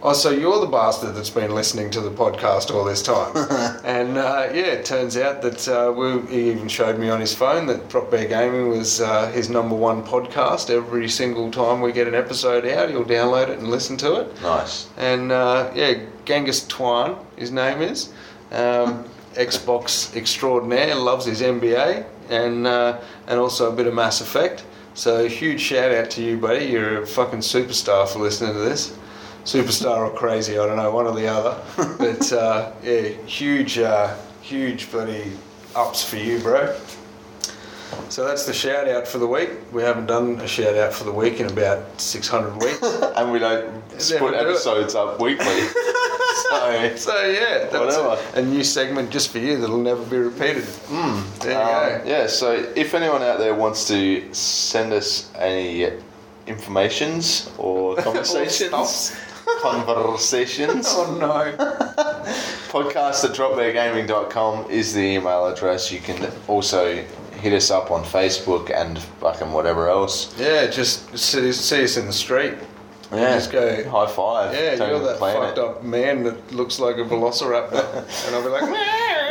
"Oh, 0.03 0.13
so 0.13 0.31
you're 0.31 0.61
the 0.61 0.67
bastard 0.67 1.15
that's 1.15 1.31
been 1.31 1.55
listening 1.55 1.91
to 1.91 2.01
the 2.01 2.11
podcast 2.11 2.71
all 2.75 2.85
this 2.85 3.03
time?" 3.03 3.37
and 3.85 4.19
uh, 4.19 4.49
yeah, 4.53 4.67
it 4.67 4.85
turns 4.85 5.17
out 5.17 5.43
that 5.43 5.69
uh, 5.69 5.93
we, 5.93 6.21
he 6.31 6.51
even 6.51 6.69
showed 6.69 6.99
me 6.99 7.09
on 7.09 7.21
his 7.21 7.35
phone 7.35 7.67
that 7.67 7.89
Drop 7.89 8.11
Bear 8.11 8.27
Gaming 8.27 8.69
was 8.69 9.01
uh, 9.01 9.31
his 9.33 9.49
number 9.49 9.75
one 9.75 10.03
podcast. 10.03 10.71
Every 10.71 11.09
single 11.09 11.51
time 11.51 11.81
we 11.81 11.93
get 11.93 12.09
an 12.09 12.15
episode 12.15 12.67
out, 12.67 12.91
he'll 12.91 13.05
download 13.05 13.49
it 13.49 13.59
and 13.59 13.69
listen 13.69 13.97
to 13.99 14.21
it. 14.21 14.43
Nice. 14.43 14.89
And 14.97 15.33
uh, 15.33 15.71
yeah, 15.75 15.95
Genghis 16.25 16.65
Twan, 16.65 17.19
his 17.37 17.51
name 17.51 17.83
is. 17.83 18.13
Um, 18.51 19.05
Xbox 19.35 20.15
extraordinaire, 20.15 20.95
loves 20.95 21.25
his 21.25 21.41
NBA 21.41 22.05
and 22.29 22.67
uh, 22.67 23.01
and 23.27 23.39
also 23.41 23.73
a 23.73 23.75
bit 23.75 23.87
of 23.87 23.95
Mass 23.95 24.21
Effect. 24.21 24.65
So 24.95 25.27
huge 25.27 25.61
shout 25.61 25.91
out 25.91 26.11
to 26.11 26.23
you, 26.23 26.37
buddy. 26.37 26.67
You're 26.67 27.03
a 27.03 27.07
fucking 27.07 27.41
superstar 27.41 28.07
for 28.07 28.19
listening 28.19 28.53
to 28.53 28.59
this. 28.59 28.97
Superstar 29.45 29.99
or 29.99 30.11
crazy, 30.11 30.59
I 30.59 30.67
don't 30.67 30.77
know, 30.77 30.91
one 30.93 31.07
or 31.07 31.15
the 31.15 31.27
other. 31.29 31.61
But 31.99 32.33
uh, 32.33 32.73
yeah, 32.83 33.09
huge, 33.27 33.79
uh, 33.79 34.17
huge 34.41 34.91
bloody 34.91 35.33
ups 35.75 36.05
for 36.05 36.17
you, 36.17 36.39
bro. 36.39 36.77
So 38.09 38.25
that's 38.27 38.47
the 38.47 38.53
shout 38.53 38.89
out 38.89 39.07
for 39.07 39.19
the 39.19 39.27
week. 39.27 39.51
We 39.73 39.83
haven't 39.83 40.07
done 40.07 40.41
a 40.41 40.47
shout 40.49 40.77
out 40.77 40.93
for 40.93 41.05
the 41.05 41.13
week 41.13 41.41
in 41.41 41.47
about 41.47 42.01
600 42.01 42.57
weeks. 42.63 42.81
And 43.17 43.31
we 43.31 43.39
don't 43.39 43.67
do 43.99 44.35
episodes 44.35 44.95
up 44.95 45.21
weekly. 45.21 45.47
so, 46.51 46.93
So 46.97 47.27
yeah, 47.27 47.69
that's 47.71 47.97
Whatever. 47.97 48.19
a, 48.35 48.39
a 48.39 48.43
new 48.43 48.65
segment 48.65 49.11
just 49.11 49.29
for 49.31 49.39
you 49.39 49.59
that'll 49.59 49.77
never 49.79 50.03
be 50.05 50.17
repeated. 50.17 50.65
Mm, 50.89 51.39
there 51.41 51.53
you 51.53 51.59
um, 51.59 52.05
go. 52.05 52.11
yeah, 52.11 52.27
so 52.27 52.53
if 52.75 52.95
anyone 52.95 53.23
out 53.23 53.39
there 53.39 53.55
wants 53.55 53.87
to 53.89 54.33
send 54.33 54.93
us 54.93 55.31
any 55.37 55.91
informations 56.47 57.51
or 57.59 57.97
conversations, 57.97 58.69
stops. 58.69 59.17
Conversations, 59.61 60.87
Oh 60.91 61.17
no. 61.21 61.53
podcast 62.71 63.25
at 63.25 63.33
dropbeargaming.com 63.37 64.71
is 64.71 64.95
the 64.95 65.01
email 65.01 65.47
address. 65.47 65.91
You 65.93 66.01
can 66.01 66.31
also 66.49 67.05
hit 67.41 67.53
us 67.53 67.71
up 67.71 67.91
on 67.91 68.05
Facebook 68.05 68.71
and 68.75 68.99
fucking 68.99 69.53
whatever 69.53 69.89
else. 69.89 70.35
Yeah, 70.39 70.67
just 70.69 71.17
see, 71.19 71.53
see 71.53 71.85
us 71.85 71.97
in 71.97 72.07
the 72.07 72.13
street. 72.13 72.55
Yeah, 73.11 73.35
Just 73.35 73.53
go. 73.53 73.91
high 73.91 74.07
five. 74.11 74.55
Yeah, 74.55 74.89
you're 74.89 74.99
that 75.01 75.19
planet. 75.19 75.43
fucked 75.43 75.59
up 75.59 75.85
man 75.85 76.23
that 76.23 76.51
looks 76.51 76.79
like 76.81 76.97
a 76.97 77.01
velociraptor, 77.05 77.85
and 78.27 78.35
I'll 78.35 78.43
be 78.43 78.49
like, 78.49 78.63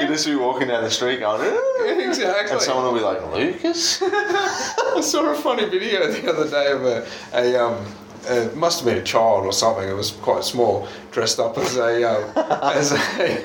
You 0.01 0.07
just 0.07 0.28
be 0.28 0.36
walking 0.36 0.67
down 0.67 0.84
the 0.84 0.91
street 0.91 1.19
going, 1.19 1.41
exactly. 1.99 2.51
and 2.51 2.61
someone 2.61 2.86
will 2.86 2.93
be 2.93 2.99
like, 3.03 3.26
Lucas? 3.34 3.99
I 4.03 5.01
saw 5.01 5.32
a 5.32 5.36
funny 5.36 5.65
video 5.67 6.11
the 6.11 6.30
other 6.32 6.47
day 6.47 6.72
of 6.72 6.86
a, 6.86 7.07
a 7.34 7.55
um, 7.65 7.84
uh, 8.30 8.34
it 8.34 8.55
must 8.55 8.80
have 8.80 8.86
been 8.88 8.97
a 8.97 9.03
child 9.03 9.45
or 9.45 9.53
something. 9.53 9.88
It 9.88 9.93
was 9.95 10.11
quite 10.11 10.43
small, 10.43 10.88
dressed 11.11 11.39
up 11.39 11.57
as 11.57 11.76
a 11.78 12.03
uh, 12.09 12.72
as 12.76 12.91
a 12.91 12.95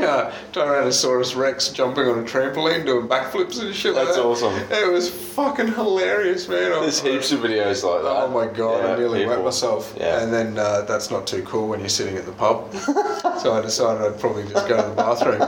uh, 0.09 0.33
Tyrannosaurus 0.53 1.35
Rex 1.37 1.69
jumping 1.71 2.07
on 2.09 2.19
a 2.19 2.23
trampoline, 2.23 2.85
doing 2.85 3.09
backflips 3.09 3.61
and 3.61 3.75
shit. 3.75 3.95
like 3.95 4.05
That's 4.07 4.17
that. 4.17 4.25
awesome. 4.25 4.55
It 4.71 4.91
was 4.93 5.09
fucking 5.11 5.69
hilarious, 5.75 6.49
man. 6.49 6.73
I- 6.73 6.81
There's 6.81 7.01
heaps 7.01 7.33
of 7.33 7.41
videos 7.41 7.83
like 7.85 8.03
that. 8.03 8.23
Oh 8.23 8.29
my 8.29 8.47
god, 8.47 8.85
I 8.85 8.91
Yeah, 8.91 8.97
nearly 8.97 9.27
wet 9.27 9.43
myself. 9.45 9.95
Yeah. 9.99 10.23
And 10.23 10.33
then 10.33 10.59
uh, 10.59 10.83
that's 10.83 11.11
not 11.11 11.27
too 11.27 11.43
cool 11.43 11.69
when 11.69 11.81
you're 11.81 11.89
sitting 11.89 12.17
at 12.17 12.27
the 12.27 12.33
pub. 12.33 12.73
so 13.41 13.53
I 13.55 13.61
decided 13.63 14.03
I'd 14.03 14.21
probably 14.21 14.45
just 14.49 14.69
go 14.69 14.77
to 14.83 14.89
the 14.89 14.95
bathroom. 14.95 15.41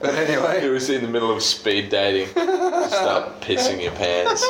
But 0.00 0.14
anyway, 0.16 0.64
It 0.64 0.68
was 0.70 0.90
in 0.90 1.02
the 1.02 1.08
middle 1.08 1.30
of 1.30 1.42
speed 1.44 1.88
dating. 1.88 2.26
Start 2.28 3.40
pissing 3.40 3.80
your 3.80 3.92
pants. 3.92 4.44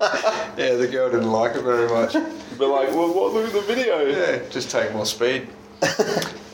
yeah, 0.56 0.74
the 0.74 0.88
girl 0.90 1.10
didn't 1.10 1.30
like 1.30 1.56
it 1.56 1.62
very 1.62 1.88
much. 1.88 2.12
But 2.56 2.68
like, 2.68 2.90
well, 2.90 3.12
what? 3.12 3.32
Look 3.32 3.46
at 3.46 3.52
the 3.52 3.60
video. 3.62 4.06
Yeah, 4.06 4.48
just 4.50 4.70
take 4.70 4.92
more 4.92 5.06
speed. 5.06 5.48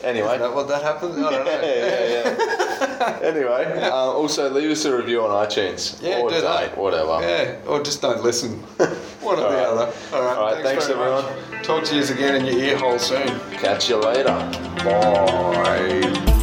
Anyway. 0.05 0.33
Is 0.35 0.39
that 0.39 0.53
what 0.53 0.67
that 0.67 0.83
happens? 0.83 1.17
I 1.17 1.31
don't 1.31 1.45
know. 1.45 1.61
yeah, 1.61 2.07
yeah, 2.07 2.35
yeah. 2.99 3.19
anyway, 3.23 3.89
uh, 3.89 3.91
also 3.91 4.51
leave 4.51 4.69
us 4.69 4.85
a 4.85 4.95
review 4.95 5.23
on 5.23 5.47
iTunes. 5.47 5.99
Yeah, 5.99 6.19
or 6.19 6.29
do 6.29 6.41
that. 6.41 6.77
whatever. 6.77 7.21
Yeah, 7.21 7.57
or 7.67 7.81
just 7.81 8.03
don't 8.03 8.23
listen. 8.23 8.59
One 8.59 9.39
or 9.39 9.41
the 9.41 9.47
Alright. 9.47 9.65
other. 9.65 9.93
All 10.13 10.21
right, 10.21 10.37
Alright, 10.37 10.63
thanks, 10.63 10.85
very 10.85 10.99
much. 10.99 11.65
Talk 11.65 11.83
to 11.85 11.95
you 11.95 12.03
again 12.03 12.35
in 12.35 12.45
your 12.45 12.55
ear 12.55 12.77
hole 12.77 12.99
soon. 12.99 13.27
Catch 13.53 13.89
you 13.89 13.95
later. 13.97 14.25
Bye. 14.83 16.33